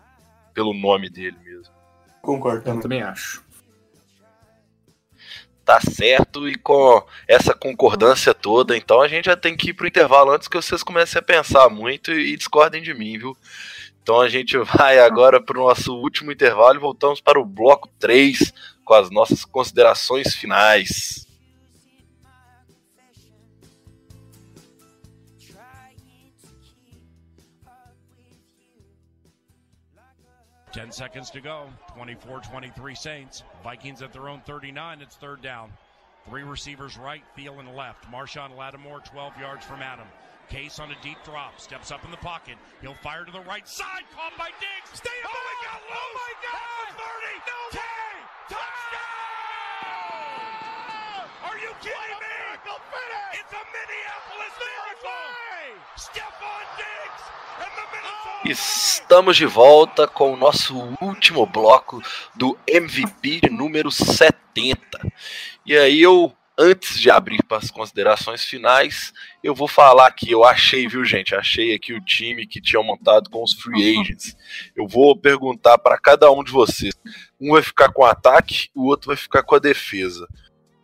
pelo 0.53 0.75
nome 0.75 1.09
dele 1.09 1.37
mesmo. 1.43 1.73
Concordo 2.21 2.69
Eu 2.69 2.79
também 2.81 3.01
acho. 3.01 3.43
Tá 5.65 5.81
certo, 5.81 6.47
e 6.47 6.53
com 6.53 7.03
essa 7.27 7.51
concordância 7.55 8.35
toda, 8.35 8.77
então 8.77 9.01
a 9.01 9.07
gente 9.07 9.25
já 9.25 9.35
tem 9.35 9.57
que 9.57 9.71
ir 9.71 9.73
pro 9.73 9.87
intervalo 9.87 10.31
antes 10.31 10.47
que 10.47 10.55
vocês 10.55 10.83
comecem 10.83 11.17
a 11.17 11.23
pensar 11.23 11.69
muito 11.69 12.11
e 12.11 12.37
discordem 12.37 12.83
de 12.83 12.93
mim, 12.93 13.17
viu? 13.17 13.35
Então 14.03 14.21
a 14.21 14.29
gente 14.29 14.55
vai 14.77 14.99
agora 14.99 15.41
pro 15.41 15.59
nosso 15.63 15.95
último 15.95 16.31
intervalo 16.31 16.75
e 16.75 16.79
voltamos 16.79 17.19
para 17.19 17.39
o 17.39 17.45
bloco 17.45 17.89
3 17.99 18.53
com 18.83 18.93
as 18.93 19.09
nossas 19.09 19.43
considerações 19.43 20.35
finais. 20.35 21.24
Ten 30.75 30.91
seconds 30.91 31.29
to 31.29 31.39
go. 31.39 31.69
24-23 31.97 32.97
Saints. 32.97 33.43
Vikings 33.63 34.01
at 34.01 34.11
their 34.11 34.27
own 34.27 34.41
39. 34.41 34.99
It's 34.99 35.15
third 35.15 35.41
down. 35.41 35.71
Three 36.27 36.43
receivers 36.43 36.97
right, 36.97 37.23
Thielen 37.37 37.73
left. 37.73 38.11
Marshawn 38.11 38.57
Lattimore 38.57 38.99
12 38.99 39.39
yards 39.39 39.63
from 39.63 39.81
Adam. 39.81 40.05
Case 40.49 40.77
on 40.79 40.91
a 40.91 40.95
deep 41.01 41.17
drop. 41.23 41.61
Steps 41.61 41.91
up 41.91 42.03
in 42.03 42.11
the 42.11 42.17
pocket. 42.17 42.57
He'll 42.81 42.93
fire 42.93 43.23
to 43.23 43.31
the 43.31 43.39
right 43.39 43.65
side. 43.65 44.03
Caught 44.13 44.37
by 44.37 44.49
Diggs. 44.59 44.99
Stay 44.99 45.09
oh, 45.23 45.29
he 45.29 45.65
got 45.65 45.81
loose. 45.81 45.95
Oh, 45.95 46.11
my 46.13 46.33
God. 46.43 46.87
30. 47.71 47.79
No. 47.79 47.84
Estamos 58.45 59.35
de 59.35 59.45
volta 59.47 60.07
com 60.07 60.31
o 60.31 60.37
nosso 60.37 60.75
último 61.01 61.47
bloco 61.47 61.99
do 62.35 62.55
MVP 62.67 63.41
de 63.41 63.49
número 63.49 63.89
70. 63.89 64.77
E 65.65 65.75
aí 65.75 65.99
eu, 65.99 66.31
antes 66.55 66.99
de 66.99 67.09
abrir 67.09 67.43
para 67.43 67.57
as 67.57 67.71
considerações 67.71 68.45
finais, 68.45 69.11
eu 69.43 69.55
vou 69.55 69.67
falar 69.67 70.05
aqui, 70.07 70.29
eu 70.29 70.43
achei, 70.43 70.87
viu 70.87 71.03
gente, 71.03 71.33
achei 71.33 71.73
aqui 71.73 71.91
o 71.93 72.05
time 72.05 72.45
que 72.45 72.61
tinha 72.61 72.83
montado 72.83 73.31
com 73.31 73.43
os 73.43 73.53
free 73.53 73.99
agents. 73.99 74.37
Eu 74.75 74.87
vou 74.87 75.17
perguntar 75.17 75.79
para 75.79 75.97
cada 75.97 76.31
um 76.31 76.43
de 76.43 76.51
vocês. 76.51 76.93
Um 77.41 77.53
vai 77.53 77.63
ficar 77.63 77.91
com 77.91 78.03
o 78.03 78.05
ataque, 78.05 78.69
o 78.75 78.85
outro 78.85 79.07
vai 79.07 79.17
ficar 79.17 79.41
com 79.41 79.55
a 79.55 79.59
defesa. 79.59 80.27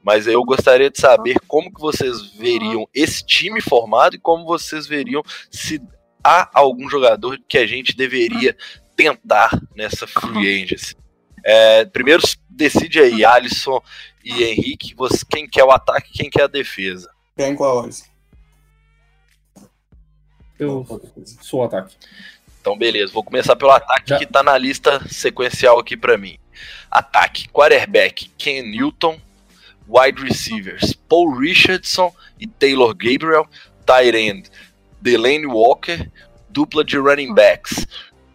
Mas 0.04 0.26
eu 0.26 0.44
gostaria 0.44 0.90
de 0.90 1.00
saber 1.00 1.40
como 1.48 1.72
que 1.72 1.80
vocês 1.80 2.32
veriam 2.32 2.88
esse 2.92 3.24
time 3.24 3.62
formado 3.62 4.16
e 4.16 4.20
como 4.20 4.46
vocês 4.46 4.88
veriam 4.88 5.22
se 5.52 5.80
há 6.24 6.50
algum 6.54 6.90
jogador 6.90 7.40
que 7.48 7.58
a 7.58 7.66
gente 7.66 7.96
deveria 7.96 8.56
tentar 8.96 9.60
nessa 9.76 10.06
free 10.06 10.64
agency. 10.64 10.96
É, 11.44 11.86
primeiro 11.86 12.22
decide 12.50 13.00
aí, 13.00 13.26
Alisson 13.26 13.82
e 14.24 14.44
Henrique, 14.44 14.94
você, 14.96 15.26
quem 15.28 15.48
quer 15.48 15.64
o 15.64 15.72
ataque 15.72 16.12
quem 16.14 16.30
quer 16.30 16.44
a 16.44 16.48
defesa. 16.48 17.10
Quem 17.36 17.56
qual 17.56 17.72
a 17.72 17.82
ordem? 17.82 18.04
Eu 20.60 20.86
sou 21.42 21.62
o 21.62 21.64
ataque. 21.64 21.96
Então, 22.60 22.78
beleza, 22.78 23.12
vou 23.12 23.24
começar 23.24 23.56
pelo 23.56 23.72
ataque 23.72 24.10
Já. 24.10 24.20
que 24.20 24.28
tá 24.28 24.44
na 24.44 24.56
lista 24.56 25.02
sequencial 25.10 25.80
aqui 25.80 25.98
para 25.98 26.18
mim. 26.18 26.38
Ataque: 26.92 27.50
quarterback 27.50 28.30
Ken 28.38 28.62
Newton, 28.62 29.20
wide 29.88 30.22
receivers 30.22 30.94
Paul 30.94 31.36
Richardson 31.40 32.14
e 32.40 32.46
Taylor 32.46 32.94
Gabriel, 32.94 33.48
tight 33.86 34.16
end 34.16 34.52
Delaney 35.02 35.48
Walker, 35.48 36.10
dupla 36.50 36.84
de 36.84 36.98
running 36.98 37.34
backs 37.34 37.88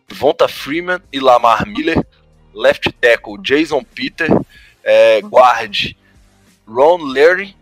Vonta 0.09 0.49
Freeman 0.49 1.03
e 1.13 1.21
Lamar 1.21 1.67
Miller, 1.67 2.07
left 2.55 2.91
tackle 3.01 3.39
Jason 3.39 3.83
Peter, 3.83 4.29
eh, 4.85 5.21
guard 5.23 5.97
Ron 6.67 7.03
Leary, 7.03 7.57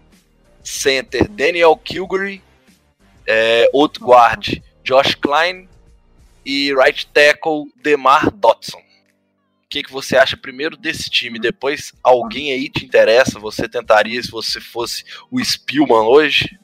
center 0.63 1.27
Daniel 1.29 1.77
Kilgore, 1.77 2.43
eh, 3.27 3.69
outro 3.73 4.05
guard 4.05 4.63
Josh 4.83 5.15
Klein 5.15 5.69
e 6.45 6.73
right 6.75 7.07
tackle 7.13 7.67
Demar 7.83 8.31
Dotson. 8.31 8.79
O 8.79 9.69
que, 9.69 9.83
que 9.83 9.93
você 9.93 10.17
acha 10.17 10.37
primeiro 10.37 10.77
desse 10.77 11.11
time? 11.11 11.41
Depois, 11.41 11.93
alguém 12.03 12.53
aí 12.53 12.69
te 12.69 12.85
interessa? 12.85 13.41
Você 13.41 13.69
tentaria 13.69 14.23
se 14.23 14.31
você 14.31 14.61
fosse 14.61 15.05
o 15.31 15.43
Spielman 15.43 16.07
hoje? 16.07 16.57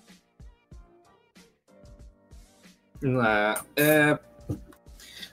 Ah, 3.22 3.64
é, 3.76 4.18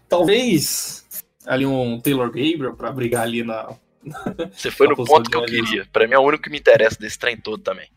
talvez 0.07 1.05
ali 1.45 1.65
um 1.65 1.99
Taylor 1.99 2.27
Gabriel 2.27 2.75
para 2.75 2.91
brigar 2.91 3.23
ali 3.23 3.43
na. 3.43 3.73
Você 4.55 4.71
foi 4.71 4.87
no 4.87 4.95
ponto 4.95 5.29
que 5.29 5.35
eu 5.35 5.43
queria. 5.45 5.85
Pra 5.91 6.07
mim 6.07 6.13
é 6.13 6.19
o 6.19 6.21
único 6.23 6.43
que 6.43 6.49
me 6.49 6.57
interessa 6.59 6.97
desse 6.99 7.19
trem 7.19 7.35
todo 7.35 7.61
também. 7.61 7.89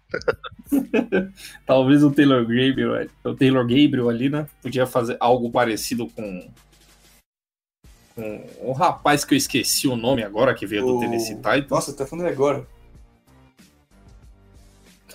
Talvez 1.64 2.02
o 2.02 2.10
Taylor 2.10 2.40
Gabriel, 2.42 3.08
o 3.22 3.34
Taylor 3.34 3.62
Gabriel 3.62 4.08
ali, 4.08 4.28
né? 4.28 4.48
Podia 4.60 4.86
fazer 4.86 5.16
algo 5.20 5.50
parecido 5.52 6.08
com. 6.08 6.50
com 8.16 8.46
um 8.62 8.72
rapaz 8.72 9.24
que 9.24 9.34
eu 9.34 9.38
esqueci 9.38 9.86
o 9.86 9.94
nome 9.94 10.24
agora, 10.24 10.52
que 10.54 10.66
veio 10.66 10.82
do 10.84 10.96
O- 10.96 11.00
Tennessee 11.00 11.36
Titans. 11.36 11.68
Nossa, 11.70 11.92
tá 11.92 12.04
falando 12.04 12.24
ele 12.26 12.34
agora. 12.34 12.66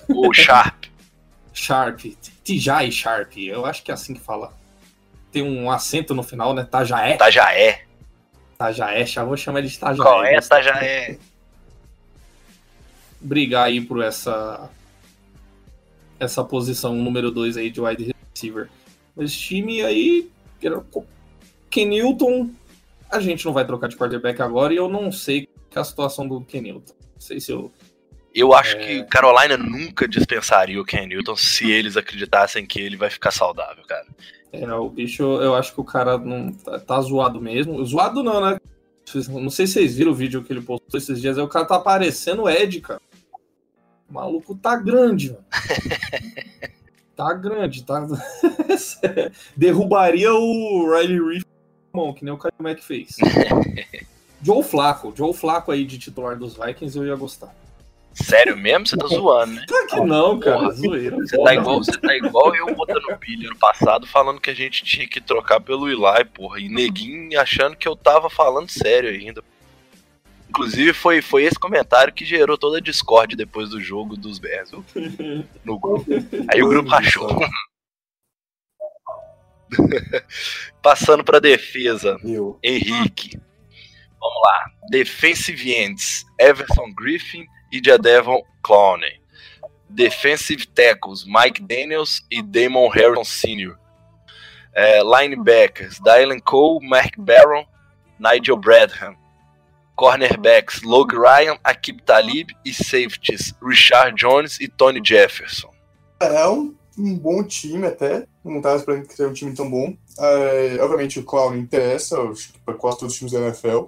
O 0.07 0.31
Sharp. 0.33 0.85
Sharp. 1.55 2.01
Tijai 2.43 2.91
Sharp. 2.91 3.37
Eu 3.37 3.65
acho 3.65 3.81
que 3.81 3.89
é 3.89 3.93
assim 3.93 4.13
que 4.13 4.19
fala. 4.19 4.53
Tem 5.31 5.41
um 5.41 5.71
acento 5.71 6.13
no 6.13 6.21
final, 6.21 6.53
né? 6.53 6.63
Tajaé. 6.63 7.15
Tajaé. 7.15 7.85
Tajaé, 8.57 9.05
já 9.05 9.23
vou 9.23 9.35
chamar 9.35 9.59
ele 9.59 9.69
de 9.69 9.79
Tajaé. 9.79 10.03
Qual 10.03 10.23
é 10.23 10.39
Tajaé? 10.39 11.17
Brigar 13.19 13.65
aí 13.65 13.81
por 13.81 14.03
essa 14.03 14.69
essa 16.19 16.43
posição 16.43 16.93
número 16.95 17.31
2 17.31 17.57
aí 17.57 17.69
de 17.69 17.81
wide 17.81 18.15
receiver. 18.33 18.69
Esse 19.17 19.37
time 19.37 19.81
aí, 19.81 20.29
Ken 21.69 21.85
Newton, 21.85 22.49
a 23.09 23.19
gente 23.19 23.45
não 23.45 23.53
vai 23.53 23.65
trocar 23.65 23.87
de 23.87 23.97
quarterback 23.97 24.41
agora 24.41 24.73
e 24.73 24.77
eu 24.77 24.87
não 24.87 25.11
sei 25.11 25.47
que 25.69 25.77
é 25.77 25.81
a 25.81 25.83
situação 25.83 26.27
do 26.27 26.41
Ken 26.41 26.61
Newton. 26.61 26.93
Não 27.13 27.21
sei 27.21 27.39
se 27.39 27.51
eu 27.51 27.71
Eu 28.35 28.53
acho 28.53 28.77
que 28.77 29.01
Carolina 29.05 29.55
nunca 29.55 30.05
dispensaria 30.05 30.79
o 30.79 30.83
Ken 30.83 31.07
Newton 31.07 31.37
se 31.37 31.71
eles 31.71 31.95
acreditassem 31.95 32.65
que 32.65 32.81
ele 32.81 32.97
vai 32.97 33.09
ficar 33.09 33.31
saudável, 33.31 33.81
cara. 33.87 34.05
É, 34.51 34.73
o 34.73 34.89
bicho, 34.89 35.23
eu 35.23 35.55
acho 35.55 35.73
que 35.73 35.79
o 35.79 35.85
cara 35.85 36.17
não 36.17 36.51
tá, 36.51 36.77
tá 36.81 37.01
zoado 37.01 37.39
mesmo. 37.39 37.83
Zoado 37.85 38.21
não, 38.21 38.41
né? 38.41 38.59
Não 39.29 39.49
sei 39.49 39.67
se 39.67 39.73
vocês 39.73 39.95
viram 39.95 40.11
o 40.11 40.15
vídeo 40.15 40.43
que 40.43 40.51
ele 40.51 40.61
postou 40.61 40.97
esses 40.97 41.21
dias. 41.21 41.37
Aí 41.37 41.43
o 41.45 41.47
cara 41.47 41.63
tá 41.63 41.79
parecendo 41.79 42.43
o 42.43 42.49
Ed, 42.49 42.81
cara. 42.81 42.99
O 44.09 44.13
maluco 44.13 44.53
tá 44.53 44.75
grande, 44.75 45.31
mano. 45.31 45.45
tá 47.15 47.33
grande, 47.33 47.83
tá. 47.83 48.05
Derrubaria 49.55 50.33
o 50.33 50.93
Riley 50.93 51.21
Reef, 51.21 51.43
que 52.17 52.25
nem 52.25 52.33
o 52.33 52.37
Kyle 52.37 52.51
Mack 52.59 52.83
fez. 52.83 53.15
Joe 54.43 54.61
Flaco, 54.61 55.13
Joe 55.15 55.33
Flaco 55.33 55.71
aí 55.71 55.85
de 55.85 55.97
titular 55.97 56.37
dos 56.37 56.57
Vikings, 56.57 56.97
eu 56.97 57.05
ia 57.05 57.15
gostar. 57.15 57.55
Sério 58.15 58.55
mesmo? 58.55 58.87
Você 58.87 58.95
tá 58.95 59.07
zoando, 59.07 59.55
né? 59.55 59.65
Claro 59.67 59.87
que 59.87 59.99
não, 59.99 60.39
cara. 60.39 60.59
Porra, 60.59 60.71
Zoeira. 60.71 61.17
Você 61.17 61.37
tá, 61.37 61.53
igual, 61.53 61.83
você 61.83 61.99
tá 61.99 62.15
igual 62.15 62.55
eu 62.55 62.73
botando 62.73 63.17
pilha 63.19 63.49
no 63.49 63.57
passado, 63.57 64.07
falando 64.07 64.39
que 64.39 64.49
a 64.49 64.53
gente 64.53 64.85
tinha 64.85 65.05
que 65.05 65.19
trocar 65.19 65.59
pelo 65.59 65.89
Eli, 65.89 66.25
porra. 66.33 66.61
E 66.61 66.69
neguinho 66.69 67.37
achando 67.39 67.75
que 67.75 67.87
eu 67.87 67.95
tava 67.95 68.29
falando 68.29 68.69
sério 68.69 69.09
ainda. 69.09 69.43
Inclusive, 70.49 70.93
foi, 70.93 71.21
foi 71.21 71.43
esse 71.43 71.59
comentário 71.59 72.13
que 72.13 72.23
gerou 72.23 72.57
toda 72.57 72.77
a 72.77 72.81
discórdia 72.81 73.35
depois 73.35 73.69
do 73.69 73.81
jogo 73.81 74.15
dos 74.15 74.39
Bears 74.39 74.71
no 75.65 75.77
grupo. 75.77 76.05
Aí 76.53 76.63
o 76.63 76.69
grupo 76.69 76.89
rachou. 76.89 77.27
Passando 80.81 81.21
pra 81.21 81.39
defesa, 81.39 82.17
Eu. 82.23 82.57
Henrique. 82.63 83.37
Vamos 84.17 84.41
lá. 84.45 84.71
Defensive 84.89 85.73
ends: 85.73 86.23
Everson 86.39 86.93
Griffin 86.95 87.45
e 87.71 87.81
Jadevon 87.83 88.41
Clowney. 88.63 89.19
Defensive 89.89 90.67
tackles: 90.67 91.25
Mike 91.25 91.61
Daniels 91.61 92.23
e 92.31 92.41
Damon 92.41 92.89
Harrison 92.89 93.23
Sr. 93.23 93.77
É, 94.73 95.01
linebackers: 95.01 95.99
Dylan 95.99 96.39
Cole, 96.39 96.85
Mark 96.87 97.15
Barron, 97.17 97.65
Nigel 98.19 98.57
Bradham. 98.57 99.15
Cornerbacks: 99.95 100.81
Logan 100.81 101.19
Ryan, 101.19 101.57
Akib 101.63 102.01
Talib 102.01 102.49
e 102.65 102.73
safeties: 102.73 103.53
Richard 103.61 104.15
Jones 104.15 104.59
e 104.59 104.67
Tony 104.67 105.01
Jefferson. 105.03 105.71
É 106.19 106.47
um, 106.47 106.75
um 106.97 107.17
bom 107.17 107.43
time 107.43 107.87
até. 107.87 108.27
Não 108.43 108.61
tava 108.61 108.77
esperando 108.77 109.07
que 109.07 109.15
seja 109.15 109.29
um 109.29 109.33
time 109.33 109.55
tão 109.55 109.69
bom. 109.69 109.95
É, 110.19 110.77
obviamente 110.81 111.19
o 111.19 111.23
Clown 111.23 111.55
interessa 111.55 112.17
para 112.65 112.75
quase 112.75 112.99
todos 112.99 113.13
os 113.13 113.17
times 113.17 113.33
da 113.33 113.39
NFL. 113.39 113.85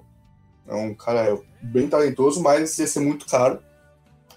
É 0.68 0.76
um 0.76 0.94
cara 0.94 1.38
bem 1.62 1.88
talentoso, 1.88 2.42
mas 2.42 2.78
ia 2.80 2.88
ser 2.88 3.00
muito 3.00 3.26
caro. 3.26 3.60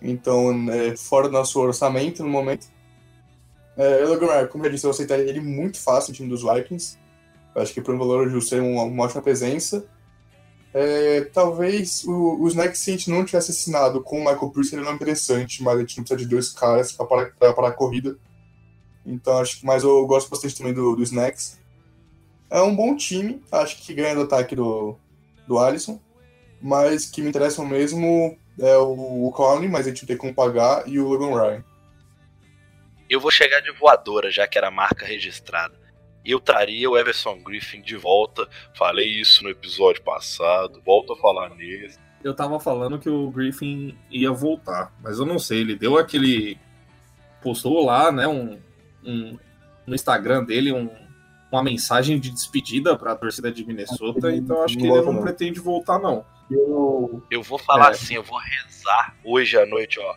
Então, 0.02 0.70
é, 0.70 0.96
fora 0.96 1.28
do 1.28 1.32
nosso 1.32 1.60
orçamento 1.60 2.22
no 2.22 2.28
momento. 2.28 2.66
É, 3.76 4.04
Ryan, 4.04 4.46
como 4.46 4.66
eu 4.66 4.70
disse, 4.70 4.84
eu 4.84 4.90
aceitaria 4.90 5.28
ele 5.28 5.40
muito 5.40 5.78
fácil 5.78 6.10
no 6.10 6.16
time 6.16 6.28
dos 6.28 6.42
Vikings. 6.42 6.98
Eu 7.54 7.62
acho 7.62 7.72
que 7.72 7.80
por 7.80 7.94
um 7.94 7.98
valor 7.98 8.28
justo 8.28 8.50
seria 8.50 8.64
uma, 8.64 8.84
uma 8.84 9.04
ótima 9.04 9.22
presença. 9.22 9.84
É, 10.72 11.22
talvez 11.32 12.04
o, 12.04 12.42
o 12.42 12.48
Snack, 12.48 12.78
se 12.78 12.90
a 12.90 12.92
gente 12.92 13.10
não 13.10 13.24
tivesse 13.24 13.50
assinado 13.50 14.00
com 14.02 14.18
o 14.18 14.20
Michael 14.20 14.50
Pierce, 14.50 14.74
ele 14.74 14.84
não 14.84 14.94
interessante, 14.94 15.62
mas 15.62 15.76
a 15.76 15.80
gente 15.80 15.96
não 15.98 16.04
precisa 16.04 16.20
de 16.20 16.30
dois 16.30 16.50
caras 16.50 16.92
para 16.92 17.06
parar, 17.06 17.68
a 17.68 17.72
corrida. 17.72 18.16
Então 19.04 19.38
acho 19.38 19.60
que 19.60 19.66
mas 19.66 19.82
eu 19.82 20.06
gosto 20.06 20.30
bastante 20.30 20.56
também 20.56 20.72
do, 20.72 20.94
do 20.94 21.02
Snacks. 21.02 21.58
É 22.48 22.60
um 22.60 22.74
bom 22.74 22.96
time, 22.96 23.42
acho 23.50 23.82
que 23.82 23.94
ganha 23.94 24.14
do 24.14 24.22
ataque 24.22 24.54
do, 24.54 24.96
do 25.46 25.58
Alisson, 25.58 26.00
mas 26.60 27.06
que 27.06 27.22
me 27.22 27.28
interessam 27.28 27.64
mesmo 27.66 28.36
é 28.58 28.76
o, 28.76 29.26
o 29.26 29.32
Clown, 29.32 29.68
mas 29.68 29.86
a 29.86 29.90
gente 29.90 30.02
não 30.02 30.08
tem 30.08 30.16
como 30.16 30.34
pagar, 30.34 30.88
e 30.88 30.98
o 30.98 31.08
Logan 31.08 31.40
Ryan. 31.40 31.64
Eu 33.08 33.20
vou 33.20 33.30
chegar 33.30 33.60
de 33.60 33.72
voadora, 33.72 34.30
já 34.30 34.46
que 34.46 34.56
era 34.56 34.70
marca 34.70 35.04
registrada. 35.04 35.74
Eu 36.24 36.38
traria 36.38 36.88
o 36.88 36.96
Everson 36.96 37.42
Griffin 37.42 37.80
de 37.80 37.96
volta. 37.96 38.46
Falei 38.76 39.08
isso 39.08 39.42
no 39.42 39.50
episódio 39.50 40.02
passado. 40.02 40.80
Volto 40.84 41.14
a 41.14 41.16
falar 41.16 41.48
nele. 41.50 41.92
Eu 42.22 42.34
tava 42.34 42.60
falando 42.60 42.98
que 42.98 43.08
o 43.08 43.30
Griffin 43.30 43.96
ia 44.10 44.30
voltar, 44.30 44.92
mas 45.02 45.18
eu 45.18 45.26
não 45.26 45.38
sei. 45.38 45.60
Ele 45.60 45.74
deu 45.74 45.96
aquele. 45.96 46.58
Postou 47.42 47.84
lá, 47.84 48.12
né? 48.12 48.28
Um, 48.28 48.60
um 49.02 49.38
no 49.86 49.94
Instagram 49.94 50.44
dele 50.44 50.72
um, 50.72 50.90
uma 51.50 51.62
mensagem 51.62 52.20
de 52.20 52.30
despedida 52.30 52.96
pra 52.96 53.16
torcida 53.16 53.50
de 53.50 53.64
Minnesota. 53.64 54.30
Então 54.30 54.62
acho 54.62 54.76
que 54.76 54.86
ele 54.86 55.02
não 55.02 55.20
pretende 55.20 55.58
voltar, 55.58 55.98
não. 55.98 56.24
Eu, 56.50 57.22
Eu 57.30 57.42
vou 57.42 57.58
falar 57.58 57.88
É. 57.88 57.90
assim, 57.90 58.14
eu 58.14 58.22
vou 58.22 58.38
rezar 58.38 59.14
hoje 59.24 59.56
à 59.58 59.64
noite, 59.66 59.98
ó. 60.00 60.14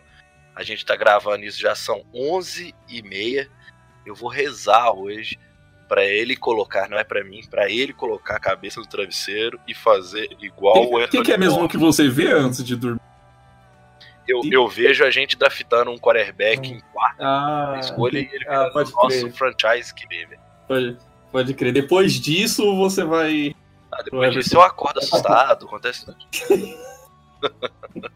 A 0.54 0.62
gente 0.62 0.84
tá 0.84 0.94
gravando 0.96 1.44
isso, 1.44 1.60
já 1.60 1.74
são 1.74 2.04
11 2.14 2.74
e 2.88 3.02
meia. 3.02 3.48
Eu 4.06 4.14
vou 4.14 4.28
rezar 4.28 4.92
hoje 4.92 5.38
pra 5.88 6.04
ele 6.04 6.36
colocar, 6.36 6.88
não 6.88 6.98
é 6.98 7.04
pra 7.04 7.22
mim, 7.24 7.40
pra 7.50 7.70
ele 7.70 7.92
colocar 7.92 8.36
a 8.36 8.40
cabeça 8.40 8.80
no 8.80 8.86
travesseiro 8.86 9.58
e 9.66 9.74
fazer 9.74 10.28
igual 10.40 10.76
o 10.76 10.94
O 10.94 10.98
que, 10.98 11.04
Anthony 11.04 11.22
que 11.24 11.32
é 11.32 11.36
mesmo 11.38 11.68
que 11.68 11.76
você 11.76 12.08
vê 12.08 12.32
antes 12.32 12.64
de 12.64 12.74
dormir? 12.76 13.00
Eu, 14.26 14.40
eu 14.50 14.66
vejo 14.68 15.04
a 15.04 15.10
gente 15.10 15.36
draftando 15.36 15.90
um 15.90 15.98
quarterback 15.98 16.66
em 16.66 16.80
quarta 16.92 17.22
Ah, 17.22 17.76
escolha 17.78 18.18
e 18.18 18.28
ele 18.32 18.48
ah, 18.48 18.70
pode 18.72 18.90
o 18.90 18.94
nosso 18.96 19.20
crer. 19.20 19.32
franchise 19.32 19.92
QB, 19.94 20.26
velho. 20.26 20.40
Pode, 20.66 20.98
pode 21.30 21.54
crer. 21.54 21.72
Depois 21.74 22.14
disso, 22.14 22.74
você 22.76 23.04
vai. 23.04 23.54
Ah, 23.94 24.02
depois 24.02 24.34
disso 24.34 24.56
eu 24.56 24.62
acordo 24.62 24.98
assustado, 24.98 25.66
acontece 25.66 26.04
tudo. 26.04 26.18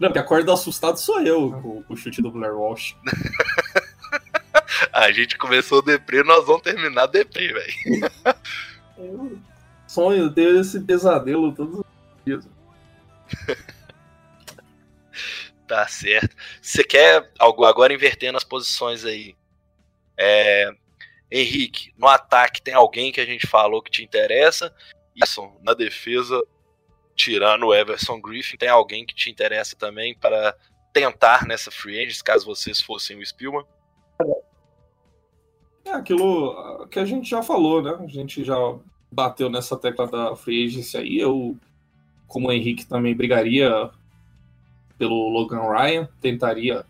Não, 0.00 0.08
porque 0.08 0.18
acorda 0.18 0.52
assustado 0.54 0.96
sou 0.96 1.20
eu 1.20 1.52
com, 1.60 1.82
com 1.82 1.94
o 1.94 1.96
chute 1.96 2.22
do 2.22 2.30
Blair 2.30 2.56
Walsh. 2.56 2.96
A 4.90 5.12
gente 5.12 5.36
começou 5.36 5.82
deprê, 5.82 6.22
nós 6.22 6.46
vamos 6.46 6.62
terminar 6.62 7.06
deprê, 7.06 7.52
velho. 7.52 8.10
Sonho, 9.86 10.24
eu 10.24 10.32
tenho 10.32 10.58
esse 10.58 10.80
pesadelo 10.80 11.52
todos 11.52 11.80
os 11.80 11.84
dias. 12.24 12.48
Tá 15.66 15.86
certo. 15.86 16.34
Você 16.60 16.82
quer 16.82 17.30
algo 17.38 17.64
agora 17.64 17.92
invertendo 17.92 18.36
as 18.38 18.44
posições 18.44 19.04
aí? 19.04 19.36
É, 20.16 20.70
Henrique, 21.30 21.92
no 21.96 22.06
ataque 22.06 22.60
tem 22.60 22.74
alguém 22.74 23.12
que 23.12 23.20
a 23.20 23.26
gente 23.26 23.46
falou 23.46 23.82
que 23.82 23.90
te 23.90 24.02
interessa? 24.02 24.74
Isso, 25.14 25.50
na 25.62 25.74
defesa, 25.74 26.40
tirando 27.14 27.66
o 27.66 27.74
Everson 27.74 28.20
Griffin, 28.20 28.56
tem 28.56 28.68
alguém 28.68 29.04
que 29.04 29.14
te 29.14 29.30
interessa 29.30 29.76
também 29.76 30.14
para 30.14 30.56
tentar 30.92 31.46
nessa 31.46 31.70
free 31.70 31.98
agents, 31.98 32.22
caso 32.22 32.46
vocês 32.46 32.80
fossem 32.80 33.18
o 33.18 33.26
Spielman? 33.26 33.64
É 35.84 35.92
aquilo 35.92 36.86
que 36.88 36.98
a 36.98 37.04
gente 37.04 37.28
já 37.28 37.42
falou, 37.42 37.82
né? 37.82 37.96
A 37.98 38.06
gente 38.06 38.44
já 38.44 38.56
bateu 39.10 39.50
nessa 39.50 39.76
tecla 39.76 40.06
da 40.06 40.36
free 40.36 40.66
agency 40.66 40.96
aí. 40.96 41.18
Eu, 41.18 41.56
como 42.26 42.48
o 42.48 42.52
Henrique, 42.52 42.86
também 42.86 43.14
brigaria 43.14 43.90
pelo 44.96 45.28
Logan 45.28 45.68
Ryan, 45.68 46.08
tentaria 46.20 46.86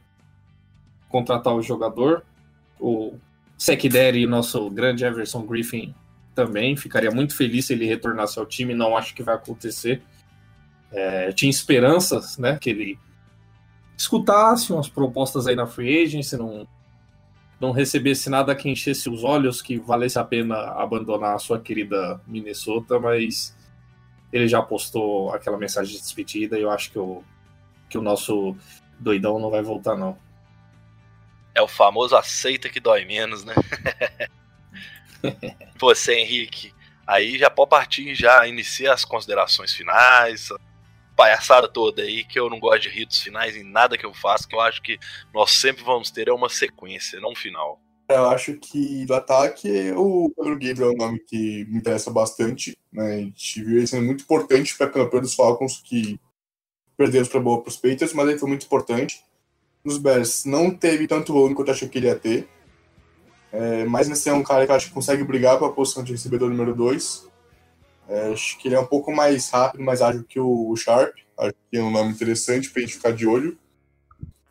contratar 1.09 1.55
o 1.55 1.63
jogador. 1.63 2.25
O 2.79 3.19
Secondary, 3.57 4.27
nosso 4.27 4.69
grande 4.71 5.05
Everson 5.05 5.47
Griffin, 5.47 5.95
também. 6.35 6.77
Ficaria 6.77 7.11
muito 7.11 7.37
feliz 7.37 7.67
se 7.67 7.73
ele 7.73 7.87
retornasse 7.87 8.39
ao 8.39 8.47
time. 8.47 8.75
Não 8.75 8.97
acho 8.97 9.15
que 9.15 9.23
vai 9.23 9.35
acontecer. 9.35 10.03
É, 10.91 11.33
tinha 11.33 11.51
esperanças, 11.51 12.39
né? 12.39 12.59
Que 12.61 12.71
ele 12.71 12.99
escutasse 13.97 14.73
umas 14.73 14.89
propostas 14.89 15.47
aí 15.47 15.55
na 15.55 15.67
free 15.67 16.05
agency, 16.05 16.37
não 16.37 16.67
não 17.63 17.71
recebesse 17.71 18.29
nada 18.29 18.57
que 18.57 18.69
enchesse 18.69 19.09
os 19.09 19.23
olhos, 19.23 19.63
que 19.63 19.79
valesse 19.79 20.19
a 20.19 20.25
pena 20.25 20.57
abandonar 20.73 21.37
a 21.37 21.39
sua 21.39 21.61
querida 21.61 22.21
Minnesota, 22.27 22.99
mas 22.99 23.57
ele 24.33 24.49
já 24.49 24.61
postou 24.61 25.33
aquela 25.33 25.57
mensagem 25.57 25.95
de 25.95 26.03
despedida 26.03 26.59
e 26.59 26.63
eu 26.63 26.71
acho 26.73 26.91
que 26.91 26.99
o, 26.99 27.23
que 27.89 27.97
o 27.97 28.03
nosso 28.03 28.57
doidão 28.99 29.39
não 29.39 29.49
vai 29.49 29.63
voltar, 29.63 29.97
não. 29.97 30.19
É 31.55 31.63
o 31.63 31.69
famoso 31.69 32.17
aceita 32.17 32.69
que 32.69 32.81
dói 32.81 33.05
menos, 33.05 33.45
né? 33.45 33.55
Você, 35.79 36.15
Henrique, 36.15 36.73
aí 37.07 37.39
já 37.39 37.51
pode 37.51 37.71
partir, 37.71 38.15
já 38.15 38.47
inicia 38.47 38.93
as 38.93 39.05
considerações 39.05 39.73
finais, 39.73 40.49
palhaçada 41.17 41.69
toda 41.69 42.03
aí, 42.03 42.25
que 42.25 42.39
eu 42.39 42.49
não 42.49 42.59
gosto 42.59 42.83
de 42.83 42.89
ritos 42.89 43.21
finais 43.21 43.57
em 43.57 43.63
nada 43.63 43.97
que 43.97 44.07
eu 44.07 44.15
faço, 44.15 44.49
que 44.49 44.55
eu 44.55 44.61
acho 44.61 44.83
que 44.83 44.99
nós 45.33 45.53
sempre 45.53 45.85
vamos 45.85 46.11
ter 46.11 46.29
é 46.29 46.33
uma 46.33 46.49
sequência, 46.49 47.21
não 47.21 47.33
um 47.33 47.37
final. 47.37 47.81
Eu 48.09 48.29
acho 48.29 48.55
que 48.55 49.07
do 49.07 49.15
ataque 49.15 49.93
o 49.97 50.31
Pedro 50.37 50.59
Gabriel 50.59 50.91
é 50.91 50.95
um 50.95 50.97
nome 50.97 51.19
que 51.21 51.65
me 51.67 51.79
interessa 51.79 52.11
bastante. 52.11 52.77
Né? 52.93 53.15
A 53.15 53.19
gente 53.21 53.63
viu 53.63 53.79
ele 53.79 53.87
sendo 53.87 54.05
muito 54.05 54.25
importante 54.25 54.77
para 54.77 54.91
campanha 54.91 55.23
dos 55.23 55.35
Falcons, 55.35 55.81
que 55.83 56.21
perdemos 56.97 57.29
para 57.29 57.41
boa 57.41 57.63
para 57.63 57.71
os 57.71 57.77
Patriots, 57.77 58.13
mas 58.13 58.29
ele 58.29 58.39
foi 58.39 58.49
muito 58.49 58.67
importante. 58.67 59.25
Nos 59.85 59.99
Bears 59.99 60.45
não 60.45 60.71
teve 60.71 61.07
tanto 61.07 61.33
volume 61.33 61.55
quanto 61.55 61.69
eu 61.69 61.75
achei 61.75 61.89
que 61.89 61.99
ele 61.99 62.07
ia 62.07 62.17
ter. 62.17 62.49
É, 63.53 63.85
mas 63.85 64.09
esse 64.09 64.29
é 64.31 64.33
um 64.33 64.43
cara 64.43 64.67
que 64.67 64.73
acho 64.73 64.89
que 64.89 64.95
consegue 64.95 65.23
brigar 65.23 65.59
para 65.59 65.67
a 65.67 65.73
posição 65.73 66.03
de 66.03 66.13
recebedor 66.13 66.49
número 66.49 66.75
2. 66.75 67.29
É, 68.09 68.33
acho 68.33 68.59
que 68.59 68.69
ele 68.69 68.75
é 68.75 68.81
um 68.81 68.87
pouco 68.87 69.13
mais 69.13 69.51
rápido, 69.51 69.85
mais 69.85 70.01
ágil 70.01 70.25
que 70.25 70.41
o 70.41 70.75
Sharp. 70.75 71.15
Acho 71.39 71.55
que 71.71 71.77
é 71.77 71.83
um 71.83 71.91
nome 71.91 72.11
interessante 72.11 72.71
para 72.71 72.81
a 72.81 72.85
gente 72.85 72.95
ficar 72.95 73.13
de 73.13 73.27
olho. 73.27 73.59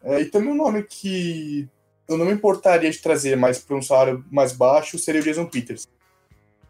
É, 0.03 0.21
e 0.21 0.25
também 0.25 0.49
um 0.49 0.55
nome 0.55 0.83
que 0.83 1.67
eu 2.07 2.17
não 2.17 2.25
me 2.25 2.33
importaria 2.33 2.89
de 2.89 2.99
trazer 2.99 3.35
mais 3.35 3.59
para 3.59 3.75
um 3.75 3.81
salário 3.81 4.23
mais 4.31 4.51
baixo 4.51 4.99
seria 4.99 5.21
o 5.21 5.23
Jason 5.23 5.45
Peters. 5.45 5.87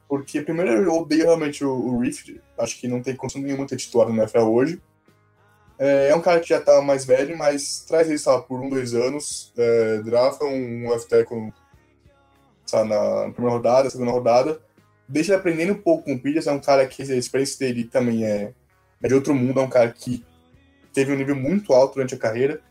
Porque, 0.07 0.41
primeiro, 0.41 0.71
eu 0.71 0.93
odeio 0.93 1.23
realmente 1.23 1.63
o, 1.63 1.71
o 1.71 1.99
Rift. 1.99 2.39
Acho 2.57 2.79
que 2.79 2.87
não 2.87 3.01
tem 3.01 3.15
condição 3.15 3.41
nenhuma 3.41 3.65
ter 3.65 3.77
titular 3.77 4.09
no 4.09 4.15
NFL 4.15 4.39
hoje. 4.39 4.81
É, 5.79 6.09
é 6.09 6.15
um 6.15 6.21
cara 6.21 6.39
que 6.39 6.49
já 6.49 6.59
tá 6.61 6.81
mais 6.81 7.05
velho, 7.05 7.37
mas 7.37 7.85
traz 7.87 8.07
ele, 8.07 8.19
sabe, 8.19 8.45
por 8.45 8.59
um, 8.59 8.69
dois 8.69 8.93
anos. 8.93 9.53
É, 9.57 9.97
drafa 10.03 10.43
um, 10.43 10.89
left 10.89 11.09
tackle 11.09 11.51
sabe, 12.71 12.89
na 12.89 13.31
primeira 13.31 13.57
rodada, 13.57 13.89
segunda 13.89 14.11
rodada. 14.11 14.61
Deixa 15.07 15.33
ele 15.33 15.39
aprendendo 15.39 15.73
um 15.73 15.81
pouco 15.81 16.05
com 16.05 16.13
o 16.13 16.19
Peters. 16.19 16.47
É 16.47 16.51
um 16.51 16.59
cara 16.59 16.87
que 16.87 17.01
a 17.01 17.15
experiência 17.15 17.59
dele 17.59 17.83
também 17.83 18.25
é, 18.25 18.53
é 19.03 19.07
de 19.07 19.13
outro 19.13 19.35
mundo. 19.35 19.59
É 19.59 19.63
um 19.63 19.69
cara 19.69 19.91
que 19.91 20.25
teve 20.93 21.11
um 21.13 21.17
nível 21.17 21.35
muito 21.35 21.73
alto 21.73 21.95
durante 21.95 22.15
a 22.15 22.17
carreira 22.17 22.61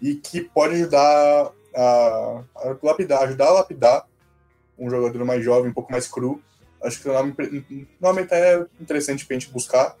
e 0.00 0.14
que 0.14 0.40
pode 0.40 0.74
ajudar 0.74 1.52
a, 1.74 2.42
a 2.56 2.76
lapidar, 2.82 3.22
ajudar 3.22 3.46
a 3.46 3.52
lapidar 3.52 4.06
um 4.78 4.88
jogador 4.90 5.24
mais 5.24 5.44
jovem, 5.44 5.70
um 5.70 5.74
pouco 5.74 5.92
mais 5.92 6.08
cru. 6.08 6.42
Acho 6.82 7.00
que 7.00 7.08
o 7.08 7.12
nome, 7.12 7.34
nome 8.00 8.26
é 8.30 8.66
interessante 8.80 9.24
pra 9.24 9.34
gente 9.34 9.50
buscar. 9.50 9.96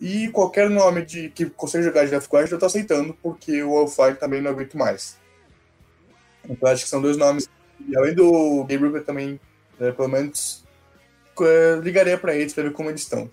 E 0.00 0.28
qualquer 0.28 0.70
nome 0.70 1.04
de 1.04 1.28
que 1.30 1.46
consiga 1.50 1.82
jogar 1.82 2.06
de 2.06 2.14
guard 2.14 2.50
eu 2.50 2.58
tô 2.58 2.66
aceitando, 2.66 3.14
porque 3.20 3.62
o 3.62 3.76
Alfine 3.76 4.14
também 4.14 4.40
não 4.40 4.52
aguento 4.52 4.78
mais. 4.78 5.18
Então 6.48 6.68
acho 6.70 6.84
que 6.84 6.88
são 6.88 7.02
dois 7.02 7.16
nomes. 7.16 7.48
E 7.86 7.96
além 7.96 8.14
do 8.14 8.64
Gabriel, 8.64 8.96
eu 8.96 9.04
também, 9.04 9.40
é, 9.78 9.92
pelo 9.92 10.08
menos, 10.08 10.64
é, 11.40 11.80
ligaria 11.82 12.18
para 12.18 12.34
eles 12.34 12.52
para 12.52 12.64
ver 12.64 12.72
como 12.72 12.90
eles 12.90 13.02
estão. 13.02 13.30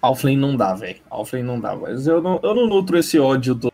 Alflin 0.00 0.36
não 0.36 0.56
dá, 0.56 0.74
velho. 0.74 1.00
Alflin 1.08 1.42
não 1.42 1.60
dá. 1.60 1.76
Mas 1.76 2.06
eu 2.06 2.20
não, 2.20 2.40
eu 2.42 2.54
não 2.54 2.66
nutro 2.66 2.98
esse 2.98 3.18
ódio 3.18 3.54
do 3.54 3.72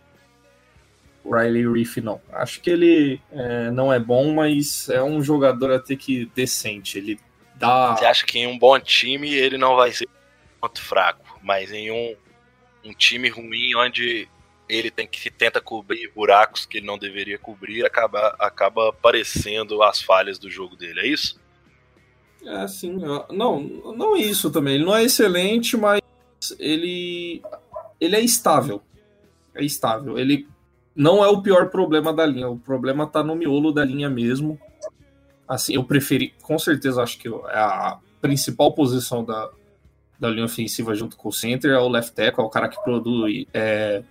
Riley 1.24 1.66
Reef, 1.70 1.96
não. 1.98 2.20
Acho 2.32 2.60
que 2.60 2.70
ele 2.70 3.20
é, 3.32 3.70
não 3.70 3.92
é 3.92 3.98
bom, 3.98 4.34
mas 4.34 4.88
é 4.88 5.02
um 5.02 5.22
jogador 5.22 5.72
até 5.72 5.96
que 5.96 6.26
decente. 6.34 6.98
Ele 6.98 7.18
dá. 7.54 7.96
Você 7.96 8.04
acha 8.04 8.26
que 8.26 8.38
em 8.38 8.46
um 8.46 8.58
bom 8.58 8.78
time 8.78 9.32
ele 9.32 9.56
não 9.56 9.74
vai 9.74 9.90
ser 9.90 10.08
muito 10.60 10.82
fraco, 10.82 11.40
mas 11.42 11.72
em 11.72 11.90
um, 11.90 12.14
um 12.84 12.92
time 12.92 13.28
ruim 13.28 13.74
onde 13.74 14.28
ele 14.68 14.90
tem 14.90 15.06
que 15.06 15.30
tenta 15.30 15.60
cobrir 15.60 16.10
buracos 16.14 16.66
que 16.66 16.78
ele 16.78 16.86
não 16.86 16.98
deveria 16.98 17.38
cobrir, 17.38 17.84
acaba, 17.84 18.36
acaba 18.38 18.90
aparecendo 18.90 19.82
as 19.82 20.00
falhas 20.00 20.38
do 20.38 20.50
jogo 20.50 20.76
dele, 20.76 21.00
é 21.00 21.06
isso? 21.06 21.40
É, 22.44 22.66
sim. 22.68 22.98
Não, 23.30 23.60
não 23.60 24.16
é 24.16 24.20
isso 24.20 24.50
também. 24.50 24.76
Ele 24.76 24.84
não 24.84 24.94
é 24.94 25.02
excelente, 25.02 25.76
mas 25.76 26.00
ele, 26.58 27.42
ele 28.00 28.16
é 28.16 28.20
estável. 28.20 28.82
É 29.54 29.64
estável. 29.64 30.18
Ele 30.18 30.46
não 30.94 31.24
é 31.24 31.28
o 31.28 31.42
pior 31.42 31.70
problema 31.70 32.12
da 32.12 32.26
linha. 32.26 32.48
O 32.48 32.58
problema 32.58 33.06
tá 33.06 33.22
no 33.22 33.34
miolo 33.34 33.72
da 33.72 33.84
linha 33.84 34.08
mesmo. 34.08 34.58
Assim, 35.48 35.74
eu 35.74 35.84
preferi, 35.84 36.34
com 36.42 36.58
certeza, 36.58 37.02
acho 37.02 37.18
que 37.18 37.28
é 37.28 37.58
a 37.58 37.98
principal 38.20 38.72
posição 38.72 39.24
da, 39.24 39.50
da 40.18 40.28
linha 40.28 40.44
ofensiva 40.44 40.94
junto 40.94 41.16
com 41.16 41.28
o 41.28 41.32
center 41.32 41.70
é 41.70 41.78
o 41.78 41.88
left 41.88 42.14
tackle, 42.14 42.42
é 42.42 42.46
o 42.46 42.50
cara 42.50 42.68
que 42.68 42.82
produz, 42.82 43.46
é, 43.54 44.02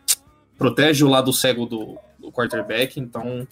protege 0.58 1.04
o 1.04 1.10
lado 1.10 1.32
cego 1.32 1.66
do, 1.66 1.98
do 2.20 2.32
quarterback. 2.32 3.00
Então, 3.00 3.48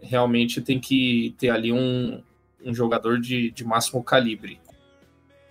realmente 0.00 0.60
tem 0.60 0.80
que 0.80 1.34
ter 1.38 1.50
ali 1.50 1.72
um, 1.72 2.22
um 2.64 2.74
jogador 2.74 3.20
de, 3.20 3.50
de 3.50 3.64
máximo 3.64 4.02
calibre. 4.02 4.60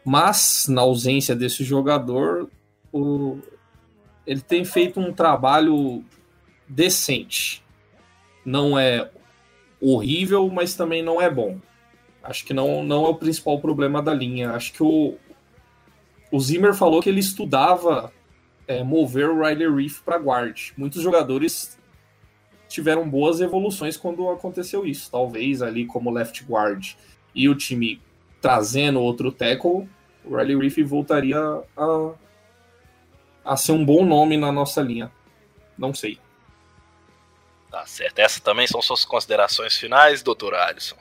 Mas, 0.03 0.67
na 0.67 0.81
ausência 0.81 1.35
desse 1.35 1.63
jogador, 1.63 2.49
o, 2.91 3.39
ele 4.25 4.41
tem 4.41 4.65
feito 4.65 4.99
um 4.99 5.13
trabalho 5.13 6.03
decente. 6.67 7.63
Não 8.43 8.77
é 8.77 9.09
horrível, 9.79 10.49
mas 10.49 10.75
também 10.75 11.03
não 11.03 11.21
é 11.21 11.29
bom. 11.29 11.59
Acho 12.23 12.45
que 12.45 12.53
não, 12.53 12.83
não 12.83 13.05
é 13.05 13.09
o 13.09 13.15
principal 13.15 13.59
problema 13.59 14.01
da 14.01 14.13
linha. 14.13 14.51
Acho 14.51 14.73
que 14.73 14.83
o, 14.83 15.15
o 16.31 16.39
Zimmer 16.39 16.73
falou 16.73 17.01
que 17.01 17.09
ele 17.09 17.19
estudava 17.19 18.11
é, 18.71 18.83
mover 18.83 19.29
o 19.29 19.41
Riley 19.41 19.69
Reef 19.69 20.01
para 20.01 20.17
guard. 20.17 20.71
Muitos 20.77 21.01
jogadores 21.01 21.77
tiveram 22.67 23.09
boas 23.09 23.41
evoluções 23.41 23.97
quando 23.97 24.29
aconteceu 24.29 24.85
isso. 24.85 25.11
Talvez 25.11 25.61
ali 25.61 25.85
como 25.85 26.11
left 26.11 26.43
guard 26.45 26.93
e 27.35 27.49
o 27.49 27.55
time 27.55 28.01
trazendo 28.41 28.99
outro 29.01 29.31
tackle, 29.31 29.87
o 30.25 30.35
Riley 30.35 30.57
Reef 30.57 30.77
voltaria 30.87 31.37
a, 31.77 32.11
a 33.45 33.57
ser 33.57 33.73
um 33.73 33.85
bom 33.85 34.05
nome 34.05 34.37
na 34.37 34.51
nossa 34.51 34.81
linha. 34.81 35.11
Não 35.77 35.93
sei. 35.93 36.19
Tá 37.69 37.85
certo. 37.85 38.19
Essas 38.19 38.41
também 38.41 38.67
são 38.67 38.81
suas 38.81 39.05
considerações 39.05 39.77
finais, 39.77 40.21
doutor 40.21 40.53
Alisson. 40.53 40.97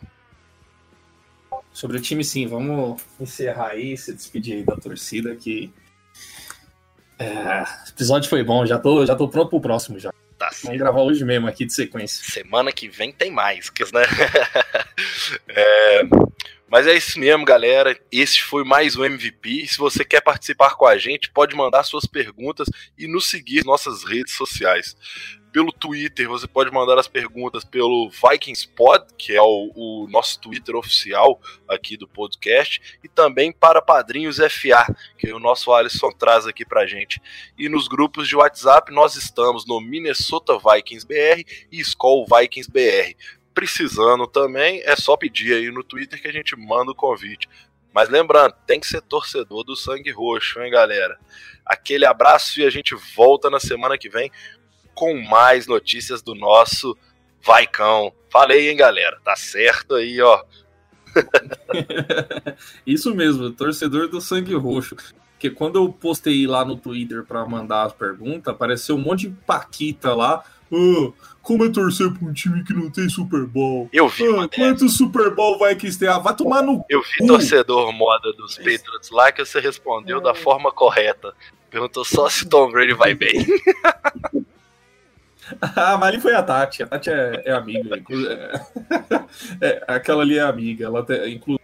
Sobre 1.72 1.96
o 1.96 2.00
time, 2.00 2.24
sim. 2.24 2.46
Vamos 2.46 3.02
encerrar 3.18 3.70
aí, 3.70 3.96
se 3.96 4.14
despedir 4.14 4.56
aí 4.56 4.64
da 4.64 4.76
torcida 4.76 5.34
que. 5.34 5.72
É, 7.20 7.62
o 7.62 7.88
episódio 7.90 8.30
foi 8.30 8.42
bom, 8.42 8.64
já 8.64 8.78
tô, 8.78 9.04
já 9.04 9.14
tô 9.14 9.28
pronto 9.28 9.50
pro 9.50 9.60
próximo 9.60 9.98
já. 9.98 10.10
Tá 10.38 10.50
Vamos 10.64 10.78
gravar 10.78 11.02
hoje 11.02 11.22
mesmo 11.22 11.46
aqui 11.46 11.66
de 11.66 11.74
sequência. 11.74 12.24
Semana 12.24 12.72
que 12.72 12.88
vem 12.88 13.12
tem 13.12 13.30
mais, 13.30 13.70
né? 13.92 14.02
é, 15.48 16.00
mas 16.66 16.86
é 16.86 16.96
isso 16.96 17.20
mesmo, 17.20 17.44
galera. 17.44 17.94
Esse 18.10 18.40
foi 18.42 18.64
mais 18.64 18.96
um 18.96 19.04
MVP. 19.04 19.66
Se 19.66 19.76
você 19.76 20.02
quer 20.02 20.22
participar 20.22 20.76
com 20.76 20.86
a 20.86 20.96
gente, 20.96 21.30
pode 21.30 21.54
mandar 21.54 21.82
suas 21.82 22.06
perguntas 22.06 22.68
e 22.96 23.06
nos 23.06 23.26
seguir 23.28 23.56
nas 23.56 23.66
nossas 23.66 24.02
redes 24.02 24.34
sociais. 24.34 24.96
Pelo 25.52 25.72
Twitter, 25.72 26.28
você 26.28 26.46
pode 26.46 26.70
mandar 26.70 26.98
as 26.98 27.08
perguntas 27.08 27.64
pelo 27.64 28.08
VikingsPod, 28.08 29.06
que 29.18 29.34
é 29.34 29.42
o, 29.42 29.72
o 29.74 30.06
nosso 30.08 30.40
Twitter 30.40 30.76
oficial 30.76 31.40
aqui 31.68 31.96
do 31.96 32.06
podcast, 32.06 32.98
e 33.02 33.08
também 33.08 33.52
para 33.52 33.82
Padrinhos 33.82 34.36
FA, 34.36 34.94
que 35.18 35.32
o 35.32 35.40
nosso 35.40 35.72
Alisson 35.72 36.12
traz 36.12 36.46
aqui 36.46 36.64
pra 36.64 36.86
gente. 36.86 37.20
E 37.58 37.68
nos 37.68 37.88
grupos 37.88 38.28
de 38.28 38.36
WhatsApp, 38.36 38.92
nós 38.92 39.16
estamos 39.16 39.66
no 39.66 39.80
Minnesota 39.80 40.56
Vikings 40.56 41.06
BR 41.06 41.44
e 41.72 41.80
Skull 41.80 42.26
Vikings 42.26 42.70
BR 42.70 43.16
precisando 43.52 44.26
também, 44.26 44.80
é 44.84 44.96
só 44.96 45.16
pedir 45.16 45.52
aí 45.52 45.70
no 45.70 45.82
Twitter 45.82 46.20
que 46.22 46.28
a 46.28 46.32
gente 46.32 46.56
manda 46.56 46.92
o 46.92 46.94
convite. 46.94 47.48
Mas 47.92 48.08
lembrando, 48.08 48.54
tem 48.66 48.78
que 48.78 48.86
ser 48.86 49.02
torcedor 49.02 49.64
do 49.64 49.74
Sangue 49.74 50.10
Roxo, 50.12 50.60
hein, 50.62 50.70
galera? 50.70 51.18
Aquele 51.66 52.06
abraço 52.06 52.60
e 52.60 52.64
a 52.64 52.70
gente 52.70 52.94
volta 53.16 53.50
na 53.50 53.58
semana 53.58 53.98
que 53.98 54.08
vem 54.08 54.30
com 55.00 55.18
mais 55.22 55.66
notícias 55.66 56.20
do 56.20 56.34
nosso 56.34 56.94
Vaicão. 57.42 58.12
Falei, 58.30 58.68
hein, 58.68 58.76
galera? 58.76 59.18
Tá 59.24 59.34
certo 59.34 59.94
aí, 59.94 60.20
ó. 60.20 60.44
Isso 62.86 63.14
mesmo, 63.14 63.50
torcedor 63.50 64.08
do 64.08 64.20
Sangue 64.20 64.54
Roxo. 64.54 64.94
Porque 65.32 65.48
quando 65.48 65.76
eu 65.76 65.90
postei 65.90 66.46
lá 66.46 66.66
no 66.66 66.76
Twitter 66.76 67.24
para 67.24 67.46
mandar 67.46 67.84
as 67.84 67.94
perguntas, 67.94 68.52
apareceu 68.52 68.94
um 68.96 69.00
monte 69.00 69.26
de 69.26 69.34
paquita 69.46 70.14
lá. 70.14 70.44
Oh, 70.70 71.14
como 71.40 71.64
é 71.64 71.70
torcer 71.70 72.12
pra 72.12 72.28
um 72.28 72.32
time 72.34 72.62
que 72.62 72.74
não 72.74 72.90
tem 72.90 73.08
Super 73.08 73.46
Bowl? 73.46 73.88
Eu 73.90 74.06
vi. 74.06 74.24
Ah, 74.36 74.46
quanto 74.54 74.86
Super 74.90 75.34
Bowl 75.34 75.58
vai 75.58 75.74
que? 75.74 75.88
Ah, 76.06 76.18
vai 76.18 76.36
tomar 76.36 76.62
no. 76.62 76.84
Eu 76.90 77.00
vi 77.00 77.26
torcedor 77.26 77.90
moda 77.90 78.34
dos 78.34 78.58
Patriots 78.58 79.10
lá 79.10 79.32
que 79.32 79.42
você 79.42 79.60
respondeu 79.60 80.18
é. 80.18 80.22
da 80.22 80.34
forma 80.34 80.70
correta. 80.70 81.34
Perguntou 81.70 82.04
só 82.04 82.28
se 82.28 82.46
Tom 82.46 82.70
Brady 82.70 82.92
vai 82.92 83.14
bem. 83.14 83.46
ah, 85.76 85.96
mas 85.96 86.08
ali 86.08 86.20
foi 86.20 86.34
a 86.34 86.42
Tati. 86.42 86.82
A 86.82 86.86
Tati 86.86 87.10
é, 87.10 87.42
é 87.46 87.52
amiga. 87.52 87.96
É, 87.96 89.20
é, 89.66 89.84
aquela 89.86 90.22
ali 90.22 90.38
é 90.38 90.42
amiga. 90.42 90.86
Ela 90.86 91.04
tem, 91.04 91.34
inclusive 91.34 91.60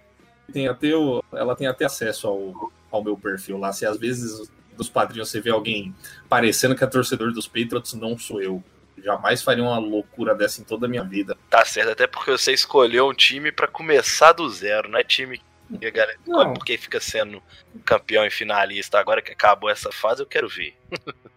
tem 0.53 0.69
até 0.69 0.95
o, 0.95 1.23
ela 1.33 1.55
tem 1.57 1.67
até 1.67 1.85
acesso 1.85 2.29
ao, 2.29 2.73
ao 2.91 3.05
meu 3.05 3.17
perfil 3.17 3.59
lá. 3.59 3.73
Se 3.73 3.85
às 3.85 3.99
vezes 3.99 4.51
dos 4.77 4.89
padrinhos 4.89 5.31
você 5.31 5.41
vê 5.41 5.51
alguém 5.51 5.95
parecendo 6.29 6.75
que 6.75 6.85
é 6.85 6.87
torcedor 6.87 7.33
dos 7.33 7.47
Patriots, 7.47 7.95
não 7.95 8.19
sou 8.19 8.41
eu. 8.41 8.63
Jamais 9.03 9.43
faria 9.43 9.63
uma 9.63 9.79
loucura 9.79 10.35
dessa 10.35 10.61
em 10.61 10.65
toda 10.65 10.87
a 10.87 10.89
minha 10.89 11.05
vida. 11.05 11.37
Tá 11.51 11.65
certo, 11.65 11.91
até 11.91 12.07
porque 12.07 12.31
você 12.31 12.53
escolheu 12.53 13.09
um 13.09 13.15
time 13.15 13.53
para 13.53 13.67
começar 13.67 14.33
do 14.33 14.49
zero, 14.49 14.89
não 14.89 14.99
é 14.99 15.05
time 15.05 15.41
E 15.81 15.87
a 15.87 15.91
galera, 15.91 16.19
Não. 16.27 16.55
porque 16.55 16.79
fica 16.79 17.01
sendo 17.01 17.43
campeão 17.85 18.25
e 18.25 18.31
finalista 18.31 18.99
agora 18.99 19.21
que 19.21 19.33
acabou 19.33 19.69
essa 19.69 19.93
fase, 19.93 20.23
eu 20.23 20.27
quero 20.27 20.49
ver. 20.49 20.77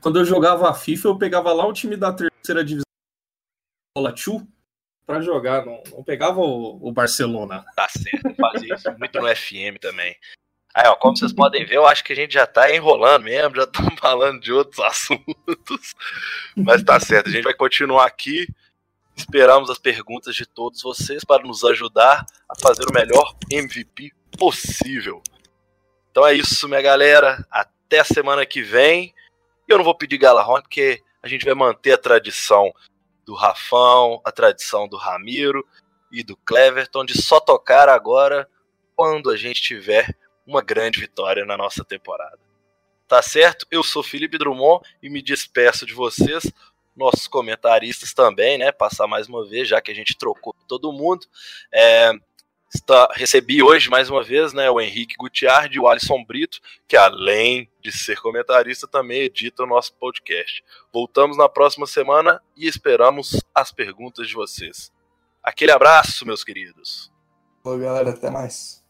Quando 0.00 0.18
eu 0.18 0.24
jogava 0.24 0.68
a 0.68 0.74
FIFA, 0.74 1.08
eu 1.08 1.18
pegava 1.18 1.52
lá 1.52 1.66
o 1.66 1.72
time 1.72 1.96
da 1.96 2.12
terceira 2.12 2.64
divisão 2.64 2.84
Bola 3.96 4.16
Chu 4.16 4.46
pra 5.06 5.20
jogar, 5.20 5.66
não, 5.66 5.82
não 5.90 6.04
pegava 6.04 6.40
o, 6.40 6.88
o 6.88 6.92
Barcelona. 6.92 7.64
Tá 7.74 7.88
certo, 7.88 8.34
fazia 8.36 8.74
isso 8.74 8.90
muito 8.98 9.20
no 9.20 9.36
FM 9.36 9.78
também. 9.80 10.16
Aí, 10.72 10.86
ó, 10.86 10.94
como 10.94 11.16
vocês 11.16 11.32
podem 11.32 11.64
ver, 11.64 11.76
eu 11.76 11.86
acho 11.86 12.04
que 12.04 12.12
a 12.12 12.16
gente 12.16 12.32
já 12.32 12.46
tá 12.46 12.72
enrolando 12.72 13.24
mesmo, 13.24 13.56
já 13.56 13.64
estamos 13.64 13.98
falando 13.98 14.40
de 14.40 14.52
outros 14.52 14.78
assuntos. 14.80 15.94
Mas 16.56 16.82
tá 16.82 17.00
certo, 17.00 17.28
a 17.28 17.32
gente 17.32 17.42
vai 17.42 17.54
continuar 17.54 18.06
aqui. 18.06 18.46
Esperamos 19.16 19.68
as 19.68 19.78
perguntas 19.78 20.34
de 20.34 20.46
todos 20.46 20.80
vocês 20.80 21.24
para 21.24 21.42
nos 21.42 21.64
ajudar 21.64 22.24
a 22.48 22.54
fazer 22.60 22.88
o 22.88 22.92
melhor 22.92 23.34
MVP 23.50 24.12
possível. 24.38 25.20
Então 26.10 26.26
é 26.26 26.34
isso, 26.34 26.68
minha 26.68 26.80
galera. 26.80 27.44
Até 27.50 27.98
a 28.00 28.04
semana 28.04 28.46
que 28.46 28.62
vem. 28.62 29.12
E 29.70 29.72
eu 29.72 29.78
não 29.78 29.84
vou 29.84 29.94
pedir 29.94 30.18
Galahorn, 30.18 30.62
porque 30.62 31.00
a 31.22 31.28
gente 31.28 31.44
vai 31.44 31.54
manter 31.54 31.92
a 31.92 31.96
tradição 31.96 32.74
do 33.24 33.36
Rafão, 33.36 34.20
a 34.24 34.32
tradição 34.32 34.88
do 34.88 34.96
Ramiro 34.96 35.64
e 36.10 36.24
do 36.24 36.36
Cleverton 36.36 37.04
de 37.04 37.22
só 37.22 37.38
tocar 37.38 37.88
agora 37.88 38.48
quando 38.96 39.30
a 39.30 39.36
gente 39.36 39.62
tiver 39.62 40.12
uma 40.44 40.60
grande 40.60 40.98
vitória 40.98 41.44
na 41.44 41.56
nossa 41.56 41.84
temporada. 41.84 42.40
Tá 43.06 43.22
certo? 43.22 43.64
Eu 43.70 43.84
sou 43.84 44.02
Felipe 44.02 44.36
Drummond 44.38 44.84
e 45.00 45.08
me 45.08 45.22
despeço 45.22 45.86
de 45.86 45.94
vocês, 45.94 46.50
nossos 46.96 47.28
comentaristas 47.28 48.12
também, 48.12 48.58
né? 48.58 48.72
Passar 48.72 49.06
mais 49.06 49.28
uma 49.28 49.46
vez, 49.46 49.68
já 49.68 49.80
que 49.80 49.92
a 49.92 49.94
gente 49.94 50.18
trocou 50.18 50.52
todo 50.66 50.92
mundo. 50.92 51.24
É, 51.72 52.10
está, 52.72 53.08
recebi 53.12 53.62
hoje 53.62 53.90
mais 53.90 54.08
uma 54.08 54.22
vez, 54.22 54.52
né? 54.52 54.70
O 54.70 54.80
Henrique 54.80 55.16
Gutiardi 55.16 55.76
e 55.76 55.80
o 55.80 55.88
Alisson 55.88 56.24
Brito, 56.24 56.60
que 56.86 56.96
além 56.96 57.68
de 57.82 57.90
ser 57.90 58.20
comentarista, 58.20 58.86
também 58.86 59.22
edita 59.22 59.64
o 59.64 59.66
nosso 59.66 59.92
podcast. 59.94 60.64
Voltamos 60.92 61.36
na 61.36 61.48
próxima 61.48 61.86
semana 61.86 62.40
e 62.56 62.66
esperamos 62.66 63.40
as 63.54 63.72
perguntas 63.72 64.28
de 64.28 64.34
vocês. 64.34 64.92
Aquele 65.42 65.72
abraço, 65.72 66.26
meus 66.26 66.44
queridos. 66.44 67.10
Falou, 67.62 67.78
galera. 67.78 68.10
Até 68.10 68.30
mais. 68.30 68.84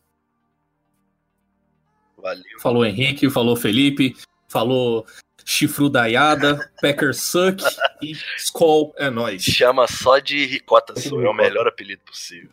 Valeu. 2.16 2.60
Falou 2.60 2.84
Henrique, 2.84 3.30
falou 3.30 3.56
Felipe, 3.56 4.14
falou 4.46 5.06
Chifrudaiada, 5.44 6.70
Packer 6.82 7.14
Suck 7.14 7.62
e 8.02 8.12
Skull 8.36 8.92
é 8.96 9.08
nóis. 9.08 9.42
Chama 9.42 9.86
só 9.86 10.18
de 10.18 10.44
Ricota 10.44 10.98
Sul, 11.00 11.22
é 11.24 11.30
o 11.30 11.34
melhor 11.34 11.66
apelido 11.66 12.02
possível. 12.04 12.50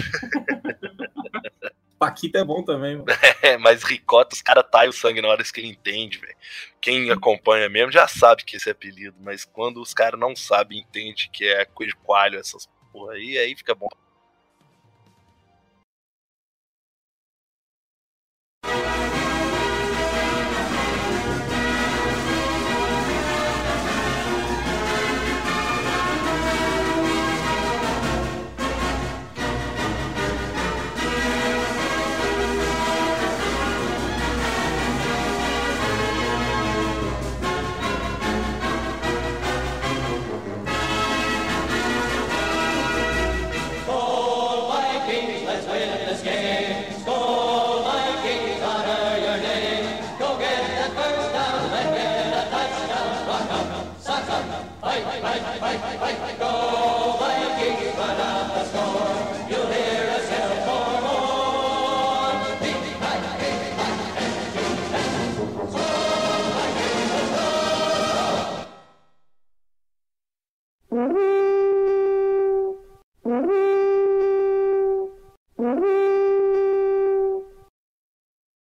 Paquita 1.98 2.38
é 2.38 2.44
bom 2.44 2.62
também, 2.62 2.96
mano. 2.96 3.06
É, 3.42 3.58
mas 3.58 3.82
Ricota, 3.82 4.34
os 4.34 4.42
caras 4.42 4.64
taem 4.70 4.88
o 4.88 4.92
sangue 4.92 5.20
na 5.20 5.28
hora 5.28 5.42
que 5.42 5.60
ele 5.60 5.68
entende, 5.68 6.18
velho. 6.18 6.36
Quem 6.80 7.10
acompanha 7.10 7.68
mesmo 7.68 7.90
já 7.92 8.06
sabe 8.06 8.44
que 8.44 8.56
esse 8.56 8.68
é 8.68 8.72
apelido, 8.72 9.16
mas 9.20 9.44
quando 9.44 9.80
os 9.80 9.92
caras 9.92 10.18
não 10.18 10.36
sabem, 10.36 10.78
entende 10.78 11.30
que 11.32 11.44
é 11.44 11.64
coisa 11.64 11.92
de 11.92 11.98
coalho, 11.98 12.38
essas 12.38 12.68
porra 12.92 13.14
aí, 13.14 13.38
aí 13.38 13.56
fica 13.56 13.74
bom. 13.74 13.88